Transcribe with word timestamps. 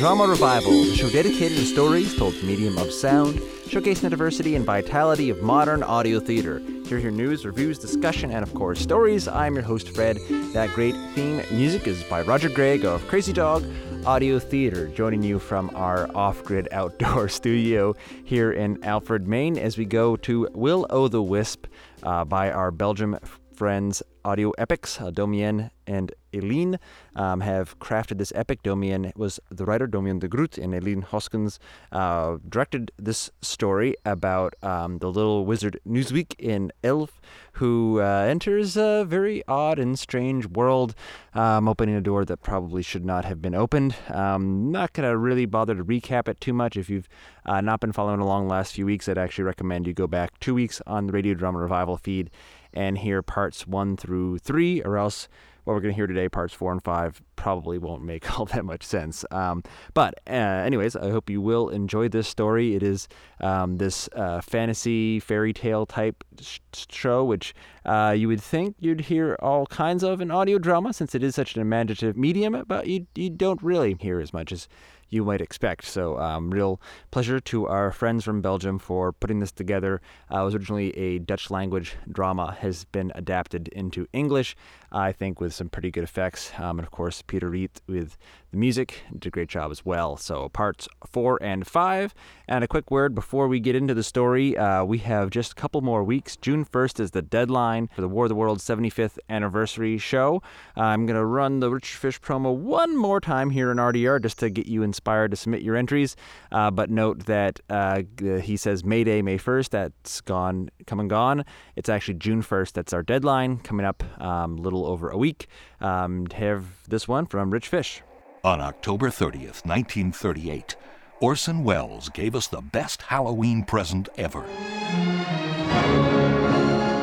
Drama 0.00 0.26
Revival, 0.26 0.72
the 0.72 0.96
show 0.96 1.10
dedicated 1.10 1.58
to 1.58 1.64
stories 1.66 2.16
told 2.16 2.32
through 2.32 2.40
the 2.40 2.46
medium 2.46 2.78
of 2.78 2.90
sound, 2.90 3.34
showcasing 3.66 4.00
the 4.00 4.08
diversity 4.08 4.56
and 4.56 4.64
vitality 4.64 5.28
of 5.28 5.42
modern 5.42 5.82
audio 5.82 6.18
theater. 6.18 6.62
Here's 6.86 7.02
your 7.02 7.12
news, 7.12 7.44
reviews, 7.44 7.78
discussion, 7.78 8.30
and 8.30 8.42
of 8.42 8.54
course, 8.54 8.80
stories. 8.80 9.28
I'm 9.28 9.52
your 9.52 9.62
host, 9.62 9.90
Fred. 9.90 10.16
That 10.54 10.70
great 10.74 10.94
theme 11.14 11.42
music 11.50 11.86
is 11.86 12.02
by 12.04 12.22
Roger 12.22 12.48
Gregg 12.48 12.86
of 12.86 13.06
Crazy 13.08 13.34
Dog 13.34 13.62
Audio 14.06 14.38
Theater, 14.38 14.88
joining 14.88 15.22
you 15.22 15.38
from 15.38 15.70
our 15.74 16.10
off 16.16 16.42
grid 16.44 16.66
outdoor 16.72 17.28
studio 17.28 17.94
here 18.24 18.52
in 18.52 18.82
Alfred, 18.82 19.28
Maine, 19.28 19.58
as 19.58 19.76
we 19.76 19.84
go 19.84 20.16
to 20.16 20.48
Will 20.54 20.86
O' 20.88 21.08
the 21.08 21.22
Wisp 21.22 21.66
uh, 22.04 22.24
by 22.24 22.50
our 22.50 22.70
Belgium 22.70 23.18
friends 23.52 24.02
Audio 24.24 24.50
Epics, 24.58 25.00
uh, 25.00 25.10
Domien 25.10 25.70
and 25.86 26.12
Eline 26.32 26.78
um, 27.16 27.40
have 27.40 27.78
crafted 27.80 28.18
this 28.18 28.32
epic. 28.34 28.62
Domien 28.62 29.14
was 29.16 29.40
the 29.50 29.64
writer, 29.64 29.88
Domien 29.88 30.20
de 30.20 30.28
Groot, 30.28 30.58
and 30.58 30.74
Eline 30.74 31.02
Hoskins 31.02 31.58
uh, 31.90 32.38
directed 32.48 32.92
this 32.96 33.30
story 33.42 33.96
about 34.04 34.54
um, 34.62 34.98
the 34.98 35.10
little 35.10 35.44
wizard 35.44 35.80
Newsweek 35.86 36.34
in 36.38 36.72
Elf, 36.84 37.20
who 37.54 38.00
uh, 38.00 38.26
enters 38.28 38.76
a 38.76 39.04
very 39.04 39.42
odd 39.48 39.78
and 39.78 39.98
strange 39.98 40.46
world, 40.46 40.94
um, 41.34 41.68
opening 41.68 41.96
a 41.96 42.00
door 42.00 42.24
that 42.24 42.42
probably 42.42 42.82
should 42.82 43.04
not 43.04 43.24
have 43.24 43.42
been 43.42 43.54
opened. 43.54 43.96
Um, 44.08 44.70
not 44.70 44.92
going 44.92 45.08
to 45.08 45.16
really 45.16 45.46
bother 45.46 45.74
to 45.74 45.84
recap 45.84 46.28
it 46.28 46.40
too 46.40 46.52
much. 46.52 46.76
If 46.76 46.88
you've 46.88 47.08
uh, 47.44 47.60
not 47.60 47.80
been 47.80 47.92
following 47.92 48.20
along 48.20 48.46
the 48.46 48.54
last 48.54 48.74
few 48.74 48.86
weeks, 48.86 49.08
I'd 49.08 49.18
actually 49.18 49.44
recommend 49.44 49.86
you 49.86 49.92
go 49.92 50.06
back 50.06 50.38
two 50.38 50.54
weeks 50.54 50.80
on 50.86 51.08
the 51.08 51.12
Radio 51.12 51.34
Drama 51.34 51.58
Revival 51.58 51.96
feed 51.96 52.30
and 52.72 52.98
hear 52.98 53.22
parts 53.22 53.66
one 53.66 53.96
through 53.96 54.38
three, 54.38 54.82
or 54.82 54.96
else 54.96 55.28
what 55.64 55.74
we're 55.74 55.80
going 55.80 55.92
to 55.92 55.96
hear 55.96 56.06
today, 56.06 56.28
parts 56.28 56.54
four 56.54 56.72
and 56.72 56.82
five, 56.82 57.22
probably 57.36 57.78
won't 57.78 58.02
make 58.02 58.38
all 58.38 58.44
that 58.46 58.64
much 58.64 58.82
sense. 58.82 59.24
Um, 59.30 59.62
but, 59.94 60.14
uh, 60.26 60.32
anyways, 60.32 60.96
I 60.96 61.10
hope 61.10 61.30
you 61.30 61.40
will 61.40 61.68
enjoy 61.68 62.08
this 62.08 62.28
story. 62.28 62.74
It 62.74 62.82
is 62.82 63.08
um, 63.40 63.76
this 63.76 64.08
uh, 64.14 64.40
fantasy 64.40 65.20
fairy 65.20 65.52
tale 65.52 65.86
type 65.86 66.24
sh- 66.40 66.58
show, 66.90 67.24
which 67.24 67.54
uh, 67.84 68.14
you 68.16 68.28
would 68.28 68.40
think 68.40 68.76
you'd 68.78 69.02
hear 69.02 69.36
all 69.40 69.66
kinds 69.66 70.02
of 70.02 70.20
in 70.20 70.30
audio 70.30 70.58
drama 70.58 70.92
since 70.92 71.14
it 71.14 71.22
is 71.22 71.34
such 71.34 71.54
an 71.54 71.62
imaginative 71.62 72.16
medium, 72.16 72.64
but 72.66 72.86
you, 72.86 73.06
you 73.14 73.30
don't 73.30 73.62
really 73.62 73.96
hear 74.00 74.20
as 74.20 74.32
much 74.32 74.52
as 74.52 74.68
you 75.10 75.24
might 75.24 75.40
expect. 75.40 75.84
So, 75.84 76.18
um, 76.18 76.50
real 76.50 76.80
pleasure 77.10 77.40
to 77.40 77.66
our 77.66 77.92
friends 77.92 78.24
from 78.24 78.40
Belgium 78.40 78.78
for 78.78 79.12
putting 79.12 79.40
this 79.40 79.52
together. 79.52 80.00
Uh, 80.32 80.40
it 80.40 80.44
was 80.44 80.54
originally 80.54 80.96
a 80.96 81.18
Dutch 81.18 81.50
language 81.50 81.96
drama, 82.10 82.56
has 82.60 82.84
been 82.86 83.12
adapted 83.14 83.68
into 83.68 84.06
English, 84.12 84.56
I 84.92 85.12
think, 85.12 85.40
with 85.40 85.54
some 85.54 85.68
pretty 85.68 85.90
good 85.90 86.04
effects. 86.04 86.52
Um, 86.58 86.78
and 86.78 86.86
of 86.86 86.90
course, 86.90 87.22
Peter 87.22 87.50
Riet 87.50 87.80
with 87.86 88.16
the 88.50 88.56
music 88.56 89.02
did 89.12 89.26
a 89.26 89.30
great 89.30 89.48
job 89.48 89.70
as 89.70 89.84
well. 89.84 90.16
So, 90.16 90.48
parts 90.48 90.88
four 91.06 91.38
and 91.42 91.66
five. 91.66 92.14
And 92.48 92.64
a 92.64 92.68
quick 92.68 92.90
word 92.90 93.14
before 93.14 93.46
we 93.46 93.60
get 93.60 93.76
into 93.76 93.94
the 93.94 94.02
story 94.02 94.56
uh, 94.56 94.84
we 94.84 94.98
have 94.98 95.30
just 95.30 95.52
a 95.52 95.54
couple 95.54 95.80
more 95.80 96.04
weeks. 96.04 96.36
June 96.36 96.64
1st 96.64 97.00
is 97.00 97.10
the 97.12 97.22
deadline 97.22 97.88
for 97.94 98.00
the 98.00 98.08
War 98.08 98.24
of 98.24 98.28
the 98.28 98.34
Worlds 98.34 98.64
75th 98.64 99.18
anniversary 99.28 99.98
show. 99.98 100.42
Uh, 100.76 100.82
I'm 100.82 101.06
going 101.06 101.16
to 101.16 101.24
run 101.24 101.60
the 101.60 101.70
Rich 101.70 101.94
Fish 101.94 102.20
promo 102.20 102.54
one 102.54 102.96
more 102.96 103.20
time 103.20 103.50
here 103.50 103.70
in 103.70 103.78
RDR 103.78 104.22
just 104.22 104.38
to 104.40 104.50
get 104.50 104.66
you 104.66 104.82
inspired 104.82 105.30
to 105.30 105.36
submit 105.36 105.62
your 105.62 105.76
entries. 105.76 106.16
Uh, 106.52 106.70
but 106.70 106.90
note 106.90 107.26
that 107.26 107.60
uh, 107.68 108.02
he 108.42 108.56
says 108.56 108.84
May 108.84 109.04
Day, 109.04 109.22
May 109.22 109.38
1st. 109.38 109.70
That's 109.70 110.20
gone, 110.20 110.70
come 110.86 111.00
and 111.00 111.10
gone. 111.10 111.44
It's 111.76 111.88
actually 111.88 112.14
June 112.14 112.42
1st. 112.42 112.72
That's 112.72 112.92
our 112.92 113.02
deadline 113.02 113.58
coming 113.58 113.86
up 113.86 114.02
um, 114.20 114.56
little 114.56 114.79
over 114.86 115.10
a 115.10 115.16
week. 115.16 115.46
Um, 115.80 116.26
have 116.34 116.88
this 116.88 117.06
one 117.08 117.26
from 117.26 117.50
Rich 117.50 117.68
Fish. 117.68 118.02
On 118.42 118.60
October 118.60 119.08
30th, 119.08 119.66
1938, 119.66 120.76
Orson 121.20 121.62
Welles 121.62 122.08
gave 122.08 122.34
us 122.34 122.46
the 122.46 122.62
best 122.62 123.02
Halloween 123.02 123.64
present 123.64 124.08
ever. 124.16 124.42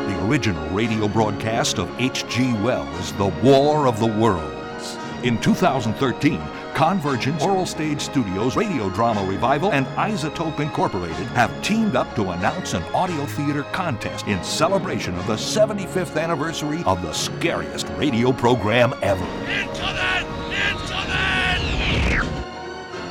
The 0.07 0.27
original 0.27 0.67
radio 0.69 1.07
broadcast 1.07 1.77
of 1.77 1.89
H.G. 2.01 2.53
Wells' 2.63 3.13
The 3.13 3.27
War 3.43 3.87
of 3.87 3.99
the 3.99 4.07
Worlds. 4.07 4.97
In 5.23 5.39
2013, 5.39 6.41
Convergence 6.77 7.41
Oral 7.41 7.65
Stage 7.65 7.99
Studios 7.99 8.55
Radio 8.55 8.87
Drama 8.91 9.25
Revival 9.25 9.71
and 9.71 9.87
iZotope 9.97 10.59
Incorporated 10.59 11.25
have 11.29 11.49
teamed 11.63 11.95
up 11.95 12.13
to 12.13 12.29
announce 12.29 12.75
an 12.75 12.83
audio 12.93 13.25
theater 13.25 13.63
contest 13.63 14.27
in 14.27 14.43
celebration 14.43 15.15
of 15.15 15.25
the 15.25 15.33
75th 15.33 16.21
anniversary 16.21 16.83
of 16.85 17.01
the 17.01 17.11
scariest 17.13 17.89
radio 17.97 18.31
program 18.31 18.93
ever. 19.01 19.25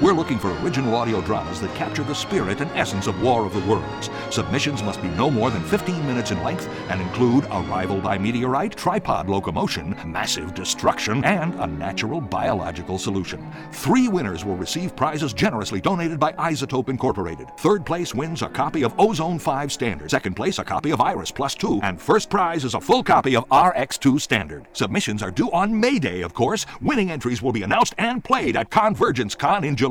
We're 0.02 0.12
looking 0.12 0.38
for 0.38 0.52
original 0.58 0.94
audio 0.94 1.22
dramas 1.22 1.58
that 1.62 1.74
capture 1.74 2.02
the 2.02 2.14
spirit 2.14 2.60
and 2.60 2.70
essence 2.72 3.06
of 3.06 3.22
War 3.22 3.46
of 3.46 3.54
the 3.54 3.66
Worlds. 3.66 4.10
Submissions 4.28 4.82
must 4.82 5.00
be 5.00 5.08
no 5.08 5.30
more 5.30 5.50
than 5.50 5.62
15 5.62 6.06
minutes 6.06 6.30
in 6.30 6.42
length 6.42 6.68
and 6.90 7.00
include 7.00 7.46
arrival 7.46 8.02
by 8.02 8.18
meteorite, 8.18 8.76
tripod 8.76 9.26
locomotion, 9.30 9.96
massive 10.04 10.54
destruction, 10.54 11.24
and 11.24 11.54
a 11.54 11.66
natural 11.66 12.20
biological 12.20 12.98
solution. 12.98 13.50
Three 13.72 14.06
winners 14.06 14.44
will 14.44 14.56
receive 14.56 14.94
prizes 14.94 15.32
generously 15.32 15.80
donated 15.80 16.20
by 16.20 16.32
iZotope 16.32 16.90
Incorporated. 16.90 17.48
Third 17.56 17.86
place 17.86 18.14
wins 18.14 18.42
a 18.42 18.50
copy 18.50 18.84
of 18.84 18.92
Ozone 18.98 19.38
5 19.38 19.72
Standard. 19.72 20.10
Second 20.10 20.34
place, 20.34 20.58
a 20.58 20.64
copy 20.64 20.90
of 20.90 21.00
Iris 21.00 21.30
Plus 21.30 21.54
2. 21.54 21.80
And 21.82 21.98
first 21.98 22.28
prize 22.28 22.66
is 22.66 22.74
a 22.74 22.80
full 22.82 23.02
copy 23.02 23.34
of 23.34 23.48
RX2 23.48 24.20
Standard. 24.20 24.66
Submissions 24.74 25.22
are 25.22 25.30
due 25.30 25.50
on 25.52 25.80
May 25.80 25.98
Day, 25.98 26.20
of 26.20 26.34
course. 26.34 26.66
Winning 26.82 27.10
entries 27.10 27.40
will 27.40 27.52
be 27.52 27.62
announced 27.62 27.94
and 27.96 28.22
played 28.22 28.56
at 28.56 28.68
Convergence 28.68 29.34
Con 29.34 29.64
in 29.64 29.74
July. 29.74 29.85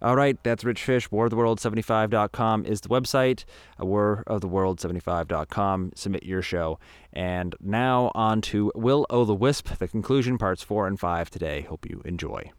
All 0.02 0.16
right, 0.16 0.42
that's 0.44 0.64
Rich 0.64 0.82
Fish. 0.82 1.10
WarOfTheWorld75.com 1.10 2.66
is 2.66 2.82
the 2.82 2.90
website. 2.90 3.44
Uh, 3.78 3.84
WarOfTheWorld75.com. 3.84 5.92
Submit 5.96 6.24
your 6.24 6.42
show. 6.42 6.80
And 7.12 7.56
now 7.60 8.12
on 8.16 8.40
to 8.44 8.72
Will 8.76 9.06
O' 9.10 9.26
the 9.26 9.36
Wisp, 9.36 9.78
the 9.78 9.90
conclusion, 9.90 10.38
parts 10.38 10.64
four 10.64 10.88
and 10.88 10.98
five 11.00 11.30
today. 11.30 11.62
Hope 11.62 11.86
you 11.90 12.02
enjoy. 12.06 12.52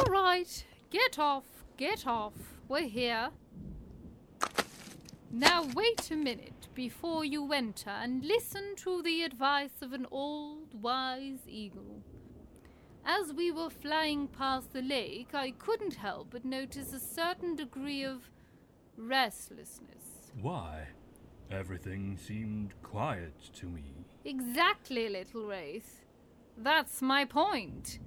All 0.00 0.06
right, 0.06 0.64
get 0.90 1.18
off, 1.18 1.44
get 1.76 2.06
off. 2.06 2.32
We're 2.68 2.88
here. 2.88 3.30
Now 5.30 5.64
wait 5.74 6.10
a 6.10 6.16
minute 6.16 6.68
before 6.74 7.24
you 7.24 7.52
enter 7.52 7.90
and 7.90 8.24
listen 8.24 8.74
to 8.76 9.02
the 9.02 9.22
advice 9.22 9.82
of 9.82 9.92
an 9.92 10.06
old 10.10 10.82
wise 10.82 11.46
eagle. 11.46 12.02
As 13.04 13.32
we 13.32 13.52
were 13.52 13.70
flying 13.70 14.26
past 14.26 14.72
the 14.72 14.82
lake, 14.82 15.28
I 15.32 15.52
couldn't 15.52 15.94
help 15.94 16.28
but 16.30 16.44
notice 16.44 16.92
a 16.92 16.98
certain 16.98 17.54
degree 17.54 18.02
of 18.02 18.30
restlessness. 18.96 20.32
Why? 20.40 20.88
Everything 21.52 22.16
seemed 22.16 22.74
quiet 22.82 23.34
to 23.60 23.66
me. 23.66 23.84
Exactly, 24.24 25.08
little 25.08 25.46
Wraith. 25.46 26.04
That's 26.56 27.00
my 27.00 27.24
point. 27.24 28.00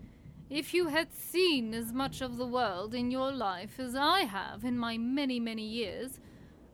If 0.49 0.73
you 0.73 0.87
had 0.87 1.13
seen 1.13 1.73
as 1.73 1.91
much 1.91 2.21
of 2.21 2.37
the 2.37 2.47
world 2.47 2.95
in 2.95 3.11
your 3.11 3.33
life 3.33 3.81
as 3.81 3.95
I 3.95 4.21
have 4.21 4.63
in 4.63 4.77
my 4.77 4.97
many, 4.97 5.41
many 5.41 5.65
years, 5.65 6.21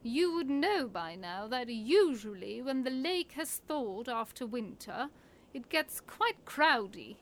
you 0.03 0.31
would 0.35 0.49
know 0.49 0.87
by 0.87 1.15
now 1.15 1.47
that 1.47 1.69
usually 1.69 2.61
when 2.61 2.83
the 2.83 2.91
lake 2.91 3.31
has 3.31 3.61
thawed 3.67 4.07
after 4.07 4.45
winter, 4.45 5.09
it 5.55 5.69
gets 5.69 6.01
quite 6.01 6.45
crowdy, 6.45 7.15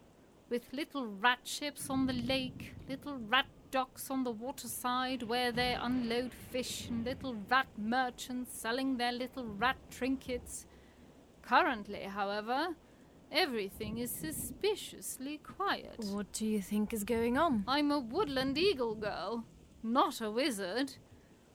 with 0.50 0.74
little 0.74 1.08
rat 1.08 1.40
ships 1.46 1.90
on 1.90 2.08
the 2.08 2.14
lake, 2.14 2.76
little 2.90 3.18
rat 3.18 3.46
docks 3.72 4.12
on 4.12 4.26
the 4.26 4.32
waterside 4.32 5.24
where 5.24 5.54
they 5.54 5.78
unload 5.80 6.34
fish, 6.34 6.90
and 6.90 7.06
little 7.06 7.38
rat 7.50 7.68
merchants 7.78 8.52
selling 8.60 8.98
their 8.98 9.14
little 9.14 9.46
rat 9.46 9.78
trinkets. 9.90 10.66
Currently, 11.44 12.04
however, 12.04 12.76
everything 13.32 13.98
is 13.98 14.12
suspiciously 14.12 15.38
quiet. 15.38 15.96
What 16.12 16.32
do 16.34 16.46
you 16.46 16.62
think 16.62 16.94
is 16.94 17.04
going 17.04 17.38
on? 17.38 17.64
I'm 17.68 17.92
a 17.92 18.00
woodland 18.00 18.58
eagle 18.58 18.96
girl, 18.96 19.46
not 19.82 20.22
a 20.22 20.30
wizard. 20.30 20.94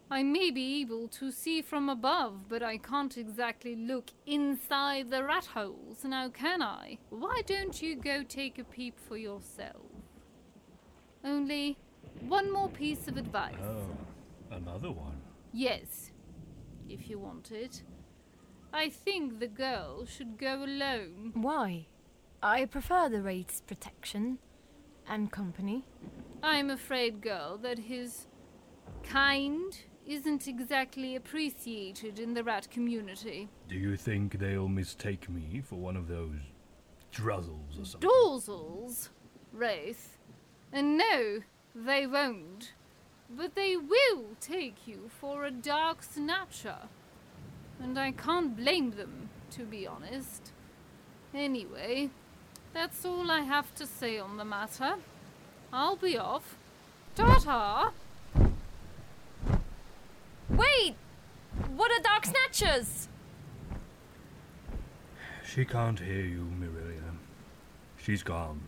I 0.08 0.22
may 0.22 0.52
be 0.52 0.80
able 0.80 1.08
to 1.08 1.32
see 1.32 1.62
from 1.62 1.88
above, 1.88 2.48
but 2.48 2.62
I 2.62 2.78
can't 2.78 3.18
exactly 3.18 3.74
look 3.74 4.10
inside 4.24 5.10
the 5.10 5.24
rat 5.24 5.46
holes, 5.46 6.04
now 6.04 6.28
can 6.28 6.62
I? 6.62 6.98
Why 7.10 7.42
don't 7.44 7.82
you 7.82 7.96
go 7.96 8.22
take 8.22 8.58
a 8.58 8.64
peep 8.64 8.98
for 9.00 9.16
yourself? 9.16 9.82
Only 11.24 11.76
one 12.20 12.52
more 12.52 12.68
piece 12.68 13.08
of 13.08 13.16
advice. 13.16 13.54
Oh, 13.60 14.54
another 14.54 14.92
one. 14.92 15.20
Yes, 15.52 16.12
if 16.88 17.10
you 17.10 17.18
want 17.18 17.50
it. 17.50 17.82
I 18.72 18.88
think 18.88 19.38
the 19.38 19.46
girl 19.46 20.04
should 20.06 20.38
go 20.38 20.62
alone. 20.64 21.32
Why? 21.34 21.86
I 22.42 22.66
prefer 22.66 23.08
the 23.08 23.22
Wraith's 23.22 23.60
protection 23.60 24.38
and 25.08 25.30
company. 25.32 25.84
I'm 26.42 26.70
afraid, 26.70 27.20
girl, 27.20 27.58
that 27.58 27.78
his 27.78 28.26
kind 29.02 29.76
isn't 30.06 30.46
exactly 30.46 31.16
appreciated 31.16 32.18
in 32.18 32.34
the 32.34 32.44
rat 32.44 32.70
community. 32.70 33.48
Do 33.68 33.76
you 33.76 33.96
think 33.96 34.38
they'll 34.38 34.68
mistake 34.68 35.28
me 35.28 35.62
for 35.64 35.76
one 35.76 35.96
of 35.96 36.06
those 36.06 36.38
druzzles 37.12 37.80
or 37.80 37.84
something? 37.84 38.08
Dorzels, 38.08 39.08
Wraith. 39.52 40.18
And 40.72 40.98
no, 40.98 41.40
they 41.74 42.06
won't. 42.06 42.72
But 43.28 43.54
they 43.56 43.76
will 43.76 44.26
take 44.40 44.86
you 44.86 45.10
for 45.20 45.44
a 45.44 45.50
dark 45.50 46.02
snatcher. 46.02 46.78
And 47.80 47.98
I 47.98 48.12
can't 48.12 48.56
blame 48.56 48.92
them, 48.92 49.28
to 49.52 49.64
be 49.64 49.86
honest. 49.86 50.52
Anyway, 51.34 52.10
that's 52.72 53.04
all 53.04 53.30
I 53.30 53.40
have 53.40 53.74
to 53.76 53.86
say 53.86 54.18
on 54.18 54.36
the 54.36 54.44
matter. 54.44 54.94
I'll 55.72 55.96
be 55.96 56.16
off. 56.16 56.56
Ta-ta! 57.14 57.92
Wait! 60.48 60.94
What 61.74 61.90
are 61.90 62.02
dark 62.02 62.26
snatchers? 62.26 63.08
She 65.44 65.64
can't 65.64 66.00
hear 66.00 66.22
you, 66.22 66.50
Mirilia. 66.58 67.16
She's 67.98 68.22
gone. 68.22 68.60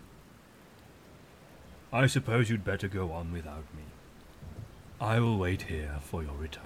I 1.92 2.06
suppose 2.06 2.50
you'd 2.50 2.64
better 2.64 2.88
go 2.88 3.12
on 3.12 3.32
without 3.32 3.64
me. 3.74 3.84
I 5.00 5.20
will 5.20 5.38
wait 5.38 5.62
here 5.62 5.96
for 6.00 6.22
your 6.22 6.34
return. 6.34 6.64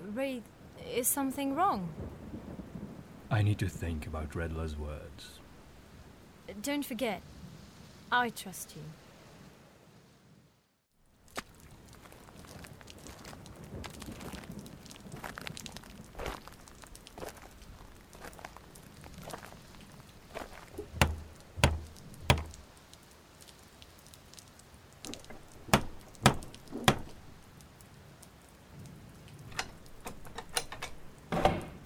Wraith, 0.00 0.44
is 0.92 1.06
something 1.08 1.54
wrong? 1.54 1.88
I 3.30 3.42
need 3.42 3.58
to 3.58 3.68
think 3.68 4.06
about 4.06 4.30
Redler's 4.30 4.76
words. 4.76 5.40
Don't 6.62 6.84
forget, 6.84 7.22
I 8.12 8.28
trust 8.30 8.74
you. 8.76 8.82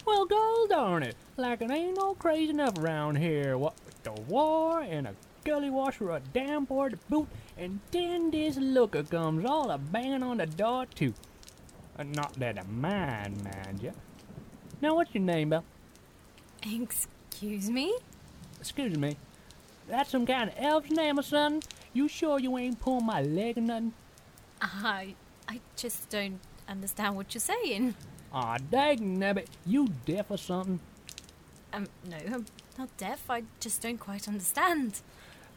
Well, 0.05 0.25
gold 0.25 0.68
darn 0.79 1.03
it. 1.03 1.15
Like 1.35 1.61
it 1.61 1.71
ain't 1.71 1.97
no 1.97 2.13
crazy 2.13 2.51
enough 2.51 2.77
around 2.77 3.17
here. 3.17 3.57
What 3.57 3.73
with 3.85 4.01
the 4.03 4.13
war 4.13 4.81
and 4.81 5.07
a 5.07 5.13
gully 5.43 5.69
washer, 5.69 6.11
a 6.11 6.21
damn 6.33 6.63
board 6.63 6.93
to 6.93 6.97
boot, 7.09 7.27
and 7.57 7.81
then 7.91 8.31
this 8.31 8.55
looker 8.55 9.03
comes 9.03 9.43
all 9.45 9.71
a 9.71 9.77
banging 9.77 10.23
on 10.23 10.37
the 10.37 10.45
door 10.45 10.85
too. 10.85 11.13
Uh, 11.97 12.03
not 12.03 12.33
that 12.35 12.57
I 12.57 12.63
mind, 12.63 13.43
mind 13.43 13.81
ya. 13.81 13.91
Now, 14.81 14.95
what's 14.95 15.13
your 15.13 15.23
name, 15.23 15.49
Belle? 15.49 15.65
Excuse 16.63 17.69
me? 17.69 17.97
Excuse 18.61 18.97
me. 18.97 19.17
That's 19.89 20.09
some 20.09 20.25
kind 20.25 20.49
of 20.49 20.55
elf's 20.57 20.91
name 20.91 21.19
or 21.19 21.23
something? 21.23 21.61
You 21.91 22.07
sure 22.07 22.39
you 22.39 22.57
ain't 22.57 22.79
pulling 22.79 23.05
my 23.05 23.21
leg 23.21 23.57
or 23.57 23.61
nothing? 23.61 23.93
I. 24.61 25.15
I 25.49 25.59
just 25.75 26.09
don't 26.09 26.39
understand 26.69 27.17
what 27.17 27.33
you're 27.33 27.41
saying. 27.41 27.95
Aw, 28.31 28.57
dang 28.69 29.17
nabbit, 29.17 29.47
you 29.65 29.87
deaf 30.05 30.29
or 30.29 30.37
something? 30.37 30.79
Um, 31.73 31.87
no, 32.07 32.17
I'm 32.17 32.45
not 32.77 32.95
deaf. 32.97 33.29
I 33.29 33.43
just 33.59 33.81
don't 33.81 33.99
quite 33.99 34.27
understand. 34.27 35.01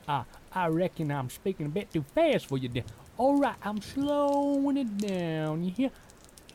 Ah, 0.08 0.24
I 0.52 0.69
reckon 0.69 1.10
I'm 1.10 1.30
speaking 1.30 1.66
a 1.66 1.69
bit 1.69 1.92
too 1.92 2.04
fast 2.14 2.46
for 2.46 2.58
you 2.58 2.69
there. 2.69 2.84
Alright, 3.19 3.56
I'm 3.62 3.80
slowing 3.80 4.78
it 4.78 4.96
down, 4.98 5.64
you 5.64 5.70
hear? 5.70 5.90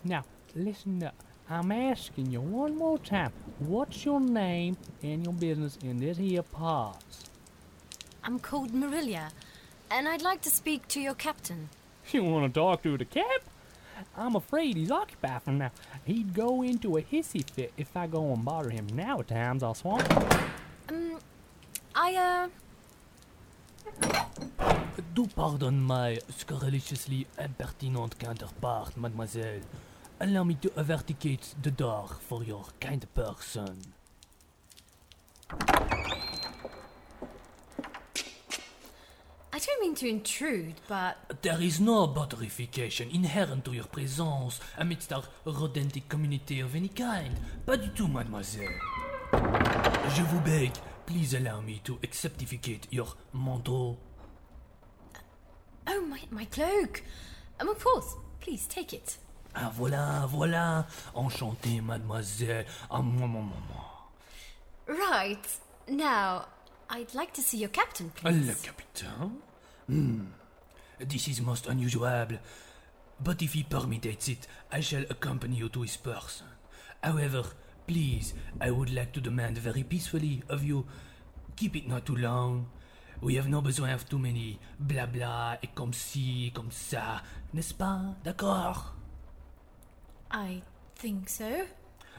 Now, 0.03 0.23
listen 0.55 1.03
up. 1.03 1.15
I'm 1.49 1.71
asking 1.71 2.31
you 2.31 2.41
one 2.41 2.75
more 2.75 2.97
time. 2.97 3.31
What's 3.59 4.03
your 4.03 4.19
name 4.19 4.75
and 5.01 5.23
your 5.23 5.33
business 5.33 5.77
in 5.81 5.97
this 5.97 6.17
here 6.17 6.43
parts? 6.43 7.23
I'm 8.23 8.39
called 8.39 8.73
Marilla, 8.73 9.29
and 9.89 10.07
I'd 10.09 10.21
like 10.21 10.41
to 10.41 10.49
speak 10.49 10.87
to 10.89 10.99
your 10.99 11.13
captain. 11.13 11.69
You 12.11 12.23
want 12.23 12.53
to 12.53 12.59
talk 12.59 12.83
to 12.83 12.97
the 12.97 13.05
cap? 13.05 13.43
I'm 14.15 14.35
afraid 14.35 14.77
he's 14.77 14.91
occupied 14.91 15.43
for 15.43 15.51
now. 15.51 15.71
He'd 16.05 16.33
go 16.33 16.61
into 16.61 16.97
a 16.97 17.01
hissy 17.01 17.47
fit 17.49 17.73
if 17.77 17.95
I 17.95 18.07
go 18.07 18.33
and 18.33 18.43
bother 18.43 18.69
him 18.69 18.87
now 18.93 19.19
at 19.19 19.27
times, 19.27 19.63
I'll 19.63 19.73
swan. 19.73 20.01
Um, 20.89 21.19
I, 21.95 22.15
uh. 22.15 22.47
Do 25.13 25.27
pardon 25.27 25.81
my 25.81 26.19
scurrilously 26.29 27.25
impertinent 27.39 28.19
counterpart, 28.19 28.95
mademoiselle. 28.97 29.61
Allow 30.19 30.43
me 30.43 30.55
to 30.55 30.71
averticate 30.77 31.55
the 31.61 31.71
door 31.71 32.09
for 32.21 32.43
your 32.43 32.65
kind 32.79 33.05
person. 33.13 33.93
I 39.57 39.59
don't 39.59 39.81
mean 39.81 39.95
to 39.95 40.07
intrude, 40.07 40.75
but. 40.87 41.41
There 41.41 41.59
is 41.59 41.79
no 41.79 42.07
butterification 42.07 43.11
inherent 43.11 43.65
to 43.65 43.73
your 43.73 43.85
presence 43.85 44.59
amidst 44.77 45.11
our 45.11 45.23
rodentic 45.47 46.07
community 46.07 46.59
of 46.59 46.75
any 46.75 46.89
kind. 46.89 47.35
Pas 47.65 47.75
du 47.75 47.89
tout, 47.89 48.07
mademoiselle. 48.07 48.79
Je 49.33 50.21
vous 50.21 50.41
beg, 50.41 50.69
please 51.07 51.33
allow 51.33 51.59
me 51.61 51.81
to 51.85 51.97
acceptificate 52.03 52.87
your 52.91 53.07
manteau. 53.33 53.97
Oh, 55.87 56.01
my, 56.07 56.21
my 56.29 56.45
cloak! 56.45 57.01
Um, 57.59 57.69
of 57.69 57.83
course. 57.83 58.15
Please 58.39 58.67
take 58.67 58.93
it. 58.93 59.17
Ah, 59.55 59.71
voilà, 59.75 60.27
voilà. 60.27 60.85
Enchanté, 61.15 61.81
mademoiselle. 61.81 62.67
Ah, 62.91 63.01
moi, 63.01 63.25
moi, 63.25 63.41
moi. 63.41 64.11
Right. 64.87 65.47
Now, 65.87 66.45
I'd 66.91 67.15
like 67.15 67.33
to 67.33 67.41
see 67.41 67.57
your 67.57 67.69
captain, 67.69 68.11
please. 68.13 68.47
Le 68.47 68.53
capitaine? 68.53 69.31
Hmm. 69.87 70.25
This 70.99 71.27
is 71.27 71.41
most 71.41 71.67
unusual. 71.67 72.27
But 73.23 73.41
if 73.41 73.53
he 73.53 73.63
permits 73.63 74.27
it, 74.27 74.47
I 74.71 74.81
shall 74.81 75.03
accompany 75.09 75.55
you 75.55 75.69
to 75.69 75.81
his 75.81 75.97
person. 75.97 76.47
However, 77.01 77.43
please, 77.87 78.33
I 78.59 78.71
would 78.71 78.93
like 78.93 79.13
to 79.13 79.21
demand 79.21 79.57
very 79.57 79.83
peacefully 79.83 80.43
of 80.49 80.63
you, 80.63 80.85
keep 81.55 81.75
it 81.75 81.87
not 81.87 82.05
too 82.05 82.15
long. 82.15 82.67
We 83.21 83.35
have 83.35 83.47
no 83.47 83.61
besoin 83.61 83.91
of 83.91 84.07
too 84.07 84.19
many 84.19 84.59
blabla 84.79 85.57
et 85.63 85.73
comme 85.73 85.93
ci, 85.93 86.51
comme 86.53 86.69
ça. 86.69 87.21
N'est-ce 87.53 87.73
pas? 87.73 88.15
D'accord? 88.23 88.93
I 90.29 90.61
think 90.95 91.29
so. 91.29 91.65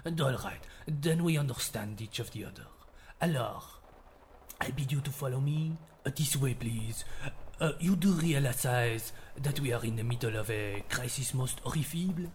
And 0.05 0.21
all 0.21 0.37
right, 0.39 0.65
then 0.87 1.23
we 1.23 1.37
understand 1.39 2.01
each 2.01 2.19
of 2.19 2.33
the 2.33 2.45
other. 2.45 2.67
Alors, 3.21 3.81
I 4.61 4.71
bid 4.71 4.91
you 4.91 5.01
to 5.01 5.11
follow 5.11 5.41
me. 5.41 5.77
This 6.17 6.37
way, 6.37 6.55
please. 6.55 7.05
Uh, 7.61 7.73
you 7.81 7.97
do 7.97 8.13
realize 8.13 9.13
that 9.43 9.59
we 9.59 9.73
are 9.73 9.85
in 9.85 9.97
the 9.97 10.05
middle 10.05 10.37
of 10.37 10.49
a 10.49 10.85
crisis 10.89 11.35
most 11.35 11.59
horrible? 11.65 12.31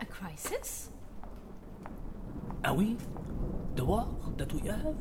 A 0.00 0.06
crisis? 0.06 0.88
Are 2.64 2.72
we? 2.72 2.96
The 3.74 3.84
war 3.84 4.08
that 4.38 4.50
we 4.52 4.66
have? 4.68 4.96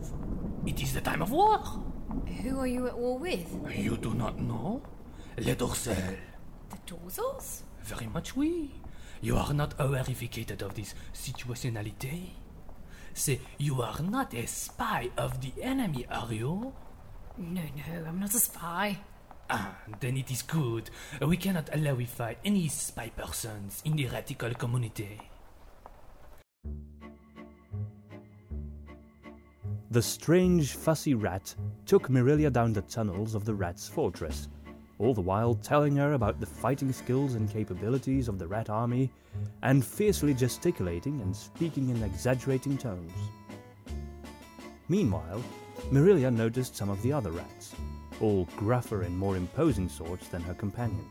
It 0.65 0.83
is 0.83 0.93
the 0.93 0.99
time 0.99 1.21
of 1.21 1.31
war. 1.31 1.59
Who 2.43 2.59
are 2.59 2.67
you 2.67 2.87
at 2.87 2.97
war 2.97 3.17
with? 3.17 3.47
You 3.73 3.95
do 3.95 4.13
not 4.13 4.37
know? 4.39 4.81
Les 5.37 5.55
Dorsel. 5.55 6.17
The 6.69 6.77
Dorzels? 6.93 7.61
Very 7.83 8.07
much 8.07 8.35
we. 8.35 8.71
You 9.21 9.37
are 9.37 9.53
not 9.53 9.73
awarificated 9.79 10.61
of 10.63 10.75
this 10.75 10.95
situationality. 11.13 12.31
Say, 13.13 13.39
you 13.57 13.81
are 13.81 14.01
not 14.01 14.33
a 14.33 14.45
spy 14.47 15.11
of 15.17 15.39
the 15.39 15.53
enemy, 15.63 16.05
are 16.11 16.33
you? 16.33 16.73
No, 17.37 17.61
no, 17.61 18.05
I'm 18.05 18.19
not 18.19 18.33
a 18.33 18.39
spy. 18.39 18.97
Ah, 19.53 19.75
then 19.99 20.15
it 20.15 20.31
is 20.31 20.41
good. 20.43 20.89
We 21.19 21.35
cannot 21.35 21.65
allowify 21.67 22.37
any 22.45 22.69
spy 22.69 23.09
persons 23.09 23.81
in 23.83 23.97
the 23.97 24.07
radical 24.07 24.53
community. 24.53 25.19
The 29.89 30.01
strange, 30.01 30.71
fussy 30.75 31.15
rat 31.15 31.53
took 31.85 32.07
Mirilia 32.07 32.49
down 32.49 32.71
the 32.71 32.81
tunnels 32.83 33.35
of 33.35 33.43
the 33.43 33.53
rat's 33.53 33.89
fortress, 33.89 34.47
all 34.99 35.13
the 35.13 35.19
while 35.19 35.55
telling 35.55 35.97
her 35.97 36.13
about 36.13 36.39
the 36.39 36.45
fighting 36.45 36.93
skills 36.93 37.33
and 37.33 37.51
capabilities 37.51 38.29
of 38.29 38.39
the 38.39 38.47
rat 38.47 38.69
army, 38.69 39.11
and 39.63 39.83
fiercely 39.83 40.33
gesticulating 40.33 41.19
and 41.19 41.35
speaking 41.35 41.89
in 41.89 42.01
exaggerating 42.03 42.77
tones. 42.77 43.11
Meanwhile, 44.87 45.43
Mirilia 45.91 46.33
noticed 46.33 46.77
some 46.77 46.89
of 46.89 47.01
the 47.01 47.11
other 47.11 47.31
rats, 47.31 47.75
all 48.21 48.47
gruffer 48.55 49.01
and 49.01 49.17
more 49.17 49.35
imposing 49.35 49.89
sorts 49.89 50.27
than 50.27 50.41
her 50.43 50.53
companion. 50.53 51.05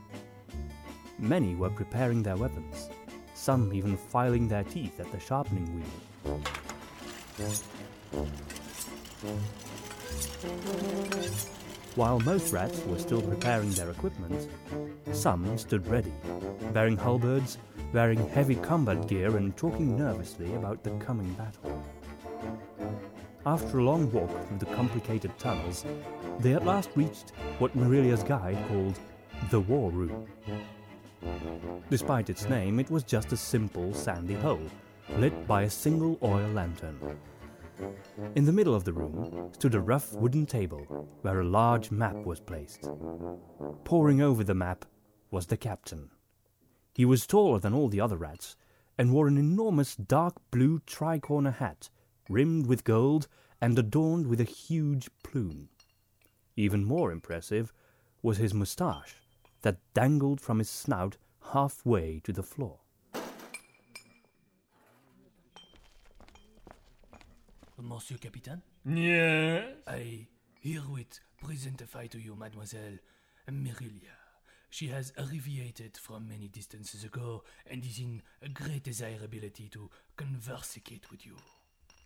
Many 1.19 1.55
were 1.55 1.71
preparing 1.71 2.23
their 2.23 2.37
weapons. 2.37 2.89
some 3.41 3.73
even 3.73 3.97
filing 3.97 4.47
their 4.47 4.65
teeth 4.65 5.01
at 5.01 5.11
the 5.13 5.19
sharpening 5.19 5.65
wheel. 5.75 6.41
While 11.95 12.21
most 12.21 12.53
rats 12.53 12.85
were 12.85 12.99
still 12.99 13.23
preparing 13.23 13.71
their 13.71 13.91
equipment, 13.91 14.49
some 15.13 15.57
stood 15.57 15.87
ready, 15.87 16.13
bearing 16.75 16.99
halberds, 16.99 17.57
wearing 17.95 18.29
heavy 18.29 18.57
combat 18.57 19.09
gear, 19.09 19.37
and 19.39 19.57
talking 19.57 19.97
nervously 19.97 20.55
about 20.55 20.85
the 20.85 20.91
coming 20.99 21.33
battle. 21.33 21.83
After 23.47 23.79
a 23.79 23.85
long 23.85 24.13
walk 24.13 24.31
through 24.47 24.59
the 24.59 24.67
complicated 24.67 25.37
tunnels, 25.39 25.87
they 26.41 26.53
at 26.53 26.67
last 26.67 26.91
reached 26.95 27.31
what 27.59 27.75
Marilia's 27.75 28.23
guide 28.23 28.59
called 28.69 28.99
the 29.51 29.61
War 29.61 29.91
Room. 29.91 30.27
Despite 31.89 32.29
its 32.29 32.49
name, 32.49 32.79
it 32.79 32.91
was 32.91 33.03
just 33.03 33.33
a 33.33 33.37
simple 33.37 33.95
sandy 33.95 34.35
hole, 34.35 34.69
lit 35.17 35.47
by 35.47 35.63
a 35.63 35.71
single 35.71 36.19
oil 36.23 36.49
lantern. 36.49 36.99
In 38.35 38.45
the 38.45 38.53
middle 38.53 38.75
of 38.75 38.85
the 38.85 38.93
room 38.93 39.51
stood 39.53 39.75
a 39.75 39.81
rough 39.81 40.13
wooden 40.13 40.45
table 40.45 40.81
where 41.23 41.41
a 41.41 41.45
large 41.45 41.91
map 41.91 42.17
was 42.17 42.41
placed. 42.41 42.91
Poring 43.85 44.21
over 44.21 44.45
the 44.45 44.55
map 44.55 44.85
was 45.31 45.47
the 45.47 45.57
captain. 45.57 46.11
He 46.93 47.07
was 47.07 47.27
taller 47.27 47.59
than 47.59 47.73
all 47.73 47.89
the 47.89 48.01
other 48.01 48.19
rats 48.19 48.57
and 48.99 49.15
wore 49.15 49.29
an 49.29 49.39
enormous 49.39 49.97
dark 49.97 50.35
blue 50.51 50.81
tricorner 50.81 51.55
hat, 51.55 51.89
rimmed 52.31 52.67
with 52.67 52.85
gold 52.85 53.27
and 53.61 53.79
adorned 53.79 54.27
with 54.29 54.41
a 54.41 54.45
huge 54.45 55.11
plume. 55.23 55.69
Even 56.57 56.85
more 56.85 57.11
impressive 57.11 57.73
was 58.23 58.39
his 58.39 58.55
moustache 58.55 59.17
that 59.63 59.79
dangled 59.95 60.41
from 60.41 60.59
his 60.59 60.71
snout 60.71 61.17
halfway 61.53 62.21
to 62.21 62.33
the 62.33 62.43
floor. 62.43 62.79
Monsieur 67.83 68.19
Capitaine, 68.19 68.63
Yes? 68.85 69.65
I 69.87 70.27
herewith 70.61 71.19
presentify 71.43 72.09
to 72.11 72.19
you 72.19 72.37
Mademoiselle 72.37 72.99
Merilia. 73.51 74.17
She 74.69 74.89
has 74.89 75.13
arrivated 75.19 75.97
from 75.97 76.29
many 76.29 76.47
distances 76.47 77.03
ago 77.05 77.43
and 77.67 77.85
is 77.85 77.99
in 77.99 78.23
a 78.43 78.49
great 78.49 78.85
desirability 78.85 79.69
to 79.71 79.91
conversate 80.17 81.11
with 81.11 81.27
you. 81.27 81.37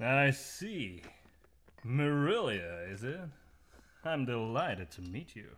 I 0.01 0.31
see. 0.33 1.03
Marilia, 1.85 2.91
is 2.91 3.05
it? 3.05 3.21
I'm 4.05 4.25
delighted 4.25 4.91
to 4.93 5.03
meet 5.03 5.37
you. 5.37 5.57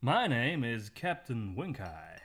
My 0.00 0.26
name 0.26 0.64
is 0.64 0.90
Captain 0.90 1.54
Winkeye. 1.56 2.18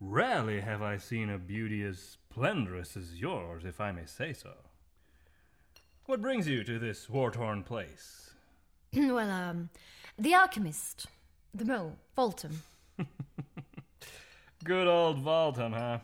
Rarely 0.00 0.60
have 0.60 0.80
I 0.80 0.96
seen 0.96 1.28
a 1.28 1.38
beauty 1.38 1.82
as 1.82 1.98
splendorous 1.98 2.96
as 2.96 3.20
yours, 3.20 3.64
if 3.64 3.80
I 3.80 3.92
may 3.92 4.06
say 4.06 4.32
so. 4.32 4.52
What 6.06 6.22
brings 6.22 6.48
you 6.48 6.64
to 6.64 6.78
this 6.78 7.08
war 7.10 7.30
torn 7.30 7.62
place? 7.62 8.30
well, 8.94 9.30
um, 9.30 9.68
the 10.18 10.34
alchemist, 10.34 11.06
the 11.54 11.64
mole, 11.64 11.96
Volton. 12.16 12.54
Good 14.64 14.86
old 14.86 15.22
Valton, 15.22 15.72
huh? 15.72 15.98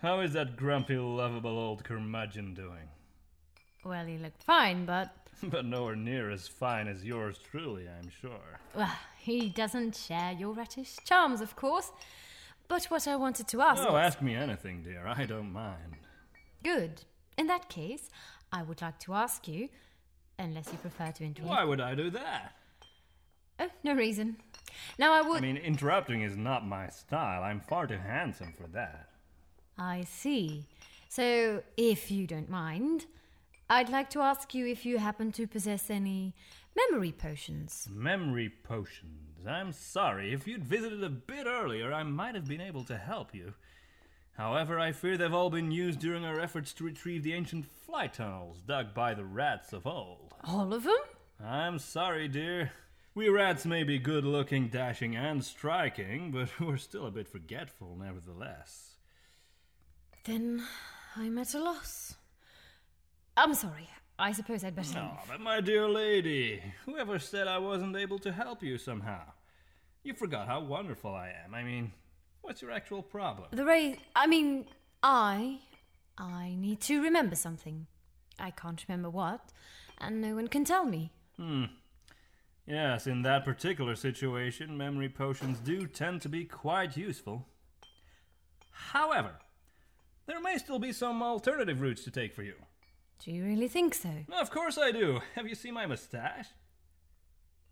How 0.00 0.20
is 0.20 0.32
that 0.34 0.56
grumpy, 0.56 0.96
lovable 0.96 1.58
old 1.58 1.84
curmudgeon 1.84 2.54
doing? 2.54 2.88
Well, 3.84 4.06
he 4.06 4.16
looked 4.18 4.42
fine, 4.42 4.84
but 4.84 5.14
but 5.42 5.64
nowhere 5.64 5.96
near 5.96 6.30
as 6.30 6.46
fine 6.48 6.88
as 6.88 7.04
yours 7.04 7.38
truly, 7.50 7.88
I'm 7.88 8.10
sure. 8.10 8.60
well, 8.74 8.92
he 9.18 9.48
doesn't 9.48 9.96
share 9.96 10.32
your 10.32 10.54
rattish 10.54 11.02
charms, 11.04 11.40
of 11.40 11.56
course. 11.56 11.90
But 12.68 12.84
what 12.86 13.08
I 13.08 13.16
wanted 13.16 13.48
to 13.48 13.62
ask. 13.62 13.82
Oh, 13.82 13.92
was- 13.94 14.06
ask 14.06 14.22
me 14.22 14.34
anything, 14.34 14.82
dear. 14.82 15.06
I 15.06 15.24
don't 15.24 15.52
mind. 15.52 15.96
Good. 16.62 17.02
In 17.36 17.46
that 17.46 17.68
case, 17.68 18.10
I 18.52 18.62
would 18.62 18.82
like 18.82 18.98
to 19.00 19.14
ask 19.14 19.48
you, 19.48 19.68
unless 20.38 20.70
you 20.70 20.78
prefer 20.78 21.12
to 21.12 21.24
interrupt. 21.24 21.48
Why 21.50 21.64
would 21.64 21.80
I 21.80 21.94
do 21.94 22.10
that? 22.10 22.54
Oh, 23.60 23.68
no 23.82 23.94
reason. 23.94 24.36
Now 24.98 25.12
I 25.12 25.22
would. 25.22 25.38
I 25.38 25.40
mean, 25.40 25.56
interrupting 25.56 26.22
is 26.22 26.36
not 26.36 26.66
my 26.66 26.88
style. 26.88 27.42
I'm 27.42 27.60
far 27.60 27.86
too 27.86 27.96
handsome 27.98 28.52
for 28.60 28.66
that. 28.68 29.08
I 29.78 30.04
see. 30.04 30.66
So, 31.08 31.62
if 31.76 32.10
you 32.10 32.26
don't 32.26 32.50
mind, 32.50 33.06
I'd 33.70 33.88
like 33.88 34.10
to 34.10 34.20
ask 34.20 34.54
you 34.54 34.66
if 34.66 34.84
you 34.84 34.98
happen 34.98 35.32
to 35.32 35.46
possess 35.46 35.90
any 35.90 36.34
memory 36.76 37.12
potions. 37.12 37.88
Memory 37.90 38.50
potions. 38.62 39.46
I'm 39.46 39.72
sorry. 39.72 40.32
If 40.32 40.46
you'd 40.46 40.64
visited 40.64 41.02
a 41.04 41.08
bit 41.08 41.46
earlier, 41.46 41.92
I 41.92 42.02
might 42.02 42.34
have 42.34 42.48
been 42.48 42.60
able 42.60 42.84
to 42.84 42.96
help 42.96 43.34
you. 43.34 43.54
However, 44.38 44.78
I 44.78 44.92
fear 44.92 45.16
they've 45.16 45.34
all 45.34 45.50
been 45.50 45.70
used 45.70 45.98
during 45.98 46.24
our 46.24 46.40
efforts 46.40 46.72
to 46.74 46.84
retrieve 46.84 47.24
the 47.24 47.34
ancient 47.34 47.66
flight 47.66 48.14
tunnels 48.14 48.60
dug 48.60 48.94
by 48.94 49.14
the 49.14 49.24
rats 49.24 49.72
of 49.72 49.86
old. 49.86 50.34
All 50.44 50.72
of 50.72 50.84
them? 50.84 50.94
I'm 51.44 51.78
sorry, 51.78 52.28
dear. 52.28 52.72
We 53.14 53.28
rats 53.28 53.66
may 53.66 53.82
be 53.82 53.98
good 53.98 54.24
looking, 54.24 54.68
dashing, 54.68 55.16
and 55.16 55.44
striking, 55.44 56.30
but 56.30 56.48
we're 56.60 56.76
still 56.76 57.06
a 57.06 57.10
bit 57.10 57.28
forgetful, 57.28 57.96
nevertheless. 57.96 58.87
Then 60.28 60.62
I'm 61.16 61.38
at 61.38 61.54
a 61.54 61.58
loss. 61.58 62.14
I'm 63.34 63.54
sorry. 63.54 63.88
I 64.18 64.32
suppose 64.32 64.62
I'd 64.62 64.76
better. 64.76 64.98
Oh, 64.98 65.18
but 65.26 65.40
my 65.40 65.62
dear 65.62 65.88
lady, 65.88 66.60
whoever 66.84 67.18
said 67.18 67.48
I 67.48 67.56
wasn't 67.56 67.96
able 67.96 68.18
to 68.18 68.30
help 68.30 68.62
you 68.62 68.76
somehow? 68.76 69.22
You 70.02 70.12
forgot 70.12 70.46
how 70.46 70.60
wonderful 70.60 71.14
I 71.14 71.32
am. 71.42 71.54
I 71.54 71.62
mean, 71.62 71.92
what's 72.42 72.60
your 72.60 72.72
actual 72.72 73.02
problem? 73.02 73.48
The 73.52 73.64
Wraith. 73.64 74.00
I 74.14 74.26
mean, 74.26 74.66
I. 75.02 75.60
I 76.18 76.56
need 76.58 76.82
to 76.82 77.02
remember 77.02 77.34
something. 77.34 77.86
I 78.38 78.50
can't 78.50 78.84
remember 78.86 79.08
what, 79.08 79.50
and 79.96 80.20
no 80.20 80.34
one 80.34 80.48
can 80.48 80.66
tell 80.66 80.84
me. 80.84 81.10
Hmm. 81.38 81.64
Yes, 82.66 83.06
in 83.06 83.22
that 83.22 83.46
particular 83.46 83.96
situation, 83.96 84.76
memory 84.76 85.08
potions 85.08 85.58
do 85.58 85.86
tend 85.86 86.20
to 86.20 86.28
be 86.28 86.44
quite 86.44 86.98
useful. 86.98 87.46
However, 88.70 89.32
there 90.28 90.40
may 90.40 90.58
still 90.58 90.78
be 90.78 90.92
some 90.92 91.22
alternative 91.22 91.80
routes 91.80 92.04
to 92.04 92.10
take 92.10 92.34
for 92.34 92.42
you. 92.42 92.54
Do 93.24 93.32
you 93.32 93.44
really 93.44 93.66
think 93.66 93.94
so? 93.94 94.10
Of 94.30 94.50
course 94.50 94.78
I 94.78 94.92
do. 94.92 95.20
Have 95.34 95.48
you 95.48 95.56
seen 95.56 95.74
my 95.74 95.86
mustache? 95.86 96.46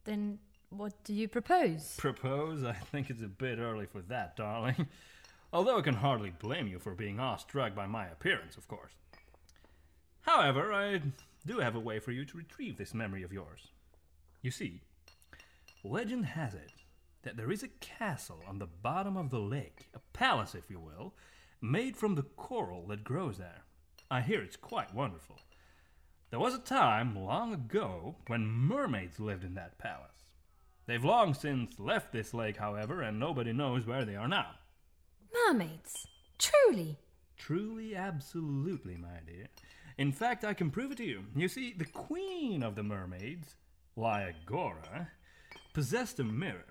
Then 0.04 0.38
what 0.70 1.04
do 1.04 1.12
you 1.12 1.28
propose? 1.28 1.94
Propose? 1.98 2.64
I 2.64 2.72
think 2.72 3.10
it's 3.10 3.22
a 3.22 3.28
bit 3.28 3.58
early 3.58 3.86
for 3.86 4.00
that, 4.02 4.36
darling. 4.36 4.88
Although 5.52 5.78
I 5.78 5.82
can 5.82 5.94
hardly 5.94 6.30
blame 6.30 6.66
you 6.66 6.78
for 6.78 6.94
being 6.94 7.20
awestruck 7.20 7.74
by 7.74 7.86
my 7.86 8.06
appearance, 8.06 8.56
of 8.56 8.66
course. 8.66 8.92
However, 10.22 10.72
I 10.72 11.02
do 11.46 11.58
have 11.58 11.76
a 11.76 11.80
way 11.80 12.00
for 12.00 12.10
you 12.10 12.24
to 12.24 12.38
retrieve 12.38 12.78
this 12.78 12.94
memory 12.94 13.22
of 13.22 13.32
yours. 13.32 13.68
You 14.42 14.50
see, 14.50 14.80
legend 15.84 16.24
has 16.24 16.54
it 16.54 16.72
that 17.22 17.36
there 17.36 17.52
is 17.52 17.62
a 17.62 17.68
castle 17.68 18.42
on 18.48 18.58
the 18.58 18.66
bottom 18.66 19.16
of 19.16 19.30
the 19.30 19.40
lake, 19.40 19.88
a 19.94 20.00
palace, 20.12 20.54
if 20.54 20.70
you 20.70 20.80
will, 20.80 21.12
made 21.60 21.96
from 21.96 22.14
the 22.14 22.22
coral 22.22 22.86
that 22.88 23.04
grows 23.04 23.38
there. 23.38 23.64
I 24.10 24.20
hear 24.20 24.42
it's 24.42 24.56
quite 24.56 24.94
wonderful. 24.94 25.40
There 26.30 26.38
was 26.38 26.54
a 26.54 26.58
time 26.58 27.16
long 27.16 27.52
ago 27.54 28.16
when 28.26 28.46
mermaids 28.46 29.20
lived 29.20 29.44
in 29.44 29.54
that 29.54 29.78
palace. 29.78 30.30
They've 30.86 31.04
long 31.04 31.34
since 31.34 31.78
left 31.78 32.12
this 32.12 32.32
lake, 32.32 32.56
however, 32.56 33.02
and 33.02 33.18
nobody 33.18 33.52
knows 33.52 33.86
where 33.86 34.04
they 34.04 34.16
are 34.16 34.28
now. 34.28 34.50
Mermaids. 35.46 36.06
Truly. 36.38 36.98
Truly, 37.36 37.94
absolutely, 37.94 38.96
my 38.96 39.20
dear. 39.26 39.48
In 39.98 40.12
fact, 40.12 40.44
I 40.44 40.54
can 40.54 40.70
prove 40.70 40.92
it 40.92 40.98
to 40.98 41.04
you. 41.04 41.24
You 41.34 41.48
see, 41.48 41.72
the 41.72 41.84
queen 41.84 42.62
of 42.62 42.74
the 42.74 42.82
mermaids, 42.82 43.56
Lyagora, 43.96 45.08
possessed 45.72 46.20
a 46.20 46.24
mirror. 46.24 46.66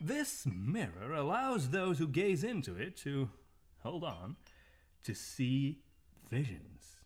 This 0.00 0.46
mirror 0.46 1.14
allows 1.14 1.70
those 1.70 1.98
who 1.98 2.06
gaze 2.06 2.44
into 2.44 2.76
it 2.76 2.96
to, 2.98 3.30
hold 3.82 4.04
on, 4.04 4.36
to 5.04 5.14
see 5.14 5.78
visions. 6.30 6.96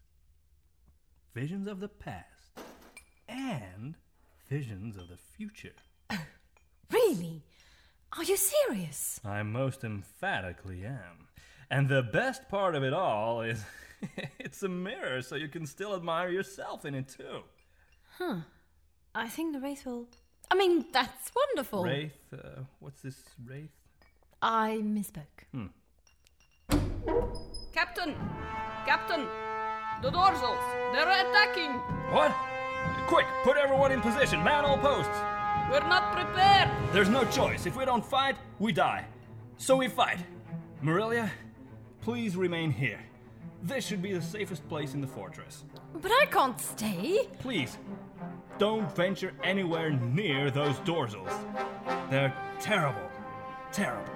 Visions 1.34 1.66
of 1.66 1.80
the 1.80 1.88
past 1.88 2.60
and 3.28 3.94
visions 4.48 4.96
of 4.96 5.08
the 5.08 5.18
future. 5.36 5.74
Really? 6.92 7.42
Are 8.16 8.22
you 8.22 8.36
serious? 8.36 9.20
I 9.24 9.42
most 9.42 9.82
emphatically 9.82 10.84
am. 10.84 11.26
And 11.70 11.88
the 11.88 12.02
best 12.02 12.48
part 12.48 12.76
of 12.76 12.84
it 12.84 12.92
all 12.92 13.40
is 13.40 13.64
it's 14.38 14.62
a 14.62 14.68
mirror, 14.68 15.22
so 15.22 15.34
you 15.34 15.48
can 15.48 15.66
still 15.66 15.94
admire 15.94 16.28
yourself 16.28 16.84
in 16.84 16.94
it 16.94 17.08
too. 17.08 17.42
Huh. 18.18 18.36
I 19.14 19.28
think 19.28 19.54
the 19.54 19.60
Wraith 19.60 19.84
will. 19.86 20.06
I 20.50 20.54
mean, 20.54 20.84
that's 20.92 21.32
wonderful. 21.34 21.82
Wraith, 21.82 22.16
uh, 22.32 22.62
what's 22.78 23.00
this 23.00 23.16
Wraith? 23.44 23.70
I 24.40 24.80
misspoke. 24.82 25.48
Hmm. 25.52 25.66
Captain! 27.72 28.14
Captain! 28.86 29.26
The 30.02 30.10
dorsals! 30.10 30.58
They're 30.92 31.08
attacking! 31.08 31.72
What? 32.12 32.34
Quick, 33.06 33.26
put 33.42 33.56
everyone 33.56 33.92
in 33.92 34.00
position, 34.00 34.42
man 34.42 34.64
all 34.64 34.78
posts! 34.78 35.16
We're 35.70 35.88
not 35.88 36.12
prepared! 36.12 36.70
There's 36.92 37.08
no 37.08 37.24
choice. 37.24 37.66
If 37.66 37.76
we 37.76 37.84
don't 37.84 38.04
fight, 38.04 38.36
we 38.58 38.72
die. 38.72 39.04
So 39.56 39.76
we 39.76 39.88
fight. 39.88 40.18
Marilia, 40.82 41.30
please 42.02 42.36
remain 42.36 42.70
here. 42.70 43.00
This 43.62 43.86
should 43.86 44.02
be 44.02 44.12
the 44.12 44.20
safest 44.20 44.68
place 44.68 44.94
in 44.94 45.00
the 45.00 45.06
fortress. 45.06 45.64
But 46.00 46.10
I 46.10 46.26
can't 46.26 46.60
stay. 46.60 47.28
Please, 47.38 47.78
don't 48.58 48.94
venture 48.94 49.32
anywhere 49.42 49.90
near 49.90 50.50
those 50.50 50.76
dorsals. 50.80 51.32
They're 52.10 52.34
terrible. 52.60 53.10
Terrible. 53.72 54.12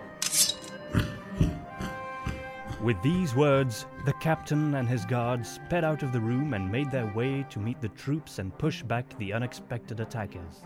With 2.82 3.02
these 3.02 3.34
words, 3.34 3.86
the 4.04 4.12
captain 4.14 4.76
and 4.76 4.88
his 4.88 5.04
guards 5.04 5.48
sped 5.48 5.82
out 5.82 6.04
of 6.04 6.12
the 6.12 6.20
room 6.20 6.54
and 6.54 6.70
made 6.70 6.92
their 6.92 7.12
way 7.12 7.44
to 7.50 7.58
meet 7.58 7.80
the 7.80 7.88
troops 7.88 8.38
and 8.38 8.56
push 8.56 8.84
back 8.84 9.18
the 9.18 9.32
unexpected 9.32 9.98
attackers. 9.98 10.62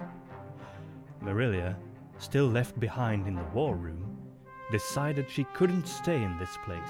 Marilia, 1.23 1.75
still 2.19 2.47
left 2.47 2.78
behind 2.78 3.26
in 3.26 3.35
the 3.35 3.45
war 3.54 3.76
room, 3.76 4.19
decided 4.71 5.31
she 5.31 5.45
couldn't 5.54 5.88
stay 5.88 6.23
in 6.23 6.37
this 6.38 6.59
place. 6.66 6.83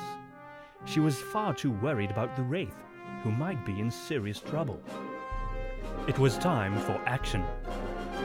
She 0.87 0.99
was 0.99 1.21
far 1.21 1.55
too 1.55 1.71
worried 1.71 2.11
about 2.11 2.35
the 2.35 2.43
Wraith, 2.43 2.75
who 3.23 3.31
might 3.31 3.65
be 3.65 3.79
in 3.79 3.93
serious 3.93 4.41
trouble. 4.41 4.83
It 6.09 6.19
was 6.19 6.37
time 6.37 6.77
for 6.81 7.01
action. 7.07 7.45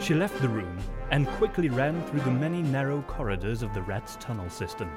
She 0.01 0.15
left 0.15 0.41
the 0.41 0.49
room 0.49 0.79
and 1.11 1.27
quickly 1.27 1.69
ran 1.69 2.01
through 2.07 2.21
the 2.21 2.31
many 2.31 2.63
narrow 2.63 3.03
corridors 3.03 3.61
of 3.61 3.75
the 3.75 3.83
rat's 3.83 4.15
tunnel 4.15 4.49
system. 4.49 4.89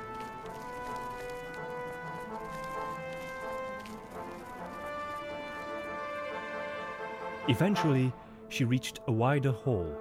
Eventually, 7.48 8.12
she 8.48 8.64
reached 8.64 9.00
a 9.06 9.12
wider 9.12 9.50
hall, 9.52 9.96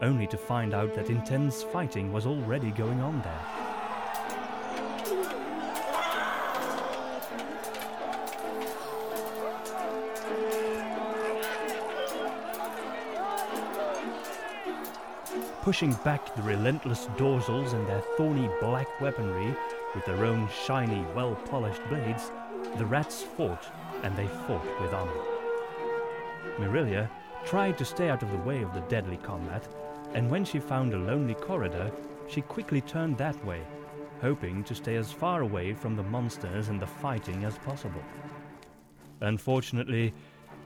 only 0.00 0.26
to 0.28 0.36
find 0.36 0.72
out 0.72 0.94
that 0.94 1.10
intense 1.10 1.62
fighting 1.62 2.12
was 2.12 2.26
already 2.26 2.70
going 2.70 3.00
on 3.00 3.20
there. 3.22 3.68
Pushing 15.62 15.92
back 16.02 16.34
the 16.34 16.42
relentless 16.42 17.08
dorsals 17.18 17.74
and 17.74 17.86
their 17.86 18.00
thorny 18.16 18.48
black 18.60 19.00
weaponry 19.02 19.54
with 19.94 20.04
their 20.06 20.24
own 20.24 20.48
shiny, 20.64 21.04
well 21.14 21.34
polished 21.50 21.82
blades, 21.90 22.30
the 22.76 22.86
rats 22.86 23.22
fought, 23.22 23.66
and 24.02 24.16
they 24.16 24.26
fought 24.26 24.80
with 24.80 24.94
honor. 24.94 25.37
Mirilia 26.58 27.10
tried 27.44 27.78
to 27.78 27.84
stay 27.84 28.08
out 28.08 28.22
of 28.22 28.30
the 28.30 28.38
way 28.38 28.62
of 28.62 28.72
the 28.74 28.80
deadly 28.82 29.16
combat, 29.18 29.66
and 30.14 30.30
when 30.30 30.44
she 30.44 30.58
found 30.58 30.92
a 30.92 30.98
lonely 30.98 31.34
corridor, 31.34 31.90
she 32.28 32.40
quickly 32.40 32.80
turned 32.80 33.16
that 33.18 33.42
way, 33.44 33.60
hoping 34.20 34.64
to 34.64 34.74
stay 34.74 34.96
as 34.96 35.12
far 35.12 35.42
away 35.42 35.72
from 35.72 35.96
the 35.96 36.02
monsters 36.02 36.68
and 36.68 36.80
the 36.80 36.86
fighting 36.86 37.44
as 37.44 37.56
possible. 37.58 38.02
Unfortunately, 39.20 40.12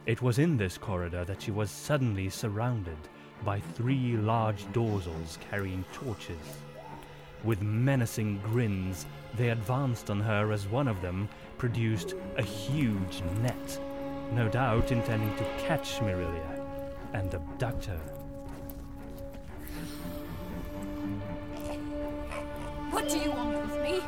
it 0.06 0.22
was 0.22 0.38
in 0.38 0.56
this 0.56 0.76
corridor 0.76 1.24
that 1.24 1.42
she 1.42 1.50
was 1.50 1.70
suddenly 1.70 2.28
surrounded 2.28 2.98
by 3.44 3.60
three 3.60 4.16
large 4.16 4.70
dorsals 4.72 5.38
carrying 5.50 5.84
torches. 5.92 6.56
With 7.44 7.62
menacing 7.62 8.38
grins, 8.38 9.06
they 9.36 9.50
advanced 9.50 10.10
on 10.10 10.20
her 10.20 10.52
as 10.52 10.66
one 10.66 10.88
of 10.88 11.02
them 11.02 11.28
produced 11.58 12.14
a 12.36 12.42
huge 12.42 13.22
net 13.40 13.80
no 14.34 14.48
doubt 14.48 14.90
intending 14.90 15.34
to 15.36 15.44
catch 15.58 16.00
Mirilia 16.00 16.60
and 17.12 17.34
abduct 17.34 17.84
her. 17.84 18.00
What 22.90 23.08
do 23.08 23.18
you 23.18 23.30
want 23.30 23.60
with 23.60 23.82
me? 23.82 24.00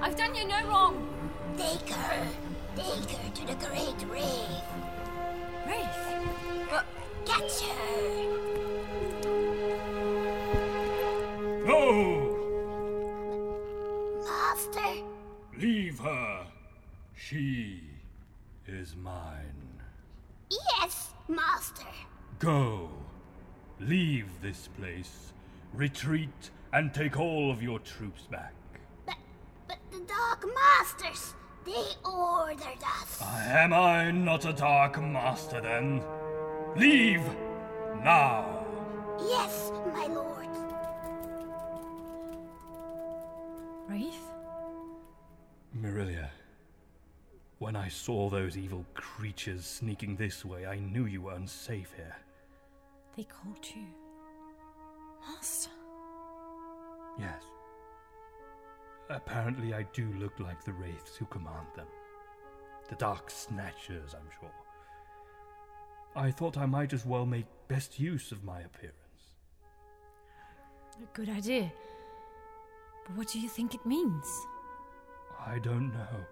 I've 0.00 0.16
done 0.16 0.34
you 0.34 0.46
no 0.46 0.66
wrong. 0.66 1.08
Take 1.56 1.88
her. 1.90 2.26
Take 2.76 3.10
her 3.10 3.30
to 3.30 3.46
the 3.46 3.54
Great 3.66 4.04
Wraith. 4.10 4.64
Wraith? 5.66 6.72
Uh, 6.72 6.82
catch 7.24 7.60
her. 7.62 8.50
No! 11.66 12.36
Master? 14.24 15.04
Leave 15.56 15.98
her. 16.00 16.46
She 17.14 17.82
is 18.66 18.96
mine. 18.96 19.59
Yes, 20.50 21.14
Master. 21.28 21.86
Go. 22.38 22.90
Leave 23.78 24.28
this 24.42 24.68
place. 24.78 25.32
Retreat 25.72 26.50
and 26.72 26.92
take 26.92 27.18
all 27.18 27.50
of 27.50 27.62
your 27.62 27.78
troops 27.78 28.22
back. 28.30 28.54
But, 29.06 29.16
but 29.68 29.78
the 29.90 30.00
Dark 30.00 30.44
Masters, 30.54 31.34
they 31.64 31.94
ordered 32.04 32.82
us. 33.00 33.22
Am 33.22 33.72
I 33.72 34.10
not 34.10 34.44
a 34.44 34.52
Dark 34.52 35.00
Master 35.00 35.60
then? 35.60 36.02
Leave 36.76 37.22
now. 38.02 38.66
Yes, 39.20 39.70
my 39.94 40.06
lord. 40.06 40.48
Wraith? 43.88 44.24
Mirilia, 45.80 46.28
when 47.60 47.76
I 47.76 47.88
saw 47.88 48.30
those 48.30 48.56
evil 48.56 48.86
creatures 48.94 49.66
sneaking 49.66 50.16
this 50.16 50.46
way, 50.46 50.64
I 50.64 50.78
knew 50.78 51.04
you 51.04 51.20
were 51.22 51.34
unsafe 51.34 51.92
here. 51.94 52.16
They 53.16 53.24
called 53.24 53.66
you 53.74 53.84
Master. 55.28 55.70
Yes. 57.18 57.42
Apparently, 59.10 59.74
I 59.74 59.82
do 59.92 60.10
look 60.18 60.40
like 60.40 60.64
the 60.64 60.72
wraiths 60.72 61.16
who 61.16 61.26
command 61.26 61.66
them. 61.76 61.86
The 62.88 62.94
Dark 62.94 63.30
Snatchers, 63.30 64.14
I'm 64.14 64.30
sure. 64.40 64.50
I 66.16 66.30
thought 66.30 66.56
I 66.56 66.64
might 66.64 66.94
as 66.94 67.04
well 67.04 67.26
make 67.26 67.44
best 67.68 68.00
use 68.00 68.32
of 68.32 68.42
my 68.42 68.60
appearance. 68.60 68.96
A 70.96 71.14
good 71.14 71.28
idea. 71.28 71.70
But 73.06 73.16
what 73.18 73.28
do 73.28 73.38
you 73.38 73.50
think 73.50 73.74
it 73.74 73.84
means? 73.84 74.26
I 75.46 75.58
don't 75.58 75.92
know. 75.92 76.26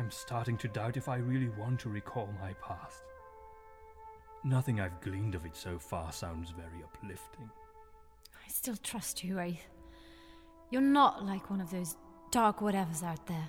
I'm 0.00 0.10
starting 0.10 0.56
to 0.56 0.68
doubt 0.68 0.96
if 0.96 1.10
I 1.10 1.16
really 1.16 1.50
want 1.58 1.78
to 1.80 1.90
recall 1.90 2.30
my 2.40 2.54
past. 2.66 3.02
Nothing 4.44 4.80
I've 4.80 4.98
gleaned 5.02 5.34
of 5.34 5.44
it 5.44 5.54
so 5.54 5.78
far 5.78 6.10
sounds 6.10 6.52
very 6.52 6.82
uplifting. 6.82 7.50
I 8.34 8.48
still 8.48 8.76
trust 8.76 9.22
you, 9.22 9.36
Wraith. 9.36 9.66
You're 10.70 10.80
not 10.80 11.26
like 11.26 11.50
one 11.50 11.60
of 11.60 11.70
those 11.70 11.96
dark 12.30 12.60
whatevers 12.60 13.02
out 13.02 13.26
there. 13.26 13.46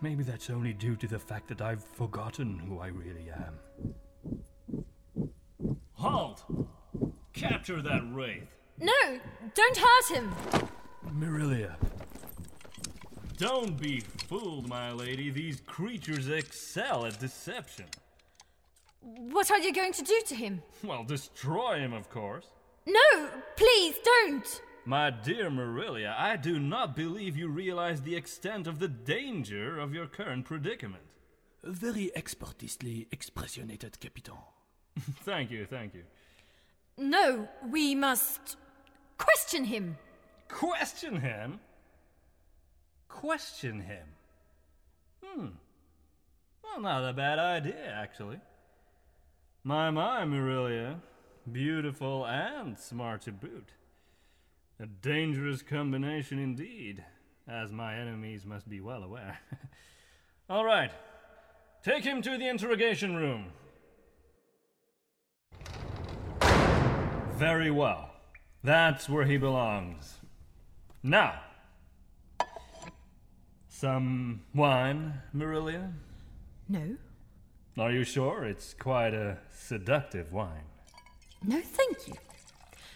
Maybe 0.00 0.22
that's 0.22 0.50
only 0.50 0.72
due 0.72 0.94
to 0.94 1.08
the 1.08 1.18
fact 1.18 1.48
that 1.48 1.60
I've 1.60 1.82
forgotten 1.82 2.56
who 2.56 2.78
I 2.78 2.86
really 2.86 3.28
am. 3.28 4.84
Halt! 5.94 6.44
Capture 7.32 7.82
that 7.82 8.02
wraith. 8.12 8.46
No! 8.78 9.18
Don't 9.52 9.76
hurt 9.76 10.16
him! 10.16 10.32
Mirilia. 11.18 11.74
Don't 13.36 13.78
be 13.78 14.00
fooled, 14.00 14.66
my 14.68 14.92
lady. 14.92 15.30
These 15.30 15.60
creatures 15.60 16.28
excel 16.28 17.04
at 17.04 17.20
deception. 17.20 17.86
What 19.00 19.50
are 19.50 19.58
you 19.58 19.72
going 19.72 19.92
to 19.92 20.02
do 20.02 20.22
to 20.28 20.34
him? 20.34 20.62
Well, 20.82 21.04
destroy 21.04 21.78
him, 21.78 21.92
of 21.92 22.08
course. 22.08 22.46
No! 22.86 23.28
Please 23.56 23.96
don't! 24.04 24.62
My 24.84 25.10
dear 25.10 25.50
Marilia, 25.50 26.14
I 26.16 26.36
do 26.36 26.58
not 26.58 26.96
believe 26.96 27.36
you 27.36 27.48
realize 27.48 28.02
the 28.02 28.16
extent 28.16 28.66
of 28.66 28.78
the 28.78 28.88
danger 28.88 29.78
of 29.78 29.92
your 29.92 30.06
current 30.06 30.46
predicament. 30.46 31.02
Very 31.62 32.12
expertistly 32.16 33.08
expressionated, 33.10 33.98
Capitan. 34.00 34.38
thank 35.24 35.50
you, 35.50 35.66
thank 35.66 35.94
you. 35.94 36.04
No, 36.96 37.48
we 37.68 37.94
must 37.94 38.56
question 39.18 39.64
him. 39.64 39.98
Question 40.48 41.20
him? 41.20 41.60
Question 43.08 43.80
him? 43.80 44.06
Hmm. 45.24 45.46
Well, 46.62 46.80
not 46.80 47.08
a 47.08 47.12
bad 47.12 47.38
idea, 47.38 47.92
actually. 47.94 48.40
My, 49.64 49.90
my, 49.90 50.24
Marilia. 50.24 51.00
Beautiful 51.50 52.26
and 52.26 52.78
smart 52.78 53.22
to 53.22 53.32
boot. 53.32 53.70
A 54.80 54.86
dangerous 54.86 55.62
combination 55.62 56.38
indeed, 56.38 57.04
as 57.48 57.72
my 57.72 57.96
enemies 57.96 58.44
must 58.44 58.68
be 58.68 58.80
well 58.80 59.02
aware. 59.02 59.38
All 60.50 60.64
right. 60.64 60.90
Take 61.82 62.04
him 62.04 62.20
to 62.22 62.36
the 62.36 62.48
interrogation 62.48 63.16
room. 63.16 63.52
Very 67.36 67.70
well. 67.70 68.10
That's 68.64 69.08
where 69.08 69.24
he 69.24 69.36
belongs. 69.36 70.16
Now, 71.02 71.40
some 73.78 74.40
wine, 74.54 75.20
Marilia? 75.34 75.92
No. 76.68 76.96
Are 77.76 77.90
you 77.90 78.04
sure? 78.04 78.44
It's 78.44 78.72
quite 78.72 79.12
a 79.12 79.36
seductive 79.52 80.32
wine. 80.32 80.64
No, 81.44 81.60
thank 81.60 82.08
you. 82.08 82.14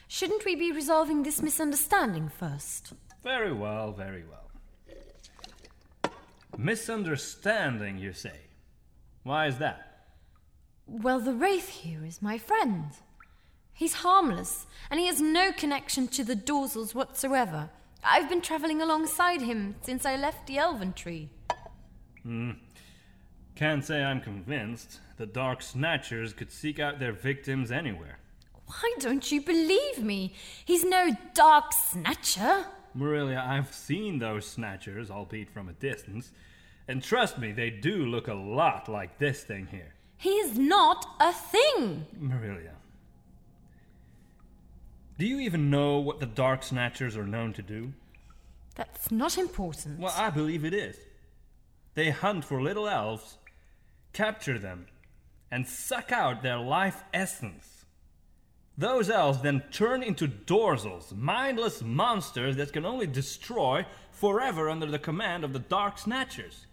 Shouldn't 0.08 0.44
we 0.46 0.56
be 0.56 0.72
resolving 0.72 1.22
this 1.22 1.42
misunderstanding 1.42 2.30
first? 2.30 2.94
Very 3.22 3.52
well, 3.52 3.92
very 3.92 4.24
well. 4.24 6.12
Misunderstanding, 6.56 7.98
you 7.98 8.14
say? 8.14 8.40
Why 9.22 9.46
is 9.46 9.58
that? 9.58 10.06
Well, 10.86 11.20
the 11.20 11.34
Wraith 11.34 11.68
here 11.68 12.04
is 12.04 12.22
my 12.22 12.38
friend. 12.38 12.86
He's 13.74 13.94
harmless, 13.94 14.66
and 14.90 14.98
he 14.98 15.06
has 15.06 15.20
no 15.20 15.52
connection 15.52 16.08
to 16.08 16.24
the 16.24 16.34
Dorsals 16.34 16.94
whatsoever. 16.94 17.68
I've 18.02 18.28
been 18.28 18.40
traveling 18.40 18.80
alongside 18.80 19.42
him 19.42 19.76
since 19.82 20.06
I 20.06 20.16
left 20.16 20.46
the 20.46 20.58
Elven 20.58 20.92
Tree. 20.92 21.28
Hmm. 22.22 22.52
Can't 23.54 23.84
say 23.84 24.02
I'm 24.02 24.20
convinced. 24.20 25.00
The 25.18 25.26
Dark 25.26 25.60
Snatchers 25.60 26.32
could 26.32 26.50
seek 26.50 26.78
out 26.78 26.98
their 26.98 27.12
victims 27.12 27.70
anywhere. 27.70 28.18
Why 28.66 28.94
don't 29.00 29.30
you 29.30 29.42
believe 29.42 30.02
me? 30.02 30.34
He's 30.64 30.84
no 30.84 31.10
Dark 31.34 31.72
Snatcher. 31.72 32.66
Marilia, 32.94 33.44
I've 33.46 33.72
seen 33.72 34.18
those 34.18 34.46
Snatchers, 34.46 35.10
albeit 35.10 35.50
from 35.50 35.68
a 35.68 35.72
distance, 35.72 36.30
and 36.88 37.02
trust 37.02 37.38
me, 37.38 37.52
they 37.52 37.70
do 37.70 38.06
look 38.06 38.28
a 38.28 38.34
lot 38.34 38.88
like 38.88 39.18
this 39.18 39.42
thing 39.42 39.68
here. 39.70 39.94
He 40.16 40.30
is 40.30 40.58
not 40.58 41.06
a 41.20 41.32
thing. 41.32 42.06
Marilia. 42.18 42.72
Do 45.20 45.26
you 45.26 45.40
even 45.40 45.68
know 45.68 45.98
what 45.98 46.18
the 46.18 46.24
Dark 46.24 46.62
Snatchers 46.62 47.14
are 47.14 47.26
known 47.26 47.52
to 47.52 47.60
do? 47.60 47.92
That's 48.74 49.10
not 49.10 49.36
important. 49.36 49.98
Well, 49.98 50.14
I 50.16 50.30
believe 50.30 50.64
it 50.64 50.72
is. 50.72 50.96
They 51.92 52.08
hunt 52.08 52.42
for 52.42 52.62
little 52.62 52.88
elves, 52.88 53.36
capture 54.14 54.58
them, 54.58 54.86
and 55.50 55.68
suck 55.68 56.10
out 56.10 56.42
their 56.42 56.56
life 56.56 57.04
essence. 57.12 57.84
Those 58.78 59.10
elves 59.10 59.42
then 59.42 59.62
turn 59.70 60.02
into 60.02 60.26
dorsals, 60.26 61.12
mindless 61.14 61.82
monsters 61.82 62.56
that 62.56 62.72
can 62.72 62.86
only 62.86 63.06
destroy 63.06 63.84
forever 64.10 64.70
under 64.70 64.86
the 64.86 64.98
command 64.98 65.44
of 65.44 65.52
the 65.52 65.58
Dark 65.58 65.98
Snatchers. 65.98 66.64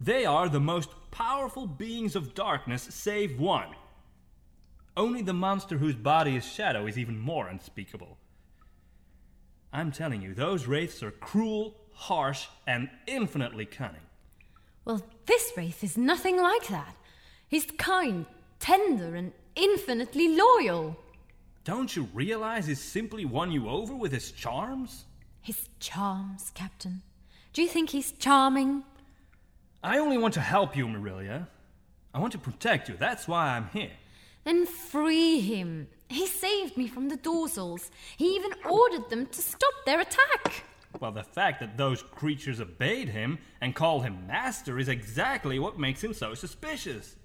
They 0.00 0.24
are 0.24 0.48
the 0.48 0.60
most 0.60 0.90
powerful 1.10 1.66
beings 1.66 2.14
of 2.14 2.34
darkness, 2.34 2.84
save 2.84 3.40
one. 3.40 3.74
Only 4.96 5.22
the 5.22 5.32
monster 5.32 5.78
whose 5.78 5.94
body 5.94 6.36
is 6.36 6.44
shadow 6.44 6.86
is 6.86 6.98
even 6.98 7.18
more 7.18 7.48
unspeakable. 7.48 8.18
I'm 9.72 9.90
telling 9.90 10.20
you, 10.20 10.34
those 10.34 10.66
wraiths 10.66 11.02
are 11.02 11.10
cruel, 11.10 11.74
harsh, 11.94 12.46
and 12.66 12.90
infinitely 13.06 13.64
cunning. 13.64 14.02
Well, 14.84 15.02
this 15.26 15.52
wraith 15.56 15.82
is 15.82 15.96
nothing 15.96 16.40
like 16.40 16.68
that. 16.68 16.94
He's 17.48 17.66
kind, 17.78 18.26
tender, 18.58 19.14
and 19.14 19.32
infinitely 19.54 20.36
loyal. 20.36 20.96
Don't 21.64 21.94
you 21.94 22.08
realize 22.12 22.66
he's 22.66 22.82
simply 22.82 23.24
won 23.24 23.50
you 23.50 23.68
over 23.68 23.94
with 23.94 24.12
his 24.12 24.32
charms? 24.32 25.04
His 25.40 25.68
charms, 25.78 26.50
Captain. 26.54 27.02
Do 27.52 27.62
you 27.62 27.68
think 27.68 27.90
he's 27.90 28.12
charming? 28.12 28.82
I 29.82 29.98
only 29.98 30.18
want 30.18 30.34
to 30.34 30.40
help 30.40 30.76
you, 30.76 30.86
Marilia. 30.86 31.46
I 32.12 32.18
want 32.18 32.32
to 32.32 32.38
protect 32.38 32.88
you. 32.88 32.96
That's 32.98 33.26
why 33.26 33.56
I'm 33.56 33.68
here. 33.72 33.90
Then 34.44 34.66
free 34.66 35.40
him. 35.40 35.88
He 36.08 36.26
saved 36.26 36.76
me 36.76 36.88
from 36.88 37.08
the 37.08 37.16
Dorsals. 37.16 37.90
He 38.16 38.34
even 38.34 38.52
ordered 38.68 39.08
them 39.08 39.26
to 39.26 39.40
stop 39.40 39.72
their 39.86 40.00
attack. 40.00 40.64
Well, 41.00 41.12
the 41.12 41.22
fact 41.22 41.60
that 41.60 41.76
those 41.76 42.02
creatures 42.02 42.60
obeyed 42.60 43.08
him 43.08 43.38
and 43.60 43.74
called 43.74 44.04
him 44.04 44.26
master 44.26 44.78
is 44.78 44.88
exactly 44.88 45.58
what 45.58 45.78
makes 45.78 46.04
him 46.04 46.12
so 46.12 46.34
suspicious. 46.34 47.16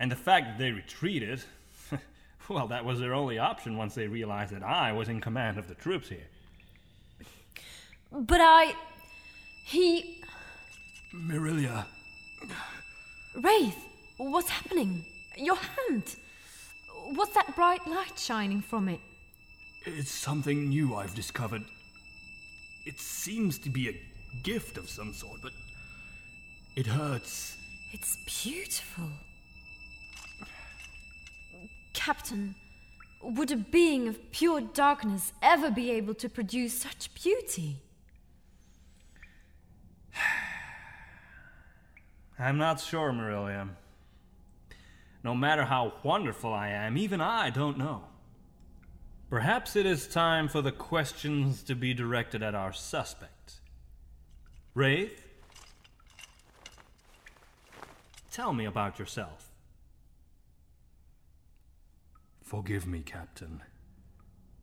And 0.00 0.10
the 0.10 0.16
fact 0.16 0.46
that 0.46 0.58
they 0.58 0.72
retreated, 0.72 1.44
well, 2.48 2.66
that 2.68 2.84
was 2.84 2.98
their 2.98 3.14
only 3.14 3.38
option 3.38 3.76
once 3.76 3.94
they 3.94 4.08
realized 4.08 4.52
that 4.52 4.62
I 4.62 4.92
was 4.92 5.08
in 5.08 5.20
command 5.20 5.58
of 5.58 5.68
the 5.68 5.74
troops 5.74 6.08
here. 6.08 6.26
But 8.10 8.40
I. 8.40 8.74
He. 9.64 10.22
Marilia. 11.12 11.86
Wraith, 13.36 13.78
what's 14.16 14.48
happening? 14.48 15.04
Your 15.36 15.56
hand. 15.56 16.16
What's 17.14 17.34
that 17.34 17.54
bright 17.54 17.86
light 17.86 18.18
shining 18.18 18.60
from 18.60 18.88
it? 18.88 19.00
It's 19.84 20.10
something 20.10 20.68
new 20.68 20.94
I've 20.94 21.14
discovered. 21.14 21.64
It 22.86 22.98
seems 22.98 23.58
to 23.58 23.70
be 23.70 23.88
a 23.88 24.00
gift 24.42 24.78
of 24.78 24.88
some 24.88 25.12
sort, 25.12 25.40
but 25.42 25.52
it 26.76 26.86
hurts. 26.86 27.56
It's 27.92 28.16
beautiful. 28.42 29.10
Captain, 31.92 32.54
would 33.22 33.50
a 33.50 33.56
being 33.56 34.08
of 34.08 34.32
pure 34.32 34.60
darkness 34.60 35.32
ever 35.42 35.70
be 35.70 35.90
able 35.92 36.14
to 36.14 36.28
produce 36.28 36.80
such 36.80 37.14
beauty? 37.14 37.76
I'm 42.38 42.58
not 42.58 42.80
sure, 42.80 43.12
Marilia. 43.12 43.68
No 45.24 45.34
matter 45.34 45.64
how 45.64 45.94
wonderful 46.02 46.52
I 46.52 46.68
am, 46.68 46.98
even 46.98 47.22
I 47.22 47.48
don't 47.48 47.78
know. 47.78 48.04
Perhaps 49.30 49.74
it 49.74 49.86
is 49.86 50.06
time 50.06 50.48
for 50.48 50.60
the 50.60 50.70
questions 50.70 51.62
to 51.62 51.74
be 51.74 51.94
directed 51.94 52.42
at 52.42 52.54
our 52.54 52.74
suspect. 52.74 53.54
Wraith? 54.74 55.26
Tell 58.30 58.52
me 58.52 58.66
about 58.66 58.98
yourself. 58.98 59.50
Forgive 62.42 62.86
me, 62.86 63.00
Captain, 63.00 63.62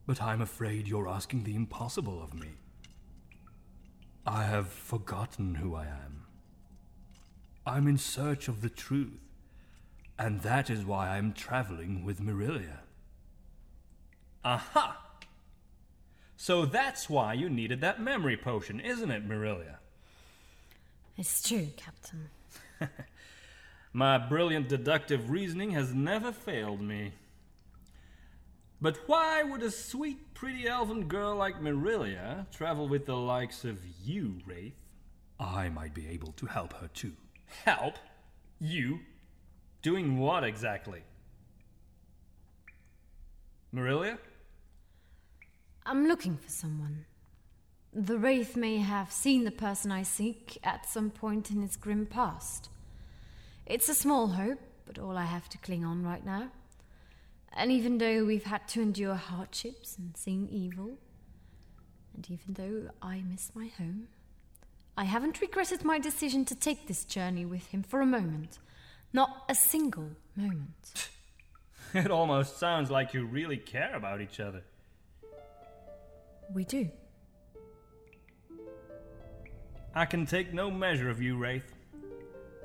but 0.05 0.21
I'm 0.21 0.41
afraid 0.41 0.87
you're 0.87 1.09
asking 1.09 1.43
the 1.43 1.55
impossible 1.55 2.21
of 2.21 2.35
me. 2.35 2.49
I 4.27 4.43
have 4.43 4.67
forgotten 4.67 5.55
who 5.55 5.73
I 5.73 5.85
am. 5.85 6.25
I'm 7.65 7.87
in 7.87 7.97
search 7.97 8.47
of 8.47 8.61
the 8.61 8.69
truth, 8.69 9.30
and 10.21 10.41
that 10.41 10.69
is 10.69 10.85
why 10.85 11.09
I'm 11.09 11.33
traveling 11.33 12.05
with 12.05 12.21
Marilia. 12.21 12.81
Aha! 14.45 15.01
So 16.37 16.63
that's 16.63 17.09
why 17.09 17.33
you 17.33 17.49
needed 17.49 17.81
that 17.81 17.99
memory 17.99 18.37
potion, 18.37 18.79
isn't 18.79 19.09
it, 19.09 19.27
Marilia? 19.27 19.79
It's 21.17 21.41
true, 21.41 21.69
Captain. 21.75 22.29
My 23.93 24.19
brilliant 24.19 24.69
deductive 24.69 25.31
reasoning 25.31 25.71
has 25.71 25.91
never 25.91 26.31
failed 26.31 26.81
me. 26.81 27.13
But 28.79 28.99
why 29.07 29.41
would 29.41 29.63
a 29.63 29.71
sweet, 29.71 30.35
pretty 30.35 30.67
elven 30.67 31.07
girl 31.07 31.35
like 31.35 31.61
Marilia 31.61 32.45
travel 32.51 32.87
with 32.87 33.07
the 33.07 33.17
likes 33.17 33.65
of 33.65 33.79
you, 34.03 34.37
Wraith? 34.45 34.75
I 35.39 35.69
might 35.69 35.95
be 35.95 36.07
able 36.09 36.33
to 36.33 36.45
help 36.45 36.73
her 36.73 36.89
too. 36.93 37.13
Help? 37.65 37.95
You? 38.59 38.99
Doing 39.81 40.19
what 40.19 40.43
exactly? 40.43 41.01
Marilia? 43.71 44.19
I'm 45.85 46.07
looking 46.07 46.37
for 46.37 46.49
someone. 46.49 47.05
The 47.91 48.19
Wraith 48.19 48.55
may 48.55 48.77
have 48.77 49.11
seen 49.11 49.43
the 49.43 49.51
person 49.51 49.91
I 49.91 50.03
seek 50.03 50.59
at 50.63 50.87
some 50.87 51.09
point 51.09 51.49
in 51.49 51.63
its 51.63 51.75
grim 51.75 52.05
past. 52.05 52.69
It's 53.65 53.89
a 53.89 53.95
small 53.95 54.27
hope, 54.27 54.59
but 54.85 54.99
all 54.99 55.17
I 55.17 55.25
have 55.25 55.49
to 55.49 55.57
cling 55.57 55.83
on 55.83 56.03
right 56.03 56.23
now. 56.23 56.51
And 57.53 57.71
even 57.71 57.97
though 57.97 58.23
we've 58.23 58.43
had 58.43 58.67
to 58.69 58.81
endure 58.81 59.15
hardships 59.15 59.97
and 59.97 60.15
seen 60.15 60.47
evil, 60.51 60.97
and 62.13 62.29
even 62.29 62.53
though 62.53 62.91
I 63.01 63.23
miss 63.29 63.51
my 63.55 63.67
home, 63.67 64.07
I 64.95 65.05
haven't 65.05 65.41
regretted 65.41 65.83
my 65.83 65.97
decision 65.97 66.45
to 66.45 66.55
take 66.55 66.87
this 66.87 67.03
journey 67.03 67.45
with 67.45 67.67
him 67.67 67.81
for 67.81 67.99
a 67.99 68.05
moment. 68.05 68.59
Not 69.13 69.43
a 69.49 69.55
single 69.55 70.09
moment. 70.35 71.09
It 71.93 72.09
almost 72.09 72.57
sounds 72.57 72.89
like 72.89 73.13
you 73.13 73.25
really 73.25 73.57
care 73.57 73.93
about 73.95 74.21
each 74.21 74.39
other. 74.39 74.63
We 76.53 76.63
do. 76.63 76.89
I 79.93 80.05
can 80.05 80.25
take 80.25 80.53
no 80.53 80.71
measure 80.71 81.09
of 81.09 81.21
you, 81.21 81.35
Wraith. 81.35 81.69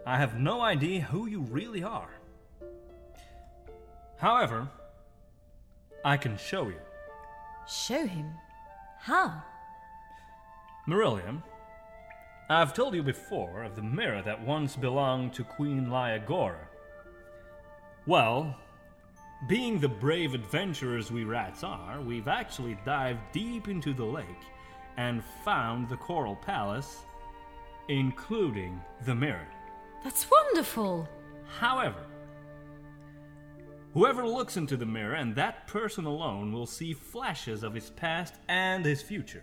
I 0.06 0.16
have 0.16 0.38
no 0.38 0.60
idea 0.60 1.00
who 1.00 1.26
you 1.26 1.40
really 1.40 1.82
are. 1.82 2.10
However, 4.18 4.68
I 6.04 6.16
can 6.16 6.36
show 6.36 6.68
you. 6.68 6.78
Show 7.68 8.06
him? 8.06 8.30
How? 9.00 9.42
Marillion, 10.86 11.42
I've 12.48 12.74
told 12.74 12.94
you 12.94 13.02
before 13.02 13.64
of 13.64 13.74
the 13.74 13.82
mirror 13.82 14.22
that 14.22 14.40
once 14.40 14.76
belonged 14.76 15.32
to 15.34 15.42
Queen 15.42 15.86
Lyagora. 15.86 16.68
Well, 18.06 18.56
being 19.48 19.80
the 19.80 19.88
brave 19.88 20.32
adventurers 20.32 21.10
we 21.10 21.24
rats 21.24 21.64
are, 21.64 22.00
we've 22.00 22.28
actually 22.28 22.78
dived 22.84 23.20
deep 23.32 23.66
into 23.66 23.92
the 23.92 24.04
lake 24.04 24.26
and 24.96 25.24
found 25.44 25.88
the 25.88 25.96
Coral 25.96 26.36
Palace, 26.36 26.98
including 27.88 28.80
the 29.04 29.14
mirror. 29.14 29.48
That's 30.04 30.30
wonderful. 30.30 31.08
However, 31.58 32.06
Whoever 33.96 34.26
looks 34.26 34.58
into 34.58 34.76
the 34.76 34.84
mirror 34.84 35.14
and 35.14 35.34
that 35.36 35.66
person 35.66 36.04
alone 36.04 36.52
will 36.52 36.66
see 36.66 36.92
flashes 36.92 37.62
of 37.62 37.72
his 37.72 37.88
past 37.88 38.34
and 38.46 38.84
his 38.84 39.00
future. 39.00 39.42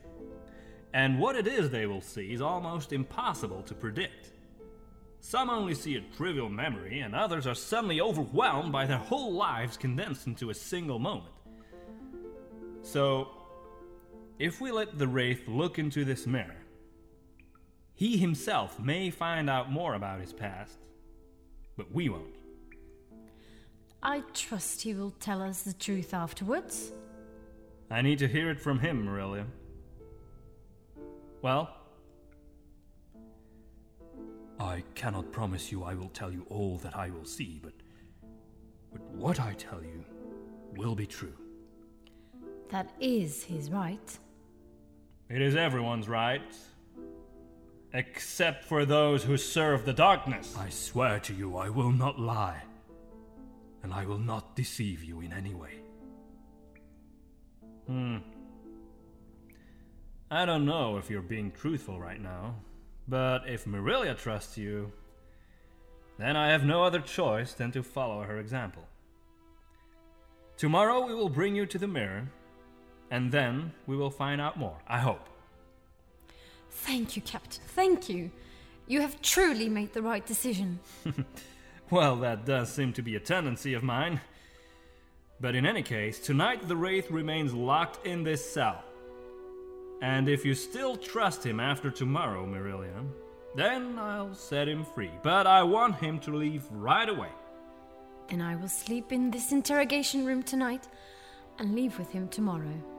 And 0.93 1.19
what 1.19 1.35
it 1.35 1.47
is 1.47 1.69
they 1.69 1.87
will 1.87 2.01
see 2.01 2.33
is 2.33 2.41
almost 2.41 2.93
impossible 2.93 3.63
to 3.63 3.73
predict. 3.73 4.31
Some 5.19 5.49
only 5.49 5.73
see 5.73 5.95
a 5.95 6.01
trivial 6.15 6.49
memory, 6.49 6.99
and 6.99 7.15
others 7.15 7.47
are 7.47 7.55
suddenly 7.55 7.99
overwhelmed 7.99 8.71
by 8.71 8.85
their 8.85 8.97
whole 8.97 9.33
lives 9.33 9.77
condensed 9.77 10.27
into 10.27 10.49
a 10.49 10.53
single 10.53 10.99
moment. 10.99 11.33
So, 12.81 13.29
if 14.37 14.59
we 14.59 14.71
let 14.71 14.99
the 14.99 15.07
Wraith 15.07 15.47
look 15.47 15.79
into 15.79 16.03
this 16.03 16.27
mirror, 16.27 16.57
he 17.95 18.17
himself 18.17 18.79
may 18.79 19.09
find 19.09 19.49
out 19.49 19.71
more 19.71 19.93
about 19.95 20.19
his 20.19 20.33
past, 20.33 20.77
but 21.77 21.91
we 21.91 22.09
won't. 22.09 22.35
I 24.01 24.23
trust 24.33 24.81
he 24.81 24.93
will 24.93 25.11
tell 25.11 25.41
us 25.41 25.61
the 25.61 25.73
truth 25.73 26.13
afterwards. 26.13 26.91
I 27.89 28.01
need 28.01 28.19
to 28.19 28.27
hear 28.27 28.49
it 28.49 28.59
from 28.59 28.79
him, 28.79 29.05
Marilia. 29.05 29.45
Well? 31.43 31.69
I 34.61 34.81
cannot 34.95 35.33
promise 35.33 35.73
you 35.73 35.83
I 35.83 35.93
will 35.93 36.07
tell 36.07 36.31
you 36.31 36.45
all 36.49 36.77
that 36.77 36.95
I 36.95 37.09
will 37.09 37.25
see, 37.25 37.59
but, 37.61 37.73
but 38.93 39.01
what 39.09 39.41
I 39.41 39.53
tell 39.55 39.83
you 39.83 40.05
will 40.77 40.95
be 40.95 41.05
true. 41.05 41.33
That 42.69 42.93
is 43.01 43.43
his 43.43 43.69
right. 43.69 44.17
It 45.29 45.41
is 45.41 45.57
everyone's 45.57 46.07
right. 46.07 46.55
Except 47.91 48.63
for 48.63 48.85
those 48.85 49.25
who 49.25 49.35
serve 49.35 49.83
the 49.83 49.93
darkness. 49.93 50.55
I 50.57 50.69
swear 50.69 51.19
to 51.19 51.33
you 51.33 51.57
I 51.57 51.67
will 51.67 51.91
not 51.91 52.17
lie. 52.17 52.63
And 53.83 53.93
I 53.93 54.05
will 54.05 54.17
not 54.17 54.55
deceive 54.55 55.03
you 55.03 55.19
in 55.19 55.33
any 55.33 55.53
way. 55.53 55.73
Hmm. 57.85 58.17
I 60.33 60.45
don't 60.45 60.65
know 60.65 60.97
if 60.97 61.11
you're 61.11 61.21
being 61.21 61.51
truthful 61.51 61.99
right 61.99 62.19
now, 62.19 62.55
but 63.07 63.47
if 63.47 63.67
Marilia 63.67 64.15
trusts 64.15 64.57
you, 64.57 64.91
then 66.17 66.35
I 66.35 66.49
have 66.49 66.65
no 66.65 66.83
other 66.83 67.01
choice 67.01 67.53
than 67.53 67.71
to 67.73 67.83
follow 67.83 68.23
her 68.23 68.39
example. 68.39 68.81
Tomorrow 70.57 71.05
we 71.05 71.13
will 71.13 71.29
bring 71.29 71.55
you 71.55 71.67
to 71.67 71.77
the 71.77 71.87
mirror, 71.87 72.27
and 73.11 73.31
then 73.31 73.73
we 73.85 73.95
will 73.95 74.09
find 74.09 74.41
out 74.41 74.57
more, 74.57 74.75
I 74.87 74.97
hope. 74.97 75.29
Thank 76.71 77.15
you, 77.15 77.21
Captain. 77.21 77.61
Thank 77.67 78.09
you. 78.09 78.31
You 78.87 79.01
have 79.01 79.21
truly 79.21 79.69
made 79.69 79.93
the 79.93 80.01
right 80.01 80.25
decision. 80.25 80.79
well, 81.91 82.15
that 82.15 82.43
does 82.43 82.73
seem 82.73 82.91
to 82.93 83.03
be 83.03 83.15
a 83.15 83.19
tendency 83.19 83.75
of 83.75 83.83
mine. 83.83 84.19
But 85.39 85.53
in 85.53 85.67
any 85.67 85.83
case, 85.83 86.17
tonight 86.19 86.67
the 86.67 86.75
Wraith 86.75 87.11
remains 87.11 87.53
locked 87.53 88.07
in 88.07 88.23
this 88.23 88.43
cell. 88.51 88.83
And 90.03 90.27
if 90.27 90.43
you 90.43 90.53
still 90.53 90.97
trust 90.97 91.45
him 91.45 91.61
after 91.61 91.89
tomorrow, 91.89 92.45
Marilia, 92.45 93.05
then 93.55 93.97
I'll 93.97 94.35
set 94.35 94.67
him 94.67 94.83
free. 94.83 95.11
But 95.23 95.47
I 95.47 95.63
want 95.63 95.95
him 95.95 96.19
to 96.19 96.35
leave 96.35 96.63
right 96.71 97.07
away. 97.07 97.29
Then 98.27 98.41
I 98.41 98.57
will 98.57 98.67
sleep 98.67 99.13
in 99.13 99.31
this 99.31 99.53
interrogation 99.53 100.25
room 100.25 100.43
tonight 100.43 100.89
and 101.57 101.73
leave 101.73 101.97
with 101.97 102.11
him 102.11 102.27
tomorrow. 102.27 102.92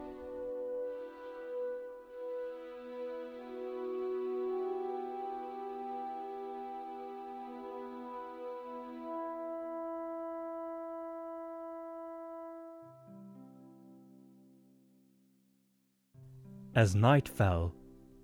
As 16.74 16.96
night 16.96 17.28
fell, 17.28 17.72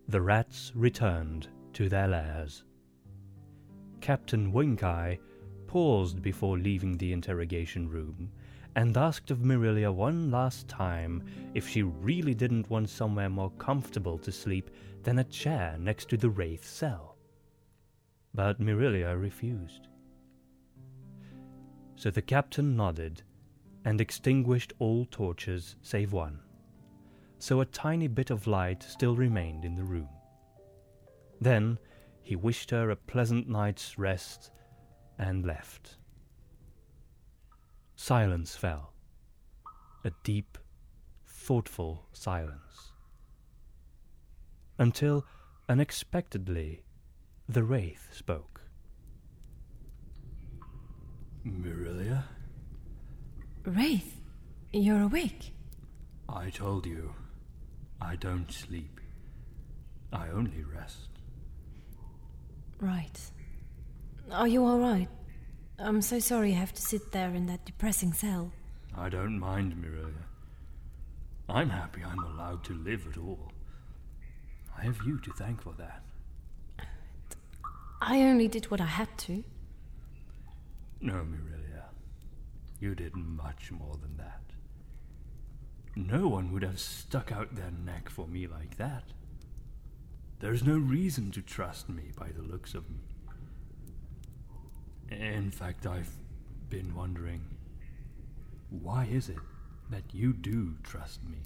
the 0.09 0.21
rats 0.21 0.73
returned 0.75 1.47
to 1.73 1.89
their 1.89 2.09
lairs. 2.09 2.65
Captain 4.01 4.51
Winkeye 4.51 5.19
paused 5.69 6.21
before 6.21 6.59
leaving 6.59 6.97
the 6.97 7.13
interrogation 7.13 7.89
room 7.89 8.33
and 8.75 8.97
asked 8.97 9.31
of 9.31 9.45
Marilia 9.45 9.93
one 9.93 10.33
last 10.33 10.67
time 10.67 11.23
if 11.55 11.69
she 11.69 11.83
really 11.83 12.35
didn't 12.35 12.69
want 12.69 12.89
somewhere 12.89 13.31
more 13.31 13.51
comfortable 13.51 14.19
to 14.19 14.33
sleep 14.33 14.71
than 15.05 15.21
a 15.21 15.25
chair 15.25 15.77
next 15.79 16.09
to 16.09 16.17
the 16.17 16.31
Wraith 16.31 16.67
cell. 16.67 17.17
But 18.35 18.59
Marilia 18.59 19.17
refused. 19.17 19.87
So 21.95 22.11
the 22.11 22.23
captain 22.23 22.77
nodded 22.77 23.23
and 23.85 24.01
extinguished 24.01 24.73
all 24.81 25.05
torches 25.05 25.77
save 25.83 26.13
one 26.13 26.41
so 27.41 27.61
a 27.61 27.67
tiny 27.67 28.07
bit 28.07 28.31
of 28.31 28.47
light 28.47 28.83
still 28.83 29.17
remained 29.17 29.65
in 29.65 29.75
the 29.75 29.83
room. 29.83 30.09
Then 31.41 31.79
he 32.23 32.37
wished 32.37 32.71
her 32.71 32.91
a 32.91 32.97
pleasant 32.97 33.49
night's 33.49 33.99
rest 33.99 34.51
and 35.19 35.45
left. 35.45 35.97
Silence 37.97 38.57
fell. 38.57 38.93
A 40.05 40.13
deep, 40.23 40.59
thoughtful 41.27 42.07
silence. 42.13 42.93
Until, 44.79 45.25
unexpectedly, 45.69 46.83
the 47.49 47.65
Wraith 47.65 48.09
spoke. 48.13 48.61
Marilia? 51.43 52.25
Wraith, 53.65 54.21
you're 54.73 55.03
awake. 55.03 55.55
I 56.29 56.51
told 56.51 56.87
you. 56.87 57.15
I 58.01 58.17
don't 58.17 58.51
sleep. 58.51 59.01
I 60.13 60.29
only 60.29 60.65
rest. 60.65 61.09
Right. 62.81 63.21
Are 64.31 64.49
you 64.49 64.65
alright? 64.65 65.09
I'm 65.79 66.03
so 66.03 66.19
sorry 66.19 66.51
you 66.51 66.57
have 66.57 66.73
to 66.75 66.83
sit 66.83 67.13
there 67.13 67.31
in 67.35 67.47
that 67.47 67.65
depressing 67.65 68.13
cell. 68.13 68.53
I 68.97 69.09
don't 69.09 69.39
mind, 69.39 69.77
Marilia. 69.77 70.27
I'm 71.49 71.71
happy 71.71 72.03
I'm 72.05 72.23
allowed 72.25 72.65
to 72.65 72.75
live 72.75 73.07
at 73.11 73.19
all. 73.19 73.53
I 74.77 74.83
have 74.85 74.99
you 75.05 75.19
to 75.19 75.33
thank 75.33 75.63
for 75.63 75.75
that. 75.79 76.03
I 78.01 78.23
only 78.23 78.49
did 78.49 78.71
what 78.71 78.81
I 78.81 78.87
had 78.87 79.17
to. 79.19 79.45
No, 81.01 81.15
Marilia. 81.15 81.85
You 82.79 82.95
did 82.95 83.15
much 83.15 83.71
more 83.73 83.97
than 84.01 84.17
that. 84.17 84.41
No 85.97 86.29
one 86.29 86.53
would 86.53 86.63
have 86.63 86.79
stuck 86.79 87.33
out 87.33 87.55
their 87.55 87.71
neck 87.71 88.09
for 88.09 88.27
me 88.27 88.47
like 88.47 88.77
that. 88.77 89.05
There's 90.39 90.65
no 90.65 90.79
reason 90.79 91.31
to 91.33 91.43
trust 91.43 91.89
me 91.89 92.13
by 92.17 92.29
the 92.29 92.43
looks 92.43 92.75
of 92.75 92.89
me. 92.89 93.01
In 95.11 95.51
fact, 95.51 95.87
I've 95.87 96.13
been 96.69 96.95
wondering 96.95 97.43
why 98.71 99.05
is 99.11 99.29
it 99.29 99.37
that 99.91 100.05
you 100.13 100.33
do 100.33 100.77
trust 100.85 101.25
me? 101.29 101.39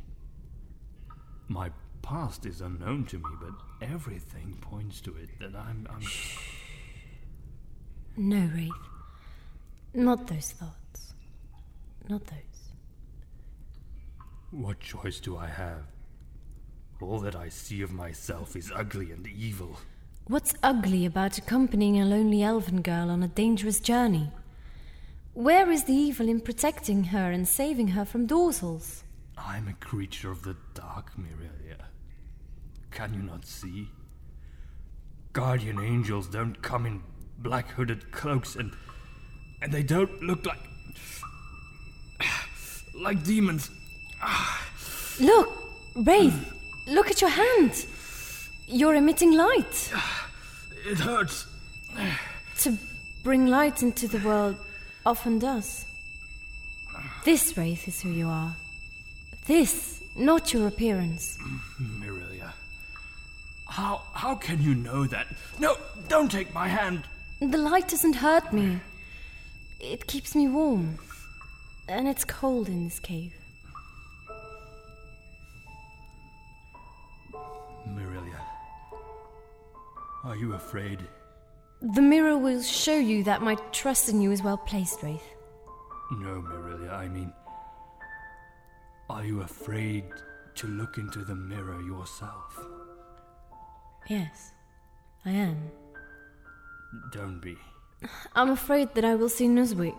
My 1.49 1.71
past 2.03 2.45
is 2.45 2.61
unknown 2.61 3.07
to 3.07 3.17
me, 3.17 3.31
but 3.41 3.55
everything 3.81 4.59
points 4.61 5.01
to 5.03 5.17
it 5.17 5.31
that 5.41 5.57
I'm. 5.57 5.89
I'm... 5.91 6.03
No, 8.17 8.51
Wraith. 8.55 8.73
Not 9.95 10.27
those 10.27 10.53
thoughts. 10.53 11.15
Not 12.09 12.27
those. 12.27 12.54
What 14.55 14.79
choice 14.79 15.19
do 15.19 15.37
I 15.37 15.49
have? 15.49 15.83
All 17.03 17.19
that 17.19 17.35
I 17.35 17.49
see 17.49 17.83
of 17.83 17.91
myself 17.91 18.55
is 18.55 18.71
ugly 18.73 19.11
and 19.11 19.27
evil. 19.27 19.81
What's 20.29 20.55
ugly 20.63 21.05
about 21.05 21.39
accompanying 21.39 22.01
a 22.01 22.05
lonely 22.05 22.45
elven 22.45 22.81
girl 22.81 23.11
on 23.11 23.25
a 23.25 23.29
dangerous 23.29 23.81
journey? 23.81 24.31
Where 25.33 25.73
is 25.73 25.85
the 25.85 25.93
evil 25.93 26.29
in 26.29 26.41
protecting 26.41 27.05
her 27.05 27.33
and 27.33 27.49
saving 27.49 27.89
her 27.89 28.05
from 28.05 28.29
dorsals? 28.29 29.03
I'm 29.37 29.67
a 29.67 29.73
creature 29.85 30.31
of 30.31 30.43
the 30.45 30.57
dark, 30.73 31.11
Mirelia. 31.19 31.87
Can 32.93 33.13
you 33.13 33.23
not 33.23 33.45
see? 33.47 33.91
Guardian 35.33 35.81
angels 35.81 36.29
don't 36.29 36.63
come 36.63 36.87
in 36.87 37.03
black 37.39 37.71
hooded 37.73 38.13
cloaks 38.13 38.55
and 38.55 38.73
and 39.61 39.73
they 39.73 39.83
don't 39.83 40.23
look 40.23 40.47
like 40.47 40.61
like 42.95 43.25
demons. 43.25 43.69
Look, 45.21 45.49
Wraith, 45.95 46.53
look 46.87 47.11
at 47.11 47.21
your 47.21 47.31
hand. 47.31 47.87
You're 48.67 48.95
emitting 48.95 49.33
light. 49.33 49.93
It 50.87 50.99
hurts. 50.99 51.47
To 52.59 52.79
bring 53.23 53.47
light 53.47 53.83
into 53.83 54.07
the 54.07 54.19
world 54.19 54.57
often 55.05 55.39
does. 55.39 55.87
This 57.25 57.57
Wraith 57.57 57.89
is 57.89 58.01
who 58.01 58.11
you 58.11 58.29
are. 58.29 58.55
This, 59.47 60.03
not 60.15 60.53
your 60.53 60.69
appearance. 60.69 61.37
Mm-hmm, 61.43 62.03
Mirelia. 62.03 62.53
How 63.67 64.03
how 64.13 64.35
can 64.37 64.63
you 64.63 64.75
know 64.75 65.07
that? 65.07 65.27
No, 65.59 65.77
don't 66.09 66.31
take 66.31 66.55
my 66.55 66.69
hand. 66.69 67.05
The 67.41 67.59
light 67.59 67.89
doesn't 67.89 68.17
hurt 68.17 68.53
me. 68.53 68.81
It 69.81 70.07
keeps 70.07 70.35
me 70.35 70.49
warm. 70.49 70.99
And 71.89 72.07
it's 72.07 72.25
cold 72.25 72.69
in 72.69 72.85
this 72.85 73.01
cave. 73.01 73.35
Are 80.25 80.37
you 80.37 80.55
afraid? 80.55 81.01
The 81.81 82.03
mirror 82.03 82.39
will 82.39 82.63
show 82.63 82.97
you 82.97 83.25
that 83.25 83.43
my 83.43 83.57
trust 83.73 84.09
in 84.09 84.21
you 84.21 84.33
is 84.33 84.43
well 84.43 84.57
placed, 84.57 85.03
Wraith. 85.03 85.29
No, 86.13 86.43
Mirilia, 86.43 86.93
I 86.93 87.09
mean, 87.09 87.33
are 89.11 89.25
you 89.25 89.43
afraid 89.43 90.05
to 90.57 90.67
look 90.67 90.99
into 90.99 91.25
the 91.25 91.35
mirror 91.35 91.81
yourself? 91.83 92.65
Yes, 94.09 94.53
I 95.25 95.31
am. 95.31 95.71
Don't 97.13 97.41
be. 97.41 97.57
I'm 98.35 98.51
afraid 98.51 98.95
that 98.95 99.05
I 99.05 99.15
will 99.15 99.29
see 99.29 99.47
Nuzwick. 99.47 99.97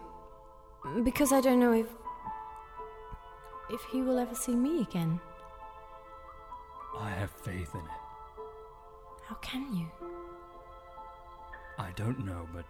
Because 1.04 1.32
I 1.32 1.42
don't 1.42 1.60
know 1.60 1.74
if. 1.74 1.88
if 3.72 3.82
he 3.92 4.02
will 4.02 4.20
ever 4.20 4.36
see 4.36 4.56
me 4.56 4.82
again. 4.82 5.20
I 7.00 7.10
have 7.10 7.32
faith 7.32 7.74
in 7.74 7.82
it. 7.82 8.06
How 9.28 9.36
can 9.42 9.76
you? 9.76 9.88
I 11.78 11.92
don't 11.96 12.26
know, 12.26 12.48
but 12.54 12.66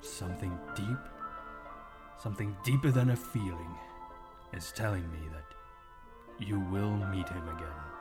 something 0.00 0.56
deep, 0.76 0.98
something 2.22 2.56
deeper 2.64 2.90
than 2.90 3.10
a 3.10 3.16
feeling, 3.16 3.74
is 4.52 4.72
telling 4.72 5.10
me 5.10 5.18
that 5.32 6.46
you 6.46 6.60
will 6.60 6.90
meet 6.90 7.28
him 7.28 7.48
again. 7.48 7.93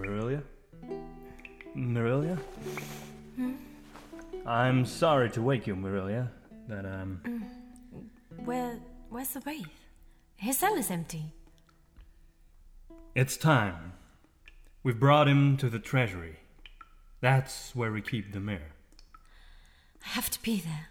Mirilia? 0.00 0.42
Mirilia? 1.76 2.38
I'm 4.46 4.84
sorry 4.86 5.30
to 5.30 5.42
wake 5.42 5.66
you, 5.66 5.76
Mirilia, 5.76 6.28
but, 6.68 6.86
um, 6.86 7.20
Where. 8.44 8.78
where's 9.10 9.28
the 9.28 9.40
Wraith? 9.40 9.68
His 10.36 10.58
cell 10.58 10.74
is 10.74 10.90
empty. 10.90 11.34
it's 13.14 13.36
time. 13.36 13.92
We've 14.82 14.98
brought 14.98 15.28
him 15.28 15.56
to 15.58 15.68
the 15.68 15.78
treasury. 15.78 16.36
That's 17.20 17.74
where 17.76 17.92
we 17.92 18.00
keep 18.00 18.32
the 18.32 18.40
mirror. 18.40 18.72
I 20.06 20.08
have 20.10 20.30
to 20.30 20.40
be 20.42 20.60
there. 20.60 20.88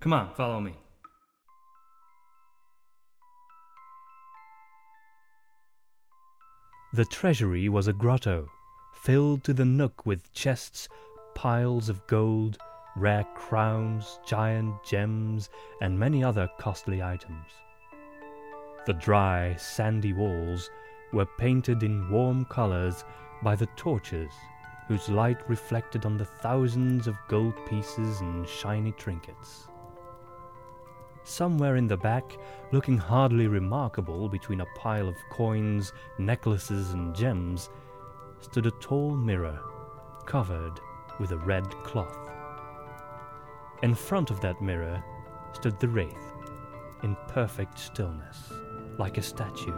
Come 0.00 0.14
on, 0.14 0.34
follow 0.34 0.60
me. 0.60 0.74
The 6.98 7.04
treasury 7.04 7.68
was 7.68 7.86
a 7.86 7.92
grotto, 7.92 8.48
filled 8.92 9.44
to 9.44 9.54
the 9.54 9.64
nook 9.64 10.04
with 10.04 10.32
chests, 10.32 10.88
piles 11.32 11.88
of 11.88 12.04
gold, 12.08 12.58
rare 12.96 13.24
crowns, 13.36 14.18
giant 14.26 14.82
gems, 14.82 15.48
and 15.80 15.96
many 15.96 16.24
other 16.24 16.50
costly 16.58 17.00
items. 17.00 17.46
The 18.84 18.94
dry, 18.94 19.54
sandy 19.54 20.12
walls 20.12 20.70
were 21.12 21.28
painted 21.38 21.84
in 21.84 22.10
warm 22.10 22.44
colors 22.46 23.04
by 23.44 23.54
the 23.54 23.68
torches, 23.76 24.32
whose 24.88 25.08
light 25.08 25.48
reflected 25.48 26.04
on 26.04 26.16
the 26.16 26.24
thousands 26.24 27.06
of 27.06 27.16
gold 27.28 27.54
pieces 27.68 28.20
and 28.22 28.44
shiny 28.48 28.90
trinkets. 28.90 29.68
Somewhere 31.28 31.76
in 31.76 31.86
the 31.86 31.96
back, 31.98 32.38
looking 32.72 32.96
hardly 32.96 33.48
remarkable 33.48 34.30
between 34.30 34.62
a 34.62 34.74
pile 34.76 35.06
of 35.06 35.14
coins, 35.28 35.92
necklaces, 36.18 36.94
and 36.94 37.14
gems, 37.14 37.68
stood 38.40 38.64
a 38.64 38.70
tall 38.80 39.14
mirror 39.14 39.60
covered 40.24 40.80
with 41.20 41.32
a 41.32 41.36
red 41.36 41.68
cloth. 41.84 42.16
In 43.82 43.94
front 43.94 44.30
of 44.30 44.40
that 44.40 44.62
mirror 44.62 45.04
stood 45.52 45.78
the 45.78 45.88
Wraith, 45.88 46.32
in 47.02 47.14
perfect 47.28 47.78
stillness, 47.78 48.50
like 48.96 49.18
a 49.18 49.22
statue. 49.22 49.76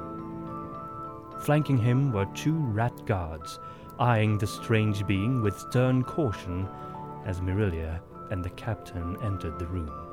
Flanking 1.40 1.78
him 1.78 2.12
were 2.12 2.26
two 2.26 2.58
rat 2.58 3.04
guards, 3.06 3.58
eyeing 3.98 4.38
the 4.38 4.46
strange 4.46 5.04
being 5.04 5.42
with 5.42 5.58
stern 5.58 6.04
caution 6.04 6.68
as 7.26 7.40
Mirilia 7.40 8.00
and 8.30 8.44
the 8.44 8.50
captain 8.50 9.16
entered 9.24 9.58
the 9.58 9.66
room. 9.66 10.09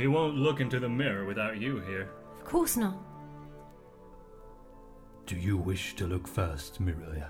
He 0.00 0.06
won't 0.06 0.38
look 0.38 0.60
into 0.60 0.80
the 0.80 0.88
mirror 0.88 1.26
without 1.26 1.60
you 1.60 1.80
here. 1.80 2.08
Of 2.38 2.46
course 2.46 2.78
not. 2.78 2.96
do 5.26 5.36
you 5.36 5.58
wish 5.58 5.94
to 5.96 6.06
look 6.06 6.26
first, 6.26 6.82
Mirilia? 6.82 7.28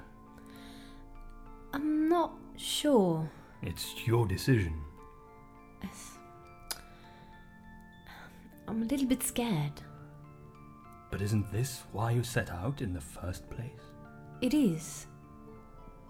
I'm 1.73 2.09
not 2.09 2.33
sure. 2.57 3.29
It's 3.61 4.07
your 4.07 4.25
decision. 4.25 4.81
Yes. 5.83 6.13
I'm 8.69 8.83
a 8.83 8.85
little 8.85 9.09
bit 9.09 9.25
scared. 9.25 9.83
But 11.11 11.23
isn't 11.23 11.51
this 11.51 11.83
why 11.91 12.13
you 12.13 12.23
set 12.23 12.51
out 12.51 12.83
in 12.83 12.95
the 12.95 13.01
first 13.01 13.51
place? 13.51 13.83
It 14.41 14.55
is. 14.55 15.09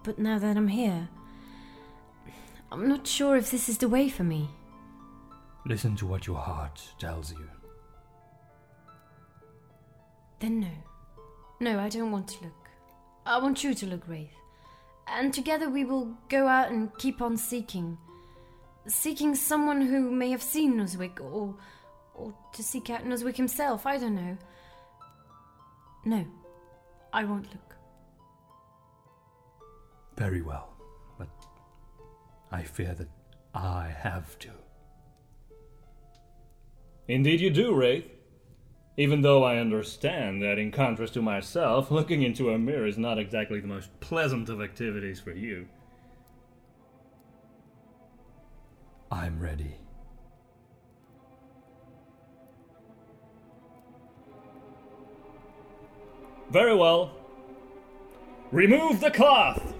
But 0.05 0.19
now 0.19 0.39
that 0.39 0.59
I'm 0.59 0.69
here, 0.69 1.09
I'm 2.71 2.87
not 2.87 3.07
sure 3.07 3.37
if 3.39 3.51
this 3.51 3.71
is 3.71 3.79
the 3.79 3.89
way 3.89 4.11
for 4.11 4.25
me. 4.25 4.51
Listen 5.67 5.95
to 5.97 6.07
what 6.07 6.27
your 6.27 6.39
heart 6.39 6.83
tells 6.99 7.33
you. 7.33 7.49
Then 10.39 10.61
no. 10.61 10.69
No, 11.61 11.79
I 11.79 11.91
don't 11.91 12.11
want 12.11 12.29
to 12.29 12.45
look. 12.45 12.69
I 13.27 13.39
want 13.39 13.63
you 13.63 13.75
to 13.75 13.87
look, 13.87 14.09
Wraith. 14.09 14.31
And 15.07 15.35
together 15.35 15.69
we 15.69 15.85
will 15.85 16.17
go 16.29 16.47
out 16.47 16.71
and 16.71 16.97
keep 16.99 17.21
on 17.21 17.37
seeking. 17.37 17.99
Seeking 18.89 19.35
someone 19.35 19.83
who 19.83 20.11
may 20.11 20.31
have 20.31 20.43
seen 20.43 20.77
Nuzwick, 20.77 21.21
or, 21.21 21.55
or 22.15 22.33
to 22.55 22.63
seek 22.63 22.89
out 22.89 23.05
Nuzwick 23.05 23.37
himself, 23.37 23.85
I 23.87 23.99
don't 23.99 24.15
know. 24.15 24.39
No, 26.07 26.25
I 27.13 27.25
won't 27.25 27.47
look. 27.53 27.77
Very 30.17 30.41
well, 30.41 30.75
but 31.19 31.29
I 32.51 32.63
fear 32.63 32.95
that 32.95 33.09
I 33.55 33.95
have 33.99 34.39
to. 34.41 34.51
Indeed, 37.11 37.41
you 37.41 37.51
do, 37.51 37.75
Wraith. 37.75 38.05
Even 38.97 39.23
though 39.23 39.43
I 39.43 39.57
understand 39.57 40.41
that, 40.43 40.61
in 40.61 40.71
contrast 40.71 41.15
to 41.15 41.23
myself, 41.23 41.91
looking 41.91 42.23
into 42.23 42.51
a 42.51 42.59
mirror 42.59 42.87
is 42.87 42.99
not 42.99 43.19
exactly 43.19 43.59
the 43.59 43.67
most 43.67 43.89
pleasant 43.99 44.49
of 44.49 44.63
activities 44.63 45.19
for 45.19 45.33
you. 45.33 45.67
I'm 49.11 49.41
ready. 49.41 49.75
Very 56.53 56.77
well. 56.77 57.11
Remove 58.53 59.01
the 59.01 59.11
cloth! 59.11 59.75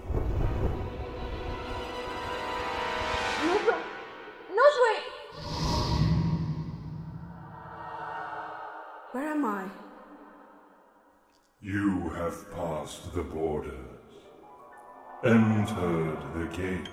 I? 9.51 9.69
You 11.61 12.09
have 12.09 12.51
passed 12.51 13.13
the 13.13 13.23
borders, 13.23 14.13
entered 15.23 16.21
the 16.35 16.47
gates. 16.55 16.89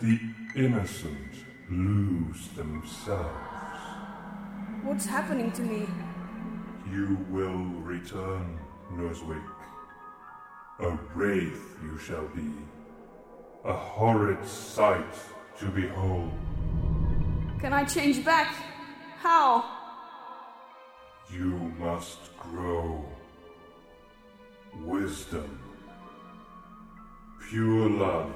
The 0.00 0.18
innocent 0.56 1.32
lose 1.70 2.48
themselves. 2.48 3.80
What's 4.82 5.06
happening 5.06 5.52
to 5.52 5.62
me? 5.62 5.86
You 6.90 7.18
will 7.30 7.64
return, 7.80 8.58
Nuzwick. 8.92 9.48
A 10.80 10.98
wraith 11.14 11.78
you 11.82 11.96
shall 11.98 12.26
be. 12.34 12.50
A 13.64 13.72
horrid 13.72 14.44
sight 14.46 15.14
to 15.60 15.66
behold. 15.66 16.32
Can 17.60 17.72
I 17.72 17.84
change 17.84 18.24
back? 18.24 18.52
How? 19.20 19.73
You 21.32 21.72
must 21.78 22.36
grow. 22.36 23.04
Wisdom. 24.82 25.58
Pure 27.48 27.90
love. 27.90 28.32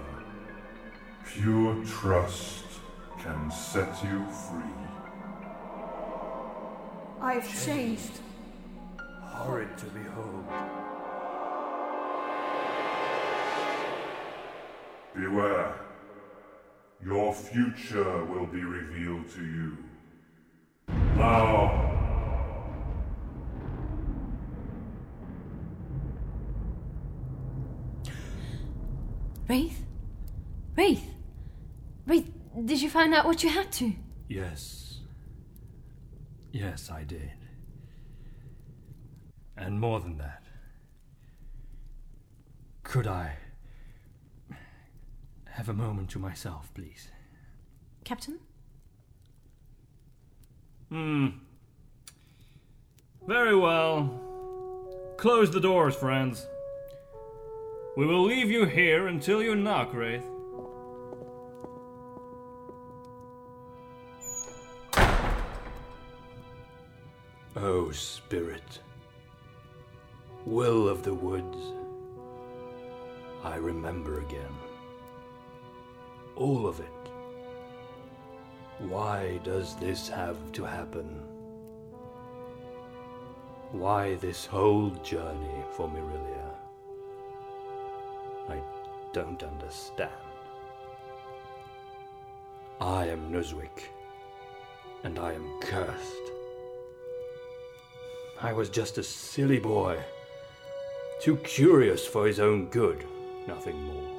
Pure 1.26 1.84
trust 1.84 2.64
can 3.18 3.51
set 3.51 4.03
you 4.03 4.26
free. 4.30 4.78
I've 7.20 7.64
changed. 7.64 8.20
Horrid 8.99 9.76
to 9.78 9.86
behold. 9.86 10.45
Beware. 15.14 15.74
Your 17.05 17.34
future 17.34 18.24
will 18.24 18.47
be 18.47 18.62
revealed 18.64 19.28
to 19.30 19.45
you. 19.45 19.76
Now. 21.16 21.97
Wraith? 29.49 29.86
Wraith? 30.76 31.11
Wraith, 32.07 32.30
did 32.64 32.82
you 32.82 32.90
find 32.90 33.14
out 33.14 33.24
what 33.24 33.42
you 33.42 33.49
had 33.49 33.72
to? 33.72 33.92
Yes. 34.28 35.01
Yes, 36.53 36.90
I 36.90 37.05
did. 37.05 37.32
And 39.57 39.80
more 39.80 40.01
than 40.01 40.18
that. 40.18 40.42
Could 42.82 43.07
I 43.07 43.36
have 45.46 45.68
a 45.68 45.74
moment 45.74 46.11
to 46.11 46.18
myself, 46.18 46.72
please? 46.74 47.11
Captain? 48.05 48.38
Hmm. 50.90 51.28
Very 53.26 53.57
well. 53.57 54.20
Close 55.16 55.51
the 55.51 55.61
doors, 55.61 55.94
friends. 55.94 56.46
We 57.99 58.07
will 58.07 58.22
leave 58.22 58.49
you 58.49 58.64
here 58.64 59.09
until 59.09 59.42
you 59.42 59.57
knock, 59.57 59.92
Wraith. 59.92 60.24
O 67.57 67.90
Spirit, 67.90 68.78
Will 70.46 70.88
of 70.88 71.03
the 71.03 71.12
Woods, 71.12 71.59
I 73.42 73.57
remember 73.57 74.20
again. 74.20 74.55
All 76.36 76.68
of 76.68 76.78
it. 76.78 77.11
Why 78.78 79.40
does 79.42 79.74
this 79.74 80.09
have 80.09 80.53
to 80.53 80.62
happen? 80.62 81.20
Why 83.72 84.14
this 84.14 84.46
whole 84.46 84.90
journey 85.03 85.64
for 85.72 85.88
Mirilia? 85.88 86.67
Don't 89.12 89.42
understand. 89.42 90.11
I 92.80 93.06
am 93.06 93.32
Nuzwick, 93.32 93.90
and 95.02 95.18
I 95.18 95.32
am 95.32 95.61
cursed. 95.61 96.32
I 98.40 98.52
was 98.52 98.68
just 98.68 98.98
a 98.98 99.02
silly 99.02 99.59
boy, 99.59 99.98
too 101.20 101.36
curious 101.38 102.06
for 102.06 102.26
his 102.26 102.38
own 102.38 102.66
good, 102.66 103.04
nothing 103.48 103.82
more. 103.82 104.11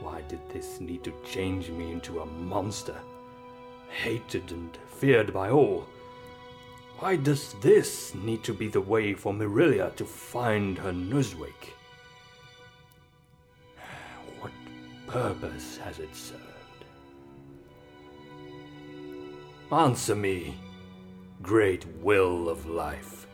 Why 0.00 0.22
did 0.22 0.40
this 0.48 0.80
need 0.80 1.04
to 1.04 1.12
change 1.24 1.70
me 1.70 1.92
into 1.92 2.20
a 2.20 2.26
monster, 2.26 2.96
hated 3.88 4.50
and 4.50 4.76
feared 4.88 5.32
by 5.32 5.50
all? 5.50 5.86
Why 6.98 7.16
does 7.16 7.54
this 7.60 8.14
need 8.14 8.42
to 8.44 8.54
be 8.54 8.68
the 8.68 8.80
way 8.80 9.14
for 9.14 9.32
Mirilia 9.32 9.94
to 9.96 10.04
find 10.04 10.78
her 10.78 10.92
Nuzwick? 10.92 11.74
Purpose 15.14 15.76
has 15.76 16.00
it 16.00 16.12
served? 16.12 16.42
Answer 19.70 20.16
me, 20.16 20.56
great 21.40 21.86
will 22.02 22.48
of 22.48 22.66
life. 22.66 23.28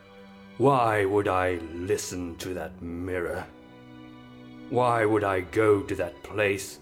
Why 0.58 1.06
would 1.06 1.26
I 1.26 1.54
listen 1.72 2.36
to 2.36 2.52
that 2.52 2.82
mirror? 2.82 3.46
Why 4.68 5.06
would 5.06 5.24
I 5.24 5.40
go 5.40 5.80
to 5.80 5.94
that 5.94 6.22
place? 6.22 6.80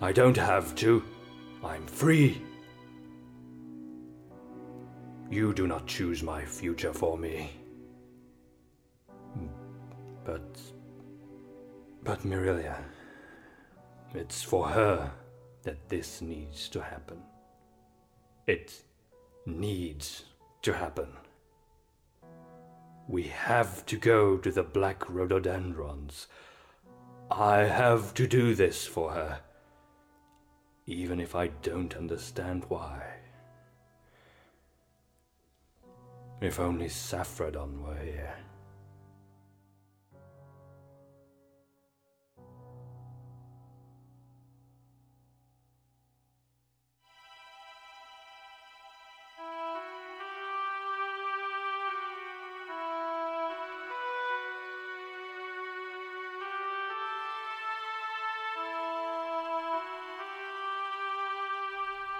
I 0.00 0.10
don't 0.10 0.36
have 0.36 0.74
to. 0.76 1.04
I'm 1.64 1.86
free. 1.86 2.42
You 5.30 5.54
do 5.54 5.68
not 5.68 5.86
choose 5.86 6.24
my 6.24 6.44
future 6.44 6.92
for 6.92 7.16
me. 7.16 7.52
But. 10.24 10.60
But 12.02 12.22
Mirilia. 12.22 12.78
It's 14.14 14.42
for 14.42 14.68
her 14.68 15.12
that 15.62 15.88
this 15.88 16.22
needs 16.22 16.68
to 16.70 16.80
happen. 16.80 17.22
It 18.46 18.82
needs 19.44 20.24
to 20.62 20.72
happen. 20.72 21.08
We 23.06 23.24
have 23.24 23.84
to 23.86 23.96
go 23.96 24.38
to 24.38 24.50
the 24.50 24.62
black 24.62 25.08
rhododendrons. 25.08 26.26
I 27.30 27.58
have 27.58 28.14
to 28.14 28.26
do 28.26 28.54
this 28.54 28.86
for 28.86 29.12
her, 29.12 29.40
even 30.86 31.20
if 31.20 31.34
I 31.34 31.48
don't 31.62 31.94
understand 31.94 32.64
why. 32.68 33.02
If 36.40 36.60
only 36.60 36.86
Saffredon 36.86 37.82
were 37.82 37.96
here. 37.96 38.34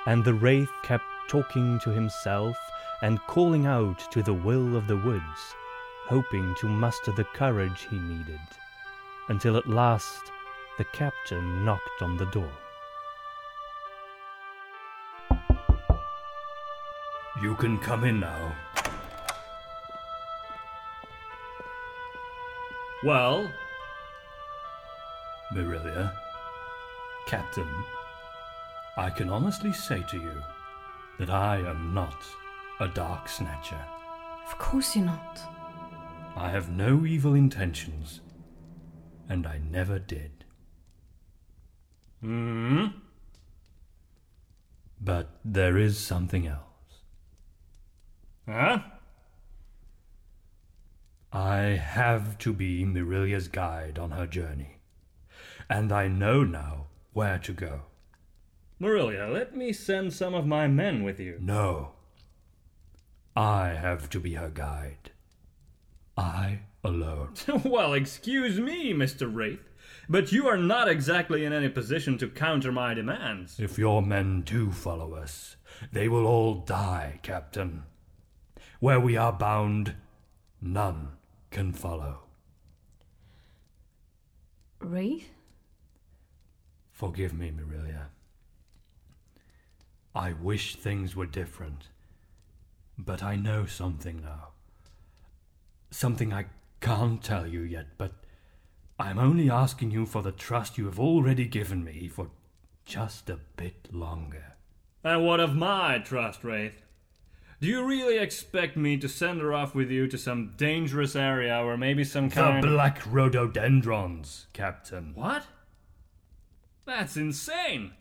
And 0.08 0.24
the 0.24 0.32
wraith 0.32 0.72
kept 0.82 1.04
talking 1.28 1.78
to 1.80 1.90
himself 1.90 2.56
and 3.02 3.20
calling 3.26 3.66
out 3.66 4.10
to 4.10 4.22
the 4.22 4.32
will 4.32 4.74
of 4.74 4.86
the 4.86 4.96
woods, 4.96 5.54
hoping 6.06 6.54
to 6.60 6.66
muster 6.66 7.12
the 7.12 7.24
courage 7.24 7.86
he 7.90 7.98
needed, 7.98 8.40
until 9.28 9.58
at 9.58 9.68
last 9.68 10.32
the 10.78 10.84
captain 10.84 11.62
knocked 11.62 12.00
on 12.00 12.16
the 12.16 12.24
door. 12.30 12.50
You 17.42 17.54
can 17.56 17.76
come 17.76 18.04
in 18.04 18.18
now. 18.18 18.56
Well, 23.04 23.52
Mirilia, 25.52 26.14
Captain, 27.26 27.68
I 28.98 29.10
can 29.10 29.30
honestly 29.30 29.72
say 29.72 30.02
to 30.10 30.16
you 30.16 30.42
that 31.20 31.30
I 31.30 31.58
am 31.58 31.94
not 31.94 32.20
a 32.80 32.88
Dark 32.88 33.28
Snatcher. 33.28 33.80
Of 34.44 34.58
course 34.58 34.96
you're 34.96 35.04
not. 35.04 35.38
I 36.34 36.48
have 36.48 36.68
no 36.68 37.06
evil 37.06 37.34
intentions, 37.34 38.20
and 39.28 39.46
I 39.46 39.58
never 39.58 40.00
did. 40.00 40.44
hmm? 42.20 42.86
But 45.00 45.30
there 45.44 45.78
is 45.78 45.96
something 45.96 46.48
else. 46.48 47.04
Huh? 48.48 48.80
I 51.32 51.56
have 51.80 52.36
to 52.38 52.52
be 52.52 52.84
Mirilia's 52.84 53.46
guide 53.46 53.96
on 53.96 54.10
her 54.10 54.26
journey, 54.26 54.80
and 55.70 55.92
I 55.92 56.08
know 56.08 56.42
now 56.42 56.86
where 57.12 57.38
to 57.38 57.52
go. 57.52 57.82
Mirilia, 58.80 59.32
let 59.32 59.56
me 59.56 59.72
send 59.72 60.12
some 60.12 60.34
of 60.34 60.46
my 60.46 60.68
men 60.68 61.02
with 61.02 61.18
you. 61.18 61.38
No. 61.40 61.92
I 63.34 63.68
have 63.68 64.08
to 64.10 64.20
be 64.20 64.34
her 64.34 64.50
guide. 64.50 65.10
I 66.16 66.60
alone. 66.84 67.34
well, 67.64 67.92
excuse 67.92 68.60
me, 68.60 68.92
Mr. 68.92 69.32
Wraith, 69.32 69.68
but 70.08 70.32
you 70.32 70.46
are 70.46 70.56
not 70.56 70.88
exactly 70.88 71.44
in 71.44 71.52
any 71.52 71.68
position 71.68 72.18
to 72.18 72.28
counter 72.28 72.72
my 72.72 72.94
demands. 72.94 73.58
If 73.58 73.78
your 73.78 74.02
men 74.02 74.42
do 74.42 74.70
follow 74.70 75.14
us, 75.14 75.56
they 75.92 76.08
will 76.08 76.26
all 76.26 76.54
die, 76.54 77.20
Captain. 77.22 77.84
Where 78.80 79.00
we 79.00 79.16
are 79.16 79.32
bound, 79.32 79.94
none 80.60 81.10
can 81.50 81.72
follow. 81.72 82.20
Wraith? 84.80 85.30
Forgive 86.92 87.32
me, 87.32 87.50
Mirilia. 87.50 88.06
I 90.18 90.32
wish 90.32 90.74
things 90.74 91.14
were 91.14 91.26
different. 91.26 91.90
But 92.98 93.22
I 93.22 93.36
know 93.36 93.66
something 93.66 94.20
now. 94.20 94.48
Something 95.92 96.32
I 96.32 96.46
can't 96.80 97.22
tell 97.22 97.46
you 97.46 97.60
yet, 97.60 97.96
but 97.96 98.14
I'm 98.98 99.20
only 99.20 99.48
asking 99.48 99.92
you 99.92 100.06
for 100.06 100.20
the 100.22 100.32
trust 100.32 100.76
you 100.76 100.86
have 100.86 100.98
already 100.98 101.46
given 101.46 101.84
me 101.84 102.08
for 102.08 102.30
just 102.84 103.30
a 103.30 103.38
bit 103.56 103.94
longer. 103.94 104.56
And 105.04 105.24
what 105.24 105.38
of 105.38 105.54
my 105.54 105.98
trust, 106.00 106.42
Wraith? 106.42 106.82
Do 107.60 107.68
you 107.68 107.84
really 107.84 108.18
expect 108.18 108.76
me 108.76 108.96
to 108.96 109.08
send 109.08 109.40
her 109.40 109.54
off 109.54 109.72
with 109.72 109.88
you 109.88 110.08
to 110.08 110.18
some 110.18 110.54
dangerous 110.56 111.14
area 111.14 111.56
or 111.62 111.76
maybe 111.76 112.02
some 112.02 112.28
kind 112.28 112.60
The 112.60 112.66
black 112.66 113.02
rhododendrons, 113.08 114.48
Captain. 114.52 115.12
What? 115.14 115.44
That's 116.84 117.16
insane. 117.16 117.92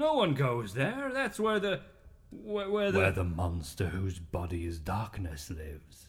No 0.00 0.14
one 0.14 0.32
goes 0.32 0.72
there. 0.72 1.10
That's 1.12 1.38
where 1.38 1.60
the 1.60 1.82
where, 2.30 2.70
where 2.70 2.90
the 2.90 2.98
Where 2.98 3.12
the 3.12 3.22
monster 3.22 3.88
whose 3.88 4.18
body 4.18 4.64
is 4.64 4.78
darkness 4.78 5.50
lives. 5.50 6.06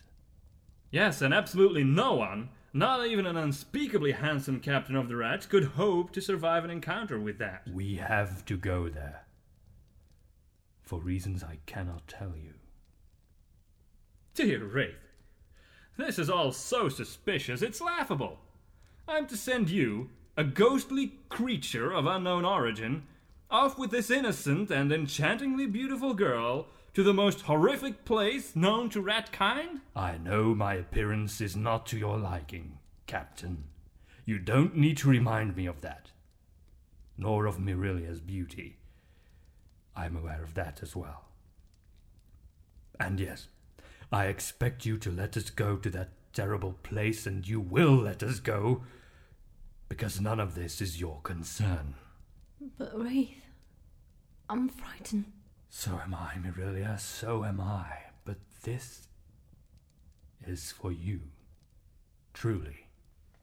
Yes, 0.91 1.21
and 1.21 1.33
absolutely 1.33 1.83
no 1.83 2.13
one, 2.13 2.51
not 2.71 3.05
even 3.05 3.25
an 3.25 3.35
unspeakably 3.35 4.13
handsome 4.13 4.61
captain 4.61 4.95
of 4.95 5.09
the 5.09 5.17
rats, 5.17 5.45
could 5.45 5.73
hope 5.75 6.13
to 6.13 6.21
survive 6.21 6.63
an 6.63 6.69
encounter 6.69 7.19
with 7.19 7.37
that. 7.39 7.63
We 7.69 7.97
have 7.97 8.45
to 8.45 8.55
go 8.55 8.87
there. 8.87 9.25
For 10.81 11.01
reasons 11.01 11.43
I 11.43 11.59
cannot 11.65 12.07
tell 12.07 12.35
you. 12.41 12.53
Dear 14.35 14.63
Wraith, 14.63 14.95
this 15.97 16.17
is 16.17 16.29
all 16.29 16.53
so 16.53 16.87
suspicious, 16.87 17.61
it's 17.61 17.81
laughable. 17.81 18.39
I'm 19.05 19.27
to 19.27 19.35
send 19.35 19.69
you, 19.69 20.11
a 20.37 20.45
ghostly 20.45 21.19
creature 21.27 21.91
of 21.91 22.05
unknown 22.05 22.45
origin, 22.45 23.03
off 23.51 23.77
with 23.77 23.91
this 23.91 24.09
innocent 24.09 24.71
and 24.71 24.91
enchantingly 24.91 25.67
beautiful 25.67 26.13
girl 26.13 26.67
to 26.93 27.03
the 27.03 27.13
most 27.13 27.41
horrific 27.41 28.05
place 28.05 28.55
known 28.55 28.89
to 28.89 29.01
rat 29.01 29.31
kind? 29.31 29.81
I 29.95 30.17
know 30.17 30.55
my 30.55 30.75
appearance 30.75 31.41
is 31.41 31.55
not 31.55 31.85
to 31.87 31.97
your 31.97 32.17
liking, 32.17 32.79
Captain. 33.07 33.65
You 34.25 34.39
don't 34.39 34.75
need 34.75 34.97
to 34.97 35.09
remind 35.09 35.55
me 35.55 35.65
of 35.65 35.81
that. 35.81 36.11
Nor 37.17 37.45
of 37.45 37.59
Mirilia's 37.59 38.19
beauty. 38.19 38.77
I'm 39.95 40.15
aware 40.15 40.43
of 40.43 40.53
that 40.55 40.81
as 40.81 40.95
well. 40.95 41.25
And 42.99 43.19
yes, 43.19 43.47
I 44.11 44.25
expect 44.25 44.85
you 44.85 44.97
to 44.99 45.11
let 45.11 45.35
us 45.37 45.49
go 45.49 45.75
to 45.77 45.89
that 45.89 46.09
terrible 46.33 46.73
place, 46.83 47.25
and 47.25 47.47
you 47.47 47.59
will 47.59 47.95
let 47.95 48.23
us 48.23 48.39
go, 48.39 48.83
because 49.89 50.21
none 50.21 50.39
of 50.39 50.55
this 50.55 50.81
is 50.81 50.99
your 50.99 51.19
concern. 51.23 51.95
But 52.77 52.97
Wraith, 52.97 53.40
I'm 54.51 54.67
frightened. 54.67 55.31
So 55.69 56.01
am 56.03 56.13
I, 56.13 56.33
Mirilia, 56.35 56.99
so 56.99 57.45
am 57.45 57.61
I. 57.61 57.87
But 58.25 58.35
this 58.63 59.07
is 60.45 60.73
for 60.73 60.91
you. 60.91 61.21
Truly. 62.33 62.87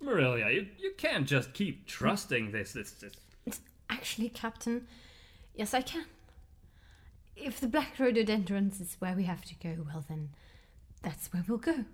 Mirilia, 0.05 0.55
you, 0.55 0.67
you 0.79 0.93
can't 0.99 1.27
just 1.27 1.55
keep 1.55 1.87
trusting 1.87 2.53
this, 2.53 2.73
this, 2.75 2.91
this. 2.93 3.61
Actually, 3.89 4.29
Captain, 4.29 4.87
yes, 5.55 5.73
I 5.73 5.81
can. 5.81 6.05
If 7.35 7.59
the 7.59 7.69
black 7.69 7.99
rhododendrons 7.99 8.79
is 8.79 8.97
where 8.99 9.15
we 9.15 9.25
have 9.25 9.47
to 9.47 9.55
go, 9.55 9.87
well 9.87 10.05
then, 10.07 10.29
that's 11.01 11.33
where 11.33 11.43
we'll 11.49 11.57
go. 11.57 11.87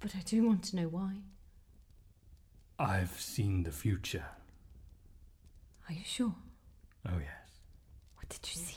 But 0.00 0.16
I 0.16 0.20
do 0.20 0.46
want 0.46 0.62
to 0.64 0.76
know 0.76 0.88
why. 0.88 1.16
I've 2.78 3.20
seen 3.20 3.64
the 3.64 3.70
future. 3.70 4.24
Are 5.90 5.92
you 5.92 6.04
sure? 6.04 6.34
Oh, 7.06 7.18
yes. 7.18 7.45
What 8.26 8.40
did 8.42 8.56
you 8.56 8.60
see? 8.60 8.76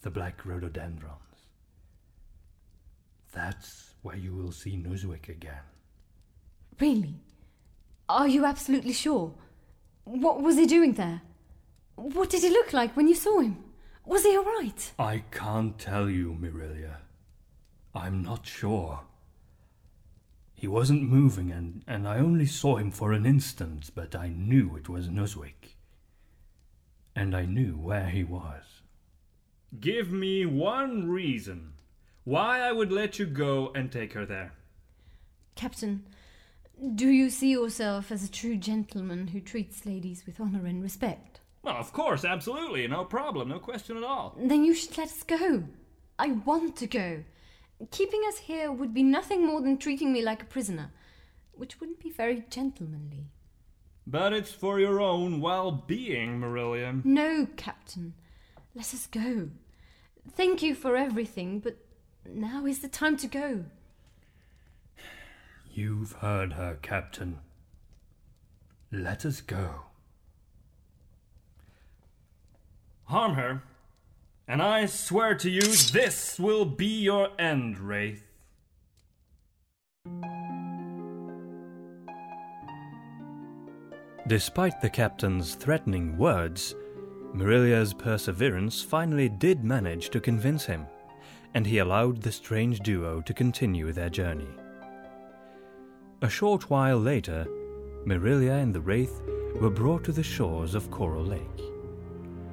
The 0.00 0.10
black 0.10 0.46
rhododendrons. 0.46 1.18
That's 3.32 3.94
where 4.00 4.16
you 4.16 4.34
will 4.34 4.52
see 4.52 4.76
Nuzwick 4.76 5.28
again. 5.28 5.60
Really? 6.80 7.14
Are 8.08 8.26
you 8.26 8.46
absolutely 8.46 8.94
sure? 8.94 9.34
What 10.04 10.40
was 10.40 10.56
he 10.56 10.66
doing 10.66 10.94
there? 10.94 11.20
What 11.96 12.30
did 12.30 12.42
he 12.42 12.48
look 12.48 12.72
like 12.72 12.96
when 12.96 13.06
you 13.06 13.14
saw 13.14 13.40
him? 13.40 13.62
Was 14.06 14.22
he 14.22 14.36
alright? 14.36 14.92
I 14.98 15.22
can't 15.30 15.78
tell 15.78 16.08
you, 16.08 16.34
Mirilia. 16.40 16.96
I'm 17.94 18.22
not 18.22 18.46
sure. 18.46 19.00
He 20.54 20.66
wasn't 20.66 21.02
moving, 21.02 21.50
and, 21.50 21.84
and 21.86 22.08
I 22.08 22.16
only 22.16 22.46
saw 22.46 22.76
him 22.76 22.90
for 22.90 23.12
an 23.12 23.26
instant, 23.26 23.90
but 23.94 24.16
I 24.16 24.28
knew 24.28 24.74
it 24.76 24.88
was 24.88 25.08
Nuzwick. 25.08 25.71
And 27.14 27.36
I 27.36 27.44
knew 27.44 27.76
where 27.76 28.08
he 28.08 28.24
was. 28.24 28.62
Give 29.80 30.10
me 30.10 30.46
one 30.46 31.10
reason 31.10 31.72
why 32.24 32.60
I 32.60 32.72
would 32.72 32.92
let 32.92 33.18
you 33.18 33.26
go 33.26 33.72
and 33.74 33.90
take 33.90 34.12
her 34.12 34.24
there. 34.24 34.52
Captain, 35.54 36.04
do 36.94 37.08
you 37.08 37.30
see 37.30 37.50
yourself 37.50 38.10
as 38.10 38.24
a 38.24 38.30
true 38.30 38.56
gentleman 38.56 39.28
who 39.28 39.40
treats 39.40 39.86
ladies 39.86 40.24
with 40.26 40.40
honor 40.40 40.66
and 40.66 40.82
respect? 40.82 41.40
Well, 41.62 41.76
of 41.76 41.92
course, 41.92 42.24
absolutely, 42.24 42.86
no 42.88 43.04
problem, 43.04 43.48
no 43.48 43.58
question 43.58 43.96
at 43.96 44.02
all. 44.02 44.36
Then 44.36 44.64
you 44.64 44.74
should 44.74 44.98
let 44.98 45.08
us 45.08 45.22
go. 45.22 45.64
I 46.18 46.32
want 46.32 46.76
to 46.76 46.86
go. 46.86 47.24
Keeping 47.90 48.22
us 48.28 48.38
here 48.38 48.72
would 48.72 48.92
be 48.92 49.02
nothing 49.02 49.46
more 49.46 49.60
than 49.60 49.78
treating 49.78 50.12
me 50.12 50.22
like 50.22 50.42
a 50.42 50.46
prisoner, 50.46 50.90
which 51.52 51.78
wouldn't 51.80 52.00
be 52.00 52.10
very 52.10 52.44
gentlemanly. 52.50 53.26
But 54.06 54.32
it's 54.32 54.52
for 54.52 54.80
your 54.80 55.00
own 55.00 55.40
well 55.40 55.70
being, 55.70 56.40
Mirilia. 56.40 57.04
No, 57.04 57.46
Captain. 57.56 58.14
Let 58.74 58.92
us 58.94 59.06
go. 59.06 59.50
Thank 60.30 60.62
you 60.62 60.74
for 60.74 60.96
everything, 60.96 61.60
but 61.60 61.76
now 62.28 62.66
is 62.66 62.80
the 62.80 62.88
time 62.88 63.16
to 63.18 63.26
go. 63.26 63.64
You've 65.70 66.12
heard 66.12 66.54
her, 66.54 66.78
Captain. 66.82 67.38
Let 68.90 69.24
us 69.24 69.40
go. 69.40 69.84
Harm 73.04 73.34
her, 73.34 73.62
and 74.46 74.62
I 74.62 74.86
swear 74.86 75.34
to 75.36 75.50
you 75.50 75.60
this 75.62 76.38
will 76.38 76.64
be 76.64 76.86
your 76.86 77.28
end, 77.38 77.78
Wraith. 77.78 78.24
Despite 84.28 84.80
the 84.80 84.90
captain's 84.90 85.56
threatening 85.56 86.16
words, 86.16 86.76
Mirilia's 87.34 87.92
perseverance 87.92 88.80
finally 88.80 89.28
did 89.28 89.64
manage 89.64 90.10
to 90.10 90.20
convince 90.20 90.64
him, 90.64 90.86
and 91.54 91.66
he 91.66 91.78
allowed 91.78 92.22
the 92.22 92.30
strange 92.30 92.80
duo 92.80 93.20
to 93.22 93.34
continue 93.34 93.92
their 93.92 94.10
journey. 94.10 94.48
A 96.22 96.28
short 96.28 96.70
while 96.70 96.98
later, 96.98 97.46
Mirilia 98.06 98.62
and 98.62 98.72
the 98.72 98.80
Wraith 98.80 99.20
were 99.60 99.70
brought 99.70 100.04
to 100.04 100.12
the 100.12 100.22
shores 100.22 100.76
of 100.76 100.90
Coral 100.90 101.24
Lake. 101.24 101.60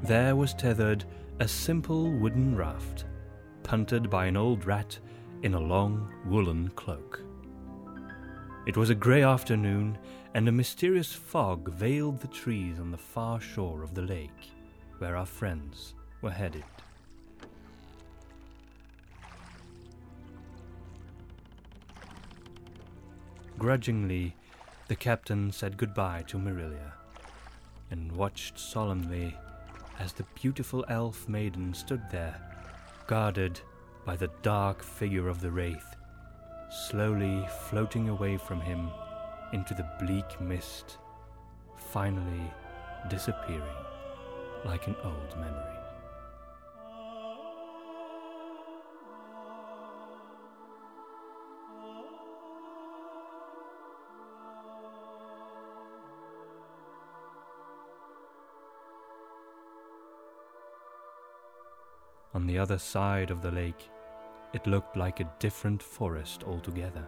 There 0.02 0.36
was 0.36 0.56
tethered 0.56 1.06
a 1.40 1.48
simple 1.48 2.12
wooden 2.12 2.56
raft, 2.56 3.06
punted 3.62 4.10
by 4.10 4.26
an 4.26 4.38
old 4.38 4.66
rat 4.66 4.98
in 5.44 5.54
a 5.54 5.60
long 5.60 6.12
woolen 6.26 6.70
cloak. 6.70 7.22
It 8.66 8.76
was 8.76 8.90
a 8.90 8.96
grey 8.96 9.24
afternoon, 9.24 9.98
and 10.34 10.48
a 10.48 10.52
mysterious 10.52 11.12
fog 11.12 11.70
veiled 11.74 12.20
the 12.20 12.28
trees 12.28 12.80
on 12.80 12.92
the 12.92 12.98
far 12.98 13.40
shore 13.40 13.84
of 13.84 13.96
the 13.96 14.02
lake, 14.02 14.52
where 15.00 15.18
our 15.18 15.26
friends 15.26 15.96
were 16.22 16.32
headed. 16.32 16.64
Grudgingly, 23.58 24.36
the 24.88 24.96
captain 24.96 25.52
said 25.52 25.78
goodbye 25.78 26.24
to 26.28 26.38
Mirilia, 26.38 26.94
and 27.92 28.12
watched 28.12 28.58
solemnly 28.58 29.36
as 30.00 30.14
the 30.14 30.26
beautiful 30.36 30.86
elf 30.88 31.28
maiden 31.28 31.74
stood 31.74 32.02
there, 32.12 32.40
guarded 33.08 33.60
by 34.06 34.16
the 34.16 34.30
dark 34.44 34.82
figure 34.82 35.28
of 35.28 35.42
the 35.42 35.52
wraith, 35.52 35.96
slowly 36.70 37.46
floating 37.68 38.08
away 38.08 38.38
from 38.38 38.62
him 38.62 38.90
into 39.54 39.74
the 39.74 39.88
bleak 40.00 40.40
mist, 40.40 40.98
finally 41.76 42.54
disappearing 43.10 43.62
like 44.66 44.88
an 44.88 44.96
old 45.04 45.36
memory. 45.40 45.80
On 62.36 62.46
the 62.46 62.60
other 62.60 62.78
side 62.78 63.32
of 63.32 63.42
the 63.42 63.52
lake, 63.52 63.90
it 64.54 64.66
looked 64.68 64.96
like 64.96 65.20
a 65.20 65.32
different 65.40 65.82
forest 65.82 66.44
altogether. 66.46 67.06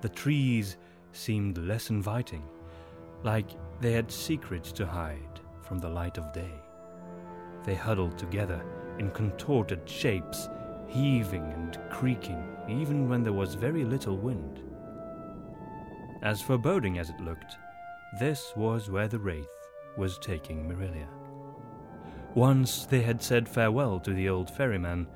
The 0.00 0.08
trees 0.08 0.76
seemed 1.12 1.58
less 1.58 1.90
inviting, 1.90 2.42
like 3.22 3.50
they 3.80 3.92
had 3.92 4.10
secrets 4.10 4.72
to 4.72 4.86
hide 4.86 5.40
from 5.62 5.78
the 5.78 5.88
light 5.88 6.18
of 6.18 6.32
day. 6.32 6.54
They 7.64 7.74
huddled 7.74 8.18
together 8.18 8.64
in 8.98 9.10
contorted 9.10 9.88
shapes, 9.88 10.48
heaving 10.86 11.44
and 11.52 11.78
creaking, 11.90 12.42
even 12.68 13.08
when 13.08 13.22
there 13.22 13.32
was 13.32 13.54
very 13.54 13.84
little 13.84 14.16
wind. 14.16 14.62
As 16.22 16.42
foreboding 16.42 16.98
as 16.98 17.10
it 17.10 17.20
looked, 17.20 17.56
this 18.18 18.52
was 18.56 18.90
where 18.90 19.08
the 19.08 19.18
Wraith 19.18 19.46
was 19.96 20.18
taking 20.18 20.66
Mirilia. 20.68 21.08
Once 22.34 22.86
they 22.86 23.02
had 23.02 23.22
said 23.22 23.48
farewell 23.48 24.00
to 24.00 24.12
the 24.12 24.28
old 24.28 24.50
ferryman, 24.50 25.06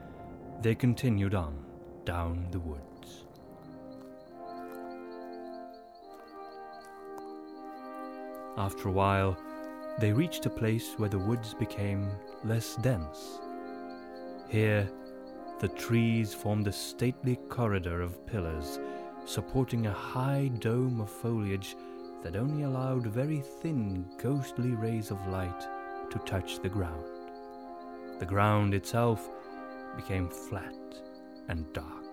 they 0.60 0.74
continued 0.74 1.34
on 1.34 1.64
down 2.04 2.46
the 2.50 2.60
woods. 2.60 2.91
After 8.56 8.88
a 8.88 8.92
while, 8.92 9.36
they 9.98 10.12
reached 10.12 10.46
a 10.46 10.50
place 10.50 10.94
where 10.96 11.08
the 11.08 11.18
woods 11.18 11.54
became 11.54 12.10
less 12.44 12.76
dense. 12.76 13.40
Here, 14.48 14.88
the 15.60 15.68
trees 15.68 16.34
formed 16.34 16.66
a 16.66 16.72
stately 16.72 17.36
corridor 17.48 18.00
of 18.02 18.26
pillars 18.26 18.78
supporting 19.24 19.86
a 19.86 19.92
high 19.92 20.50
dome 20.58 21.00
of 21.00 21.08
foliage 21.08 21.76
that 22.22 22.36
only 22.36 22.64
allowed 22.64 23.06
very 23.06 23.40
thin, 23.40 24.04
ghostly 24.18 24.70
rays 24.70 25.10
of 25.10 25.26
light 25.28 25.66
to 26.10 26.18
touch 26.20 26.58
the 26.60 26.68
ground. 26.68 27.04
The 28.18 28.26
ground 28.26 28.74
itself 28.74 29.30
became 29.96 30.28
flat 30.28 30.74
and 31.48 31.72
dark. 31.72 32.04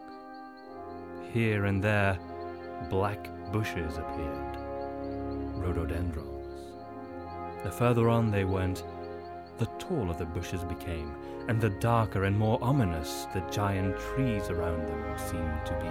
Here 1.32 1.66
and 1.66 1.84
there, 1.84 2.18
black 2.90 3.30
bushes 3.52 3.98
appeared, 3.98 4.49
rhododendrons. 5.70 6.74
The 7.64 7.72
further 7.72 8.10
on 8.10 8.32
they 8.32 8.46
went, 8.46 8.84
the 9.58 9.68
taller 9.78 10.14
the 10.14 10.26
bushes 10.26 10.64
became, 10.64 11.16
and 11.48 11.60
the 11.60 11.70
darker 11.70 12.24
and 12.24 12.38
more 12.38 12.58
ominous 12.62 13.28
the 13.34 13.42
giant 13.52 13.98
trees 14.00 14.50
around 14.50 14.88
them 14.88 15.18
seemed 15.18 15.66
to 15.66 15.74
be. 15.74 15.90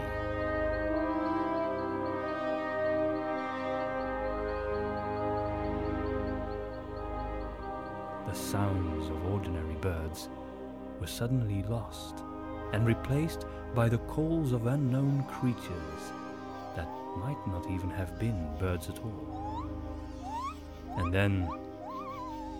The 8.26 8.34
sounds 8.34 9.10
of 9.10 9.26
ordinary 9.26 9.76
birds 9.76 10.28
were 11.00 11.06
suddenly 11.06 11.62
lost 11.64 12.24
and 12.72 12.86
replaced 12.86 13.44
by 13.74 13.88
the 13.88 13.98
calls 13.98 14.52
of 14.52 14.66
unknown 14.66 15.24
creatures 15.24 16.12
that 16.74 16.88
might 17.16 17.46
not 17.46 17.70
even 17.70 17.90
have 17.90 18.18
been 18.18 18.48
birds 18.58 18.88
at 18.88 18.98
all. 19.00 19.47
And 20.98 21.14
then 21.14 21.48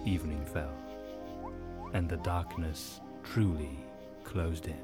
evening 0.06 0.44
fell, 0.46 0.72
and 1.92 2.08
the 2.08 2.16
darkness 2.18 3.00
truly 3.24 3.78
closed 4.24 4.68
in. 4.68 4.78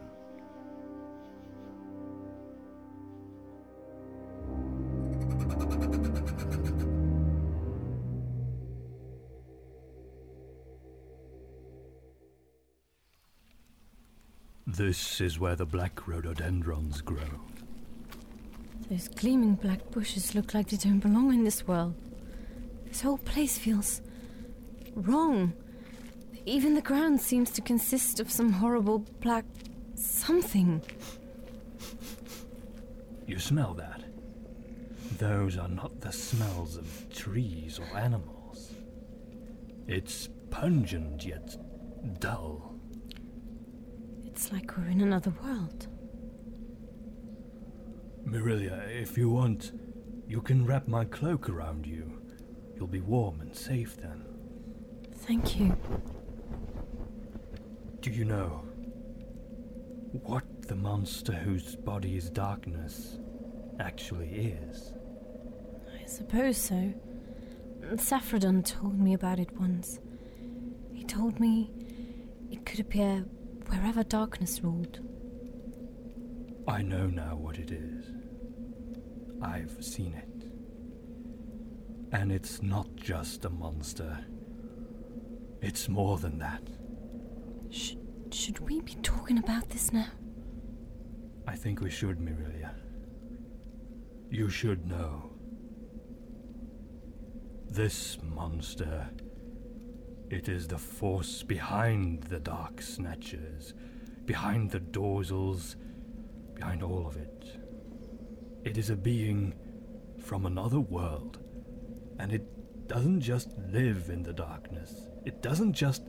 This 14.67 15.21
is 15.21 15.39
where 15.39 15.55
the 15.55 15.65
black 15.65 16.09
rhododendrons 16.09 17.01
grow. 17.01 17.19
Those 18.91 19.07
gleaming 19.07 19.55
black 19.55 19.91
bushes 19.93 20.35
look 20.35 20.53
like 20.53 20.69
they 20.71 20.77
don't 20.77 20.99
belong 20.99 21.33
in 21.33 21.45
this 21.45 21.67
world. 21.67 21.95
This 22.95 23.03
whole 23.03 23.19
place 23.19 23.59
feels 23.59 24.03
wrong. 24.95 25.53
Even 26.47 26.77
the 26.77 26.81
ground 26.81 27.21
seems 27.21 27.51
to 27.51 27.61
consist 27.61 28.21
of 28.21 28.31
some 28.31 28.53
horrible 28.53 29.01
black 29.21 29.45
something. 29.97 30.81
You 33.27 33.41
smell 33.41 33.75
that? 33.75 34.05
Those 35.19 35.59
are 35.59 35.67
not 35.67 36.01
the 36.03 36.13
smells 36.13 36.77
of 36.77 37.13
trees 37.13 37.81
or 37.81 37.99
animals. 37.99 38.73
It's 39.89 40.29
pungent 40.51 41.27
yet 41.27 41.57
dull. 42.21 42.77
It's 44.25 44.53
like 44.53 44.77
we're 44.77 44.87
in 44.87 45.01
another 45.01 45.33
world. 45.43 45.89
Mirilia, 48.25 48.89
if 48.89 49.19
you 49.19 49.31
want, 49.31 49.73
you 50.29 50.41
can 50.41 50.65
wrap 50.65 50.87
my 50.87 51.05
cloak 51.05 51.49
around 51.49 51.89
you. 51.89 52.21
You'll 52.77 52.87
be 52.87 53.01
warm 53.01 53.41
and 53.41 53.55
safe 53.55 53.97
then. 53.97 54.25
Thank 55.13 55.59
you. 55.59 55.77
Do 58.01 58.11
you 58.11 58.25
know 58.25 58.63
what 60.13 60.45
the 60.69 60.77
monster 60.77 61.33
whose 61.33 61.77
body 61.77 62.17
is 62.17 62.31
darkness 62.31 63.19
actually 63.81 64.29
is? 64.29 64.93
I 66.03 66.07
suppose 66.07 66.57
so. 66.57 66.93
Saffredon 67.95 68.65
told 68.65 68.99
me 68.99 69.15
about 69.15 69.39
it 69.39 69.59
once. 69.59 70.01
He 70.93 71.05
told 71.05 71.41
me 71.41 71.71
it 72.51 72.65
could 72.67 72.81
appear 72.81 73.25
wherever 73.69 74.03
darkness 74.03 74.61
ruled. 74.63 75.01
I 76.67 76.83
know 76.83 77.07
now 77.07 77.37
what 77.37 77.59
it 77.59 77.71
is. 77.71 78.07
I've 79.43 79.85
seen 79.85 80.15
it. 80.15 80.29
And 82.15 82.31
it's 82.31 82.63
not 82.63 82.95
just 82.95 83.45
a 83.45 83.51
monster. 83.51 84.25
It's 85.61 85.89
more 85.89 86.17
than 86.17 86.39
that. 86.39 86.63
Sh- 87.71 87.97
should 88.31 88.61
we 88.61 88.81
be 88.83 88.95
talking 89.03 89.39
about 89.39 89.69
this 89.69 89.93
now? 89.93 90.07
I 91.49 91.57
think 91.57 91.81
we 91.81 91.91
should, 91.91 92.21
Mirilia. 92.21 92.71
You 94.31 94.49
should 94.49 94.87
know. 94.87 95.33
This 97.69 98.17
monster. 98.23 99.09
It 100.31 100.49
is 100.49 100.69
the 100.69 100.79
force 100.79 101.43
behind 101.43 102.23
the 102.23 102.39
Dark 102.39 102.81
Snatchers, 102.81 103.75
behind 104.25 104.71
the 104.71 104.79
Dorsals, 104.79 105.75
behind 106.55 106.85
all 106.85 107.09
of 107.09 107.17
it. 107.17 107.59
It 108.63 108.79
is 108.79 108.91
a 108.91 108.97
being 108.97 109.53
from 110.19 110.47
another 110.47 110.81
world, 110.81 111.41
and 112.19 112.33
it 112.33 112.89
doesn't 112.89 113.21
just 113.21 113.51
live 113.71 114.11
in 114.11 114.23
the 114.23 114.33
darkness. 114.33 115.09
It 115.25 115.43
doesn't 115.43 115.73
just 115.73 116.03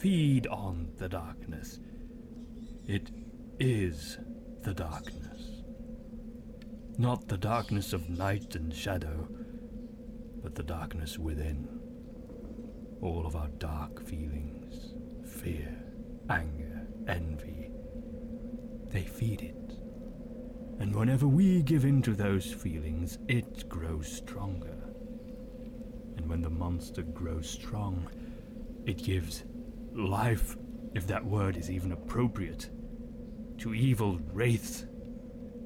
feed 0.00 0.46
on 0.46 0.90
the 0.96 1.08
darkness. 1.08 1.80
It 2.86 3.10
is 3.58 4.18
the 4.62 4.74
darkness. 4.74 5.62
Not 6.98 7.28
the 7.28 7.38
darkness 7.38 7.92
of 7.92 8.10
night 8.10 8.54
and 8.54 8.74
shadow, 8.74 9.28
but 10.42 10.54
the 10.54 10.62
darkness 10.62 11.18
within. 11.18 11.68
All 13.00 13.26
of 13.26 13.36
our 13.36 13.48
dark 13.58 14.06
feelings 14.06 14.94
fear, 15.24 15.74
anger, 16.28 16.86
envy 17.06 17.70
they 18.90 19.02
feed 19.02 19.42
it. 19.42 19.78
And 20.80 20.94
whenever 20.94 21.26
we 21.28 21.62
give 21.62 21.84
in 21.84 22.02
to 22.02 22.14
those 22.14 22.52
feelings, 22.52 23.18
it 23.28 23.68
grows 23.68 24.10
stronger. 24.10 24.79
And 26.20 26.28
when 26.28 26.42
the 26.42 26.50
monster 26.50 27.00
grows 27.00 27.48
strong, 27.48 28.06
it 28.84 29.02
gives 29.02 29.44
life, 29.94 30.54
if 30.94 31.06
that 31.06 31.24
word 31.24 31.56
is 31.56 31.70
even 31.70 31.92
appropriate, 31.92 32.68
to 33.56 33.72
evil 33.72 34.20
wraiths 34.30 34.84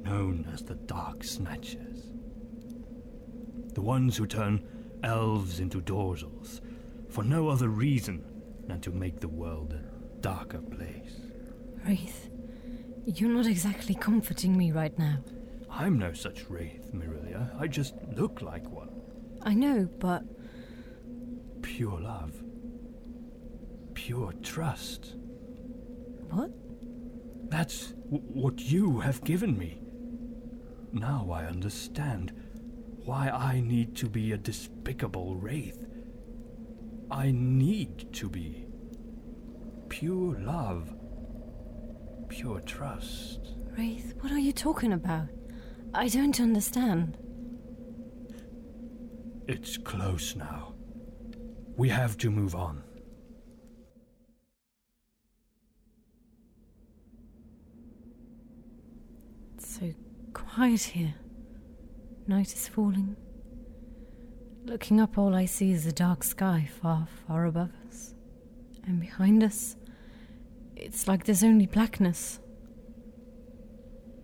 known 0.04 0.48
as 0.52 0.62
the 0.62 0.76
Dark 0.76 1.24
Snatchers. 1.24 2.12
The 3.72 3.82
ones 3.82 4.16
who 4.16 4.28
turn 4.28 4.64
elves 5.02 5.58
into 5.58 5.80
dorsals 5.80 6.60
for 7.08 7.24
no 7.24 7.48
other 7.48 7.68
reason 7.68 8.24
than 8.68 8.80
to 8.82 8.92
make 8.92 9.18
the 9.18 9.26
world 9.26 9.72
a 9.72 10.20
darker 10.20 10.62
place. 10.62 11.16
Wraith, 11.84 12.30
you're 13.06 13.28
not 13.28 13.46
exactly 13.46 13.96
comforting 13.96 14.56
me 14.56 14.70
right 14.70 14.96
now. 15.00 15.18
I'm 15.68 15.98
no 15.98 16.12
such 16.12 16.48
wraith, 16.48 16.94
Mirilia. 16.94 17.50
I 17.60 17.66
just 17.66 17.96
look 18.16 18.40
like 18.40 18.70
one. 18.70 18.90
I 19.42 19.54
know, 19.54 19.88
but. 19.98 20.22
Pure 21.74 22.00
love. 22.00 22.32
Pure 23.94 24.32
trust. 24.42 25.16
What? 26.30 26.50
That's 27.50 27.88
w- 28.10 28.22
what 28.32 28.60
you 28.60 29.00
have 29.00 29.24
given 29.24 29.58
me. 29.58 29.80
Now 30.92 31.30
I 31.32 31.46
understand 31.46 32.32
why 33.04 33.28
I 33.28 33.60
need 33.60 33.96
to 33.96 34.08
be 34.08 34.32
a 34.32 34.38
despicable 34.38 35.34
wraith. 35.34 35.84
I 37.10 37.32
need 37.32 38.12
to 38.14 38.28
be. 38.28 38.66
Pure 39.88 40.40
love 40.40 40.94
pure 42.28 42.60
trust. 42.60 43.54
Wraith, 43.76 44.14
what 44.20 44.32
are 44.32 44.38
you 44.38 44.52
talking 44.52 44.92
about? 44.92 45.28
I 45.92 46.08
don't 46.08 46.40
understand. 46.40 47.16
It's 49.46 49.76
close 49.76 50.34
now. 50.34 50.73
We 51.76 51.88
have 51.88 52.16
to 52.18 52.30
move 52.30 52.54
on. 52.54 52.82
It's 59.56 59.76
so 59.76 59.92
quiet 60.32 60.82
here. 60.82 61.14
Night 62.26 62.52
is 62.52 62.68
falling. 62.68 63.16
Looking 64.64 65.00
up, 65.00 65.18
all 65.18 65.34
I 65.34 65.44
see 65.46 65.72
is 65.72 65.84
a 65.84 65.92
dark 65.92 66.22
sky 66.24 66.68
far, 66.80 67.08
far 67.26 67.44
above 67.44 67.70
us. 67.86 68.14
And 68.86 69.00
behind 69.00 69.42
us, 69.42 69.76
it's 70.76 71.08
like 71.08 71.24
there's 71.24 71.44
only 71.44 71.66
blackness. 71.66 72.38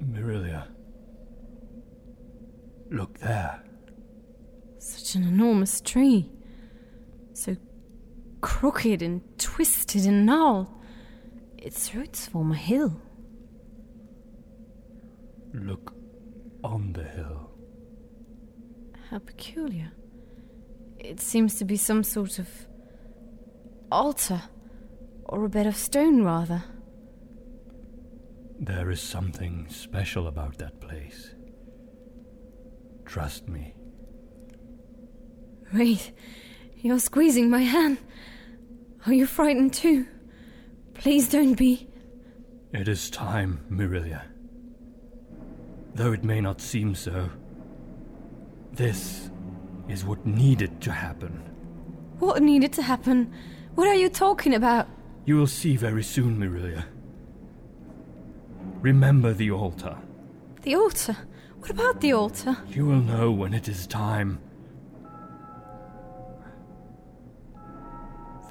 Mirilia. 0.03 0.68
Look 2.90 3.18
there. 3.18 3.62
Such 4.78 5.14
an 5.16 5.24
enormous 5.24 5.80
tree. 5.80 6.30
Crooked 8.41 9.03
and 9.03 9.22
twisted 9.38 10.07
and 10.07 10.26
gnarled. 10.26 10.68
Its 11.59 11.95
roots 11.95 12.26
form 12.26 12.53
a 12.53 12.57
hill. 12.57 13.01
Look 15.53 15.93
on 16.64 16.93
the 16.93 17.05
hill. 17.05 17.51
How 19.11 19.18
peculiar. 19.18 19.93
It 20.99 21.20
seems 21.20 21.59
to 21.59 21.64
be 21.64 21.76
some 21.76 22.05
sort 22.05 22.38
of 22.38 22.49
altar, 23.91 24.43
or 25.24 25.45
a 25.45 25.49
bed 25.49 25.66
of 25.66 25.76
stone, 25.76 26.22
rather. 26.22 26.62
There 28.59 28.91
is 28.91 29.01
something 29.01 29.66
special 29.68 30.28
about 30.28 30.59
that 30.59 30.80
place. 30.80 31.34
Trust 33.05 33.49
me. 33.49 33.74
Wait, 35.72 36.12
you're 36.82 36.98
squeezing 36.98 37.50
my 37.50 37.62
hand. 37.62 37.98
Are 39.06 39.12
you 39.12 39.26
frightened 39.26 39.72
too? 39.72 40.06
Please 40.94 41.28
don't 41.28 41.54
be. 41.54 41.88
It 42.72 42.88
is 42.88 43.10
time, 43.10 43.64
Mirilia. 43.70 44.22
Though 45.94 46.12
it 46.12 46.24
may 46.24 46.40
not 46.40 46.60
seem 46.60 46.94
so, 46.94 47.30
this 48.72 49.30
is 49.88 50.04
what 50.04 50.24
needed 50.24 50.80
to 50.82 50.92
happen. 50.92 51.42
What 52.18 52.42
needed 52.42 52.72
to 52.74 52.82
happen? 52.82 53.32
What 53.74 53.88
are 53.88 53.94
you 53.94 54.08
talking 54.08 54.54
about? 54.54 54.86
You 55.24 55.36
will 55.36 55.46
see 55.46 55.76
very 55.76 56.02
soon, 56.02 56.38
Mirilia. 56.38 56.84
Remember 58.80 59.32
the 59.32 59.50
altar. 59.50 59.96
The 60.62 60.76
altar? 60.76 61.16
What 61.58 61.70
about 61.70 62.00
the 62.00 62.12
altar? 62.12 62.56
You 62.68 62.86
will 62.86 63.00
know 63.00 63.30
when 63.30 63.52
it 63.52 63.68
is 63.68 63.86
time. 63.86 64.38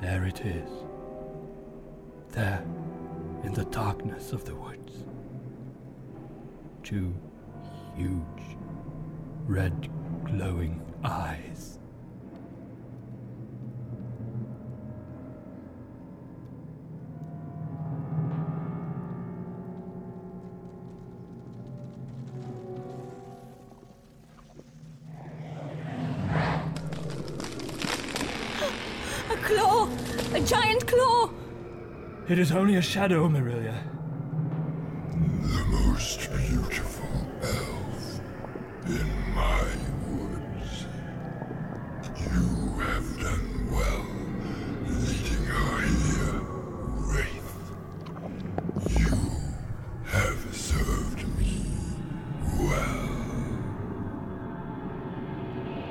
There 0.01 0.25
it 0.25 0.41
is. 0.45 0.69
There, 2.29 2.63
in 3.43 3.53
the 3.53 3.65
darkness 3.65 4.31
of 4.31 4.45
the 4.45 4.55
woods. 4.55 5.03
Two 6.83 7.13
huge, 7.95 8.57
red, 9.45 9.89
glowing 10.23 10.81
eyes. 11.03 11.79
It 32.29 32.37
is 32.37 32.51
only 32.51 32.75
a 32.75 32.81
shadow, 32.81 33.27
Mirilia. 33.27 33.73
The 35.41 35.65
most 35.65 36.29
beautiful 36.29 37.09
elf 37.41 38.21
in 38.85 39.33
my 39.33 39.63
woods. 40.05 40.85
You 42.19 42.77
have 42.81 43.19
done 43.19 43.71
well 43.71 44.05
leading 44.85 45.45
her 45.45 45.81
here, 45.97 46.41
Wraith. 47.09 47.57
You 48.99 49.17
have 50.05 50.55
served 50.55 51.27
me 51.39 51.65
well. 52.59 53.09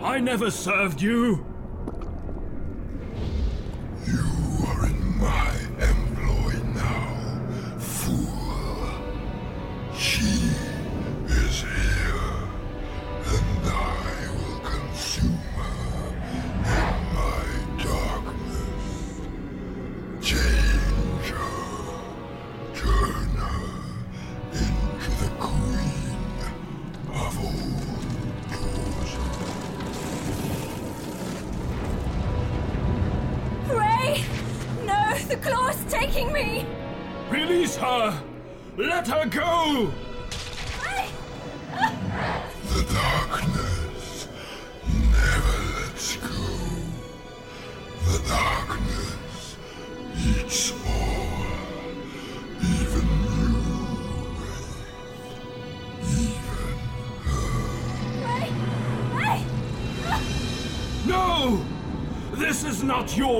I 0.05 0.21
never 0.21 0.53
served 0.53 1.03
you! 1.03 1.25
You 1.25 1.58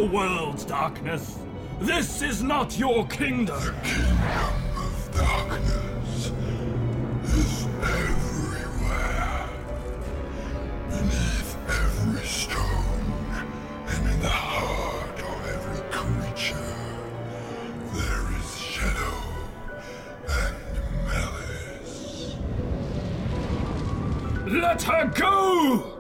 not 0.09 0.13
your 0.13 0.29
world, 0.29 0.67
darkness. 0.67 1.39
This 1.81 2.23
is 2.23 2.43
not 2.43 2.79
your 2.79 3.07
kingdom. 3.07 3.61
The 3.61 3.75
kingdom 3.85 4.17
of 4.77 5.11
darkness 5.15 6.33
is 7.25 7.67
everywhere. 7.83 9.49
Beneath 10.91 11.57
every 11.69 12.27
stone 12.27 12.85
and 13.89 14.09
in 14.09 14.21
the 14.21 14.29
heart 14.29 15.21
of 15.21 15.47
every 15.47 15.83
creature, 15.91 16.77
there 17.93 18.39
is 18.39 18.59
shadow 18.59 19.23
and 20.29 20.57
malice. 21.07 22.37
Let 24.47 24.83
her 24.83 25.07
go! 25.15 25.98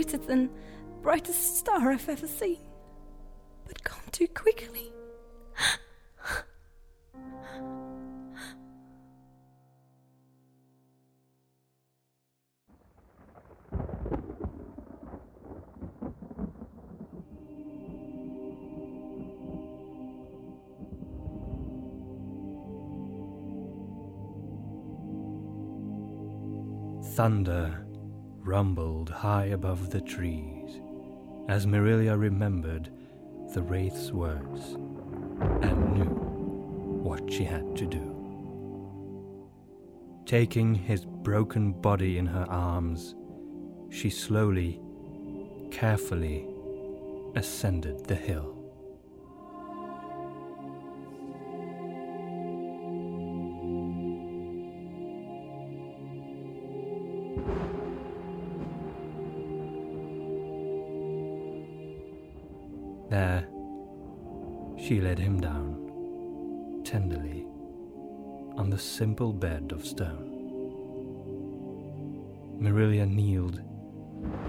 Brighter 0.00 0.16
than 0.16 0.48
brightest 1.02 1.58
star 1.58 1.92
I've 1.92 2.08
ever 2.08 2.26
seen. 2.26 2.56
But 3.66 3.84
gone 3.84 4.00
too 4.12 4.28
quickly. 4.28 4.90
Thunder 27.12 27.89
rumbled 28.50 29.08
high 29.08 29.44
above 29.44 29.90
the 29.90 30.00
trees 30.00 30.80
as 31.48 31.66
Mirilia 31.66 32.18
remembered 32.18 32.90
the 33.54 33.62
Wraith's 33.62 34.10
words 34.10 34.74
and 35.62 35.94
knew 35.94 36.10
what 37.04 37.32
she 37.32 37.44
had 37.44 37.76
to 37.76 37.86
do. 37.86 38.06
Taking 40.26 40.74
his 40.74 41.04
broken 41.04 41.70
body 41.70 42.18
in 42.18 42.26
her 42.26 42.44
arms, 42.50 43.14
she 43.88 44.10
slowly, 44.10 44.80
carefully 45.70 46.44
ascended 47.36 48.04
the 48.06 48.16
hill. 48.16 48.59
She 64.90 65.00
led 65.00 65.20
him 65.20 65.40
down, 65.40 66.82
tenderly, 66.82 67.46
on 68.56 68.70
the 68.70 68.76
simple 68.76 69.32
bed 69.32 69.70
of 69.70 69.86
stone. 69.86 70.26
Mirilia 72.60 73.08
kneeled 73.08 73.60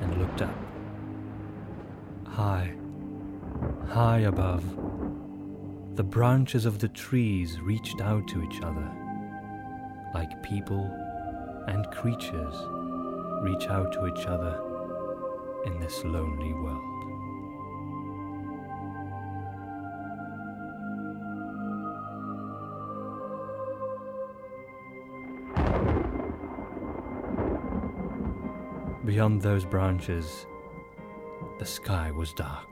and 0.02 0.18
looked 0.18 0.42
up. 0.42 0.58
High, 2.26 2.74
high 3.88 4.22
above, 4.22 4.66
the 5.96 6.04
branches 6.04 6.66
of 6.66 6.80
the 6.80 6.89
trees 6.89 7.60
reached 7.62 8.02
out 8.02 8.28
to 8.30 8.42
each 8.42 8.64
other, 8.64 8.92
like 10.16 10.42
people 10.42 10.86
and 11.68 11.86
creatures 11.92 12.56
reach 13.44 13.68
out 13.68 13.94
to 13.94 14.08
each 14.08 14.26
other 14.26 14.60
in 15.68 15.80
this 15.80 16.04
lonely 16.04 16.54
world. 16.54 16.91
Beyond 29.12 29.41
those 29.41 29.66
branches, 29.66 30.45
the 31.59 31.66
sky 31.66 32.12
was 32.12 32.32
dark. 32.32 32.70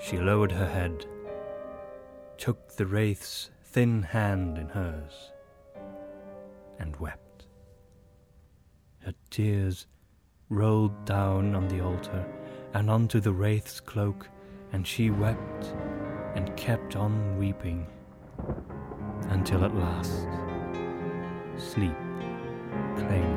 She 0.00 0.16
lowered 0.16 0.50
her 0.50 0.68
head, 0.68 1.06
took 2.36 2.74
the 2.74 2.84
wraith's 2.84 3.52
thin 3.62 4.02
hand 4.02 4.58
in 4.58 4.70
hers, 4.70 5.30
and 6.80 6.96
wept. 6.96 7.46
Her 9.04 9.14
tears 9.30 9.86
rolled 10.48 11.04
down 11.04 11.54
on 11.54 11.68
the 11.68 11.80
altar 11.80 12.26
and 12.74 12.90
onto 12.90 13.20
the 13.20 13.32
wraith's 13.32 13.78
cloak, 13.78 14.28
and 14.72 14.84
she 14.84 15.10
wept 15.10 15.76
and 16.34 16.56
kept 16.56 16.96
on 16.96 17.38
weeping 17.38 17.86
until 19.28 19.64
at 19.64 19.76
last 19.76 20.26
sleep 21.56 21.94
claimed 22.96 23.31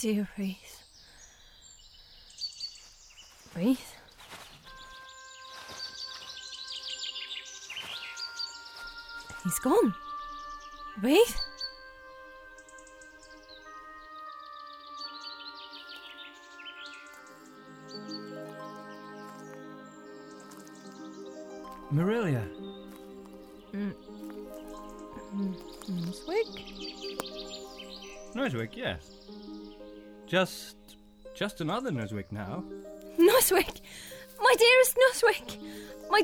dear 0.00 0.26
Wraith. 0.38 0.82
Wraith? 3.54 3.94
He's 9.44 9.58
gone. 9.58 9.94
Wraith? 11.02 11.36
Mirilia, 21.92 22.42
Mm. 23.72 23.94
Mm. 25.34 25.54
Nuzwick? 25.90 26.48
Nuzwick, 28.34 28.76
yes. 28.76 29.10
Just. 30.30 30.76
just 31.34 31.60
another 31.60 31.90
Nuzwick 31.90 32.30
now. 32.30 32.62
Nuzwick! 33.18 33.80
My 34.38 34.54
dearest 34.56 34.96
Nuzwick! 34.96 35.58
My 36.08 36.22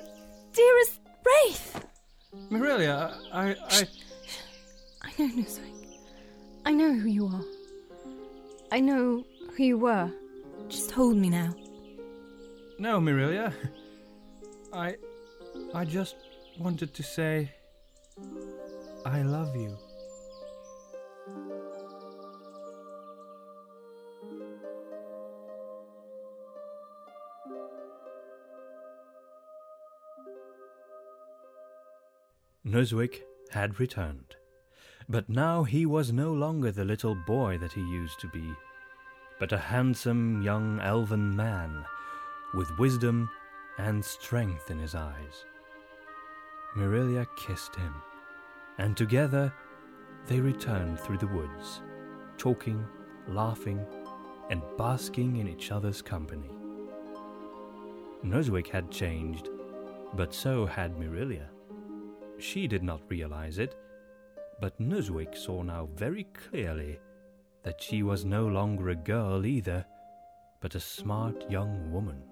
dearest 0.52 1.00
Wraith! 1.26 1.84
Mirilia, 2.48 3.16
I. 3.32 3.56
I. 3.68 3.88
I 5.02 5.10
know 5.18 5.28
Nuzwick. 5.34 5.98
I 6.64 6.70
know 6.70 6.92
who 6.94 7.08
you 7.08 7.26
are. 7.26 7.44
I 8.70 8.78
know 8.78 9.24
who 9.56 9.64
you 9.64 9.78
were. 9.78 10.08
Just 10.68 10.92
hold 10.92 11.16
me 11.16 11.28
now. 11.28 11.52
No, 12.78 13.00
Mirilia. 13.00 13.52
I. 14.72 14.94
I 15.74 15.84
just 15.84 16.14
wanted 16.60 16.94
to 16.94 17.02
say. 17.02 17.50
Nuzwick 32.66 33.22
had 33.50 33.78
returned, 33.78 34.34
but 35.08 35.28
now 35.28 35.62
he 35.62 35.86
was 35.86 36.12
no 36.12 36.32
longer 36.32 36.72
the 36.72 36.84
little 36.84 37.14
boy 37.14 37.56
that 37.58 37.72
he 37.72 37.80
used 37.80 38.18
to 38.18 38.28
be, 38.30 38.52
but 39.38 39.52
a 39.52 39.56
handsome 39.56 40.42
young 40.42 40.80
elven 40.80 41.36
man 41.36 41.84
with 42.54 42.76
wisdom 42.76 43.30
and 43.78 44.04
strength 44.04 44.68
in 44.68 44.80
his 44.80 44.96
eyes. 44.96 45.44
Mirilia 46.76 47.24
kissed 47.36 47.76
him, 47.76 47.94
and 48.78 48.96
together 48.96 49.54
they 50.26 50.40
returned 50.40 50.98
through 50.98 51.18
the 51.18 51.28
woods, 51.28 51.82
talking, 52.36 52.84
laughing, 53.28 53.86
and 54.50 54.60
basking 54.76 55.36
in 55.36 55.46
each 55.46 55.70
other's 55.70 56.02
company. 56.02 56.50
Nuzwick 58.24 58.66
had 58.66 58.90
changed, 58.90 59.50
but 60.14 60.34
so 60.34 60.66
had 60.66 60.96
Mirilia. 60.96 61.46
She 62.38 62.66
did 62.66 62.82
not 62.82 63.00
realize 63.08 63.58
it, 63.58 63.76
but 64.60 64.78
Nuzwick 64.80 65.36
saw 65.36 65.62
now 65.62 65.88
very 65.94 66.24
clearly 66.34 66.98
that 67.62 67.80
she 67.80 68.02
was 68.02 68.24
no 68.24 68.46
longer 68.46 68.90
a 68.90 68.94
girl 68.94 69.44
either, 69.44 69.84
but 70.60 70.74
a 70.74 70.80
smart 70.80 71.50
young 71.50 71.90
woman. 71.90 72.22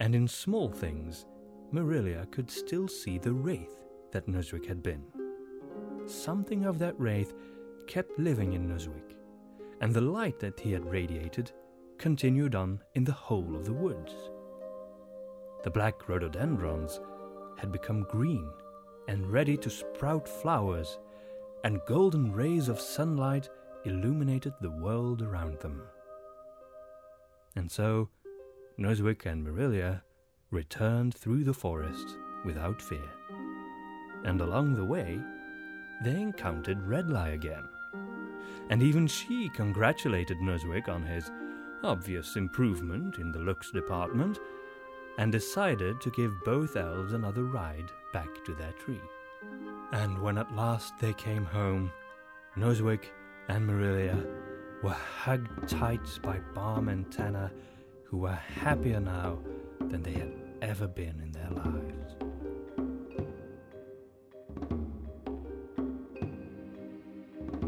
And 0.00 0.14
in 0.14 0.26
small 0.26 0.70
things, 0.70 1.26
Mirilia 1.72 2.30
could 2.30 2.50
still 2.50 2.88
see 2.88 3.18
the 3.18 3.32
wraith 3.32 3.84
that 4.12 4.26
Nuzwick 4.26 4.66
had 4.66 4.82
been. 4.82 5.04
Something 6.06 6.64
of 6.64 6.78
that 6.78 6.98
wraith 6.98 7.34
kept 7.86 8.18
living 8.18 8.54
in 8.54 8.66
Nuzwick, 8.66 9.16
and 9.80 9.92
the 9.92 10.00
light 10.00 10.40
that 10.40 10.58
he 10.58 10.72
had 10.72 10.90
radiated 10.90 11.52
continued 11.98 12.54
on 12.54 12.80
in 12.94 13.04
the 13.04 13.12
whole 13.12 13.54
of 13.54 13.64
the 13.64 13.72
woods. 13.72 14.14
The 15.64 15.70
black 15.70 16.08
rhododendrons 16.08 17.00
had 17.58 17.72
become 17.72 18.04
green 18.04 18.48
and 19.08 19.32
ready 19.32 19.56
to 19.56 19.70
sprout 19.70 20.28
flowers, 20.28 20.98
and 21.64 21.80
golden 21.86 22.30
rays 22.32 22.68
of 22.68 22.80
sunlight 22.80 23.48
illuminated 23.84 24.52
the 24.60 24.70
world 24.70 25.22
around 25.22 25.58
them. 25.60 25.82
And 27.56 27.70
so, 27.70 28.10
Nuzwick 28.78 29.26
and 29.26 29.44
Mirilia 29.44 30.02
returned 30.50 31.14
through 31.14 31.44
the 31.44 31.54
forest 31.54 32.16
without 32.44 32.80
fear. 32.80 33.10
And 34.24 34.40
along 34.40 34.74
the 34.74 34.84
way, 34.84 35.18
they 36.04 36.20
encountered 36.20 36.86
Redlie 36.86 37.34
again. 37.34 37.68
And 38.70 38.82
even 38.82 39.06
she 39.06 39.48
congratulated 39.54 40.36
Nuzwick 40.38 40.88
on 40.88 41.02
his 41.02 41.30
obvious 41.82 42.36
improvement 42.36 43.18
in 43.18 43.32
the 43.32 43.38
looks 43.38 43.70
department 43.70 44.38
and 45.16 45.32
decided 45.32 46.00
to 46.00 46.10
give 46.10 46.44
both 46.44 46.76
elves 46.76 47.14
another 47.14 47.44
ride 47.44 47.90
back 48.12 48.44
to 48.44 48.54
their 48.54 48.72
tree. 48.72 49.00
And 49.92 50.20
when 50.22 50.38
at 50.38 50.54
last 50.54 50.94
they 51.00 51.12
came 51.14 51.44
home, 51.44 51.92
Nuzwick 52.56 53.04
and 53.48 53.68
Mirilia 53.68 54.26
were 54.82 54.90
hugged 54.90 55.68
tight 55.68 56.06
by 56.22 56.38
Balm 56.54 56.88
and 56.88 57.10
Tanner, 57.10 57.50
who 58.04 58.18
were 58.18 58.32
happier 58.32 59.00
now 59.00 59.38
than 59.80 60.02
they 60.02 60.12
had 60.12 60.32
ever 60.62 60.86
been 60.86 61.20
in 61.20 61.32
their 61.32 61.50
lives. 61.50 62.14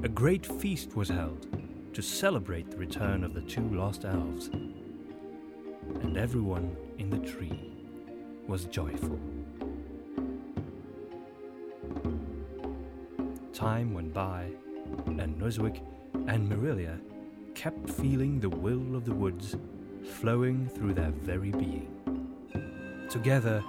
A 0.02 0.08
great 0.08 0.46
feast 0.46 0.96
was 0.96 1.08
held 1.08 1.46
to 1.92 2.02
celebrate 2.02 2.70
the 2.70 2.76
return 2.76 3.22
of 3.22 3.34
the 3.34 3.42
two 3.42 3.68
lost 3.74 4.04
elves, 4.04 4.48
and 4.48 6.16
everyone 6.16 6.76
in 6.98 7.10
the 7.10 7.18
tree 7.18 7.72
was 8.46 8.64
joyful. 8.64 9.20
Time 13.60 13.92
went 13.92 14.14
by, 14.14 14.46
and 15.06 15.38
Nuzwick 15.38 15.82
and 16.28 16.50
Mirilia 16.50 16.98
kept 17.54 17.90
feeling 17.90 18.40
the 18.40 18.48
will 18.48 18.96
of 18.96 19.04
the 19.04 19.12
woods 19.12 19.54
flowing 20.02 20.66
through 20.66 20.94
their 20.94 21.10
very 21.10 21.50
being. 21.50 21.86
Together, 23.10 23.62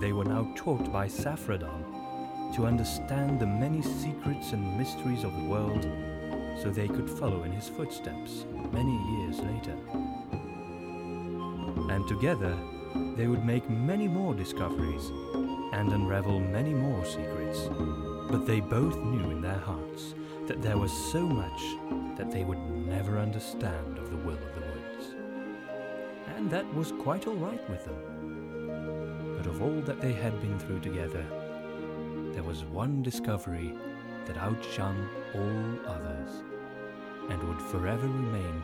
they 0.00 0.12
were 0.12 0.24
now 0.24 0.52
taught 0.56 0.92
by 0.92 1.06
Saffredon 1.06 2.56
to 2.56 2.66
understand 2.66 3.38
the 3.38 3.46
many 3.46 3.82
secrets 3.82 4.50
and 4.50 4.76
mysteries 4.76 5.22
of 5.22 5.32
the 5.36 5.44
world 5.44 5.84
so 6.60 6.68
they 6.68 6.88
could 6.88 7.08
follow 7.08 7.44
in 7.44 7.52
his 7.52 7.68
footsteps 7.68 8.46
many 8.72 8.96
years 9.12 9.38
later. 9.38 9.76
And 11.88 12.08
together, 12.08 12.58
they 13.16 13.28
would 13.28 13.44
make 13.44 13.70
many 13.70 14.08
more 14.08 14.34
discoveries 14.34 15.12
and 15.72 15.92
unravel 15.92 16.40
many 16.40 16.74
more 16.74 17.04
secrets. 17.04 17.68
But 18.30 18.46
they 18.46 18.60
both 18.60 18.96
knew 18.96 19.30
in 19.30 19.40
their 19.40 19.58
hearts 19.58 20.14
that 20.46 20.62
there 20.62 20.78
was 20.78 20.92
so 20.92 21.20
much 21.26 21.60
that 22.16 22.30
they 22.30 22.44
would 22.44 22.60
never 22.70 23.18
understand 23.18 23.98
of 23.98 24.08
the 24.10 24.16
will 24.18 24.34
of 24.34 24.54
the 24.54 24.60
woods. 24.60 25.14
And 26.36 26.48
that 26.48 26.72
was 26.74 26.92
quite 26.92 27.26
all 27.26 27.34
right 27.34 27.68
with 27.68 27.84
them. 27.84 29.36
But 29.36 29.46
of 29.46 29.60
all 29.60 29.80
that 29.80 30.00
they 30.00 30.12
had 30.12 30.40
been 30.40 30.58
through 30.60 30.78
together, 30.78 31.26
there 32.32 32.44
was 32.44 32.64
one 32.64 33.02
discovery 33.02 33.74
that 34.26 34.36
outshone 34.36 35.08
all 35.34 35.90
others 35.90 36.44
and 37.30 37.42
would 37.42 37.60
forever 37.62 38.06
remain 38.06 38.62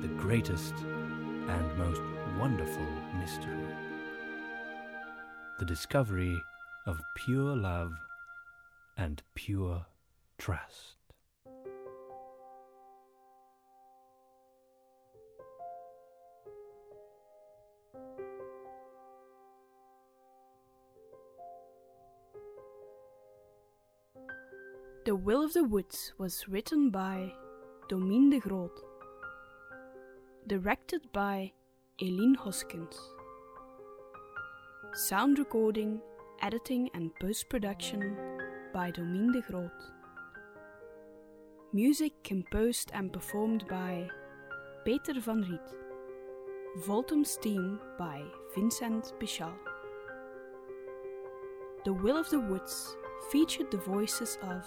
the 0.00 0.08
greatest 0.08 0.74
and 0.76 1.78
most 1.78 2.02
wonderful 2.36 2.86
mystery. 3.20 3.64
The 5.60 5.64
discovery 5.64 6.42
of 6.84 7.00
pure 7.14 7.54
love 7.54 7.96
and 8.98 9.22
pure 9.34 9.86
trust. 10.38 10.96
The 25.06 25.16
Will 25.16 25.42
of 25.42 25.54
the 25.54 25.64
Woods 25.64 26.12
was 26.18 26.46
written 26.48 26.90
by 26.90 27.32
Domien 27.88 28.30
de 28.30 28.40
Groot, 28.40 28.72
directed 30.46 31.00
by 31.12 31.52
Eileen 32.02 32.34
Hoskins, 32.34 32.98
sound 34.92 35.38
recording, 35.38 36.00
editing, 36.42 36.90
and 36.92 37.14
post 37.20 37.48
production 37.48 38.37
by 38.78 38.92
Domien 38.92 39.32
de 39.32 39.40
Groot, 39.40 39.72
music 41.72 42.12
composed 42.22 42.92
and 42.94 43.12
performed 43.12 43.66
by 43.66 44.08
Peter 44.84 45.14
van 45.18 45.42
Riet, 45.42 45.74
Voltum's 46.86 47.36
theme 47.42 47.80
by 47.98 48.22
Vincent 48.54 49.14
Pichal. 49.18 49.52
The 51.84 51.92
Will 51.92 52.16
of 52.16 52.30
the 52.30 52.38
Woods 52.38 52.96
featured 53.32 53.72
the 53.72 53.78
voices 53.78 54.38
of 54.42 54.64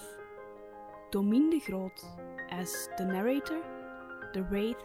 Domien 1.13 1.49
de 1.49 1.59
Groot 1.59 2.03
as 2.49 2.89
the 2.97 3.05
narrator, 3.05 3.61
the 4.33 4.43
Wraith, 4.43 4.83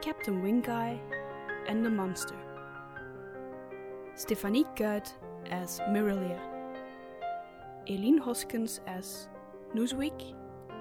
Captain 0.00 0.42
Wingeye, 0.42 0.98
and 1.68 1.84
the 1.84 1.90
monster. 1.90 2.40
Stephanie 4.16 4.64
Kuit 4.74 5.12
as 5.52 5.78
Mirilia. 5.88 6.53
Eileen 7.90 8.16
Hoskins 8.16 8.80
as 8.86 9.28
Nuzwick, 9.74 10.34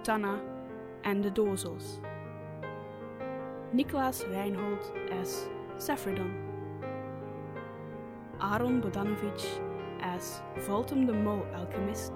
Tana, 0.03 0.39
and 1.03 1.21
the 1.21 1.29
Dorzels. 1.29 1.99
Niklaas 3.75 4.23
Reinhold 4.31 4.79
as 5.11 5.49
Saffredon. 5.77 6.31
Aaron 8.41 8.81
Bodanovic 8.81 9.45
as 10.01 10.41
Voltum 10.59 11.05
the 11.05 11.11
Mole 11.11 11.45
Alchemist, 11.53 12.13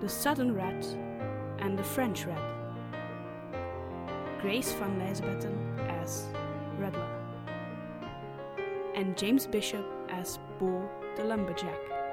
the 0.00 0.08
Southern 0.08 0.54
Rat, 0.54 0.86
and 1.58 1.78
the 1.78 1.84
French 1.84 2.24
Rat. 2.24 2.54
Grace 4.40 4.72
van 4.72 4.98
Lijsbetten 4.98 5.54
as 6.00 6.28
Redler. 6.80 7.10
And 8.94 9.18
James 9.18 9.46
Bishop 9.46 9.84
as 10.08 10.38
Bo 10.58 10.88
the 11.16 11.24
Lumberjack. 11.24 12.03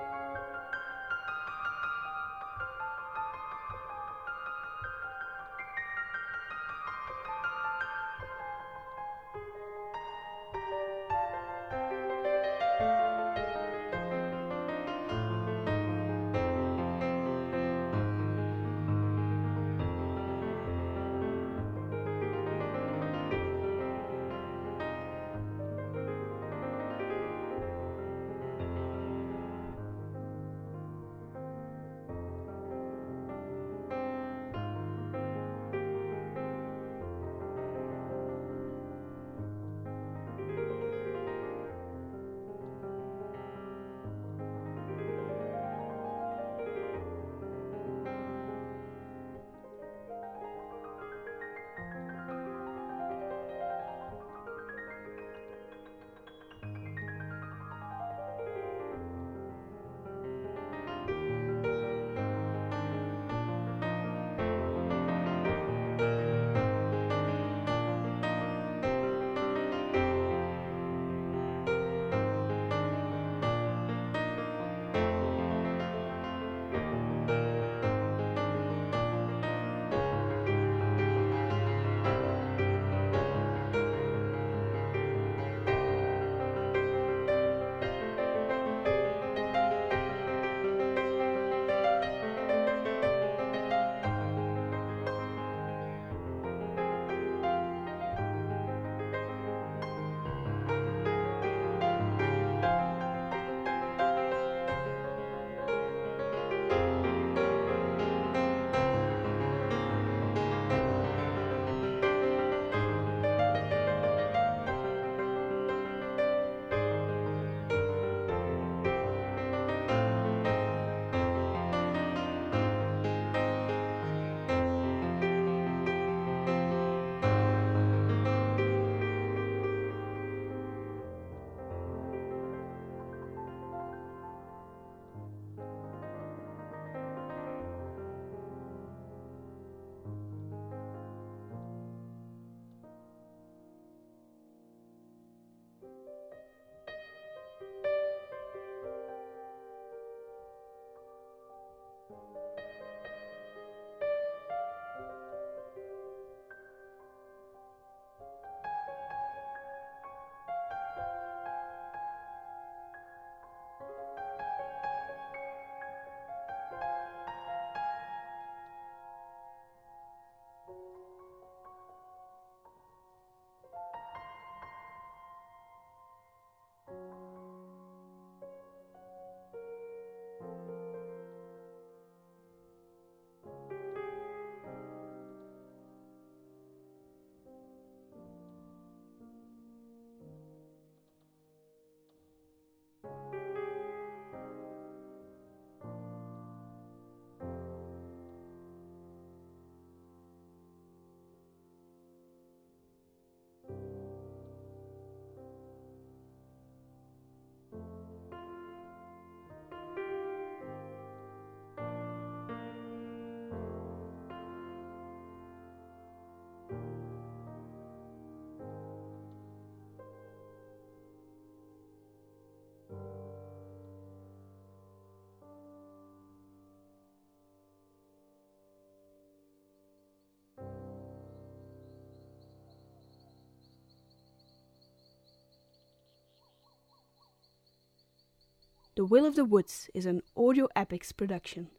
The 238.96 239.06
Will 239.06 239.26
of 239.26 239.36
the 239.36 239.46
Woods 239.46 239.90
is 239.94 240.06
an 240.06 240.22
audio 240.36 240.68
epics 240.76 241.14
production. 241.14 241.70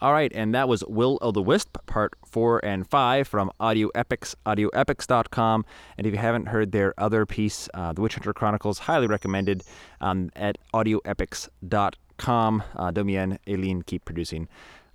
All 0.00 0.14
right, 0.14 0.32
and 0.34 0.54
that 0.54 0.66
was 0.66 0.82
Will 0.88 1.18
o' 1.20 1.30
the 1.30 1.42
Wisp, 1.42 1.76
part 1.84 2.14
four 2.24 2.64
and 2.64 2.88
five 2.88 3.28
from 3.28 3.50
Audio 3.60 3.90
Epics, 3.94 4.34
audioepics.com. 4.46 5.66
And 5.98 6.06
if 6.06 6.14
you 6.14 6.18
haven't 6.18 6.46
heard 6.46 6.72
their 6.72 6.94
other 6.96 7.26
piece, 7.26 7.68
uh, 7.74 7.92
The 7.92 8.00
Witch 8.00 8.14
Hunter 8.14 8.32
Chronicles, 8.32 8.78
highly 8.78 9.08
recommended 9.08 9.62
um, 10.00 10.30
at 10.34 10.56
audioepics.com. 10.72 12.62
Uh, 12.76 12.90
Domien, 12.92 13.36
Eileen, 13.46 13.82
keep 13.82 14.06
producing 14.06 14.48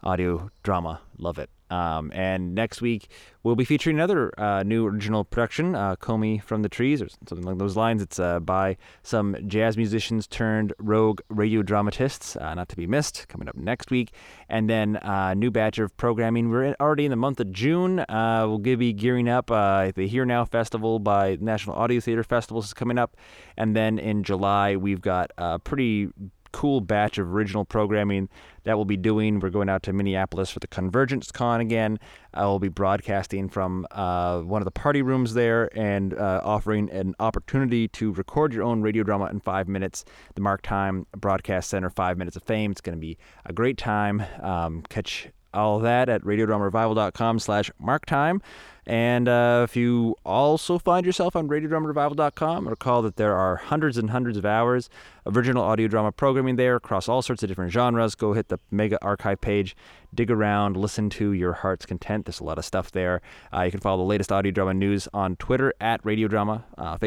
audio 0.04 0.50
drama. 0.64 1.02
Love 1.20 1.38
it. 1.38 1.52
Um, 1.76 2.11
and 2.14 2.56
next 2.56 2.81
week, 2.81 3.10
we'll 3.43 3.56
be 3.56 3.65
featuring 3.65 3.97
another 3.97 4.31
uh, 4.39 4.64
new 4.64 4.85
original 4.88 5.26
production, 5.26 5.76
uh, 5.76 5.95
Comey 5.97 6.41
from 6.41 6.61
the 6.61 6.69
Trees, 6.69 7.02
or 7.02 7.10
something 7.10 7.43
along 7.43 7.57
those 7.57 7.76
lines. 7.76 8.02
It's 8.02 8.18
uh, 8.18 8.39
by 8.39 8.77
some 9.03 9.35
jazz 9.45 9.76
musicians 9.76 10.26
turned 10.26 10.73
rogue 10.80 11.19
radio 11.30 11.61
dramatists, 11.61 12.38
uh, 12.38 12.53
not 12.53 12.69
to 12.69 12.76
be 12.77 12.88
missed, 12.88 13.27
coming 13.27 13.49
up 13.49 13.56
next 13.56 13.91
week. 13.91 14.11
And 14.47 14.69
then 14.69 14.97
a 15.02 15.35
new 15.35 15.52
batch 15.52 15.77
of 15.80 15.95
programming. 15.97 16.49
We're 16.49 16.64
in, 16.64 16.76
already 16.80 17.06
in 17.06 17.11
the 17.11 17.18
month 17.18 17.39
of 17.39 17.52
June. 17.52 17.99
Uh, 17.99 18.45
we'll 18.47 18.60
be 18.60 18.93
gearing 18.93 19.27
up. 19.27 19.52
Uh, 19.52 19.91
the 19.95 20.07
Here 20.07 20.26
Now 20.26 20.45
Festival 20.45 20.99
by 20.99 21.38
National 21.41 21.76
Audio 21.76 21.99
Theater 21.99 22.23
Festivals 22.23 22.65
is 22.65 22.73
coming 22.73 22.97
up. 22.97 23.18
And 23.57 23.76
then 23.76 23.99
in 23.99 24.23
July, 24.23 24.77
we've 24.77 25.02
got 25.02 25.31
a 25.38 25.60
pretty 25.60 26.10
cool 26.56 26.80
batch 26.80 27.18
of 27.18 27.35
original 27.35 27.65
programming 27.65 28.30
that 28.66 28.76
we'll 28.76 28.86
be 28.86 28.98
doing. 28.98 29.40
We're 29.40 29.50
going 29.50 29.70
out 29.70 29.84
to 29.84 29.94
Minneapolis 29.94 30.52
for 30.52 30.60
the 30.60 30.68
Convergence 30.68 31.32
Con 31.32 31.62
again. 31.62 31.98
I 32.34 32.46
will 32.46 32.60
be 32.60 32.68
broadcasting 32.68 33.48
from 33.48 33.88
uh, 33.92 34.42
one 34.42 34.62
of 34.62 34.66
the 34.66 34.72
party 34.72 35.02
rooms 35.02 35.34
there 35.34 35.70
and 35.78 36.14
uh, 36.14 36.42
offering 36.44 36.92
an 36.92 37.16
opportunity 37.20 37.88
to 37.90 38.12
record 38.14 38.54
your 38.54 38.64
own 38.64 38.82
radio 38.82 39.04
drama 39.04 39.26
in 39.28 39.40
five 39.40 39.68
minutes. 39.68 40.04
The 40.36 40.42
Mark 40.42 40.62
Time 40.62 41.08
Broadcast 41.16 41.70
Center, 41.70 41.90
Five 41.90 42.18
Minutes 42.18 42.36
of 42.36 42.44
Fame. 42.44 42.72
It's 42.72 42.82
going 42.82 42.98
to 42.98 43.02
be 43.02 43.18
a 43.46 43.54
great 43.54 43.78
time. 43.78 44.24
Um, 44.42 44.84
catch 44.90 45.30
all 45.56 45.80
that 45.80 46.10
at 46.10 46.22
radiodramarevival.com 46.22 47.40
slash 47.40 47.72
marktime. 47.82 48.41
And 48.88 49.27
uh, 49.27 49.65
if 49.68 49.76
you 49.76 50.15
also 50.23 50.77
find 50.77 51.06
yourself 51.06 51.36
on 51.36 51.48
radiodramarevival.com, 51.48 52.68
recall 52.68 53.02
that 53.02 53.15
there 53.15 53.36
are 53.36 53.56
hundreds 53.56 53.98
and 53.98 54.11
hundreds 54.11 54.38
of 54.38 54.45
hours 54.45 54.90
of 55.26 55.36
original 55.36 55.64
audio 55.64 55.88
drama 55.88 56.11
programming 56.11 56.56
there 56.56 56.76
across 56.76 57.10
all 57.10 57.23
sorts 57.23 57.41
of 57.41 57.49
different 57.49 57.72
genres. 57.72 58.14
Go 58.14 58.34
hit 58.34 58.49
the 58.49 58.60
mega 58.69 59.03
archive 59.03 59.41
page, 59.41 59.76
dig 60.14 60.30
around, 60.30 60.77
listen 60.77 61.10
to 61.11 61.32
your 61.34 61.53
heart's 61.53 61.88
content. 61.88 62.26
There's 62.26 62.40
a 62.40 62.44
lot 62.44 62.60
of 62.60 62.65
stuff 62.65 62.91
there. 62.91 63.22
Uh, 63.52 63.64
you 63.64 63.72
can 63.72 63.80
follow 63.80 63.98
the 63.98 64.07
latest 64.07 64.32
audio 64.32 64.52
drama 64.52 64.76
news 64.76 65.07
on 65.14 65.36
Twitter 65.38 65.73
at 65.82 66.03
radiodrama, 66.03 66.64
uh, 66.77 66.98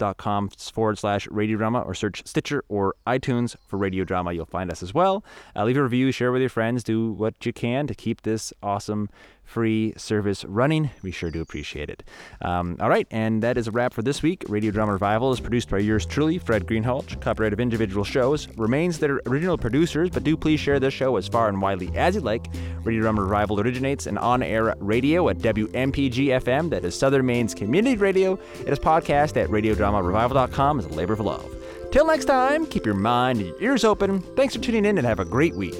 facebook.com 0.00 0.48
forward 0.72 0.98
slash 0.98 1.28
radiodrama, 1.28 1.86
or 1.86 1.94
search 1.94 2.22
Stitcher 2.26 2.64
or 2.68 2.94
iTunes 3.06 3.56
for 3.66 3.76
radio 3.76 4.04
drama. 4.04 4.32
You'll 4.32 4.46
find 4.46 4.70
us 4.70 4.82
as 4.82 4.94
well. 4.94 5.24
Uh, 5.54 5.64
leave 5.64 5.76
a 5.76 5.82
review, 5.82 6.10
share 6.12 6.32
with 6.32 6.40
your 6.40 6.50
friends, 6.50 6.82
do 6.82 7.12
what 7.12 7.34
you 7.44 7.52
can 7.52 7.86
to 7.86 7.94
keep 7.94 8.22
this 8.22 8.52
awesome 8.62 9.08
free 9.50 9.92
service 9.96 10.44
running. 10.44 10.90
We 11.02 11.10
sure 11.10 11.30
do 11.30 11.40
appreciate 11.40 11.90
it. 11.90 12.04
Um, 12.40 12.76
all 12.80 12.88
right, 12.88 13.06
and 13.10 13.42
that 13.42 13.58
is 13.58 13.66
a 13.66 13.72
wrap 13.72 13.92
for 13.92 14.02
this 14.02 14.22
week. 14.22 14.44
Radio 14.48 14.70
Drama 14.70 14.92
Revival 14.92 15.32
is 15.32 15.40
produced 15.40 15.68
by 15.68 15.78
yours 15.78 16.06
truly, 16.06 16.38
Fred 16.38 16.66
Greenhalgh. 16.66 17.20
Copyright 17.20 17.52
of 17.52 17.58
individual 17.58 18.04
shows 18.04 18.48
remains 18.56 18.98
their 19.00 19.20
original 19.26 19.58
producers, 19.58 20.08
but 20.08 20.22
do 20.22 20.36
please 20.36 20.60
share 20.60 20.78
this 20.78 20.94
show 20.94 21.16
as 21.16 21.26
far 21.26 21.48
and 21.48 21.60
widely 21.60 21.90
as 21.96 22.14
you 22.14 22.20
like. 22.20 22.46
Radio 22.84 23.02
Drama 23.02 23.22
Revival 23.22 23.60
originates 23.60 24.06
in 24.06 24.16
on-air 24.18 24.76
radio 24.78 25.28
at 25.28 25.38
WMPG 25.38 26.26
FM, 26.26 26.70
that 26.70 26.84
is 26.84 26.96
Southern 26.96 27.26
Maine's 27.26 27.54
community 27.54 27.96
radio. 27.96 28.38
It 28.60 28.68
is 28.68 28.78
podcast 28.78 29.36
at 29.36 29.48
radiodramarevival.com 29.48 30.78
as 30.78 30.84
a 30.84 30.90
labor 30.90 31.14
of 31.14 31.20
love. 31.20 31.56
Till 31.90 32.06
next 32.06 32.26
time, 32.26 32.66
keep 32.66 32.86
your 32.86 32.94
mind 32.94 33.40
and 33.40 33.48
your 33.48 33.60
ears 33.60 33.82
open. 33.82 34.20
Thanks 34.36 34.54
for 34.54 34.62
tuning 34.62 34.84
in 34.84 34.96
and 34.96 35.06
have 35.06 35.18
a 35.18 35.24
great 35.24 35.56
week. 35.56 35.74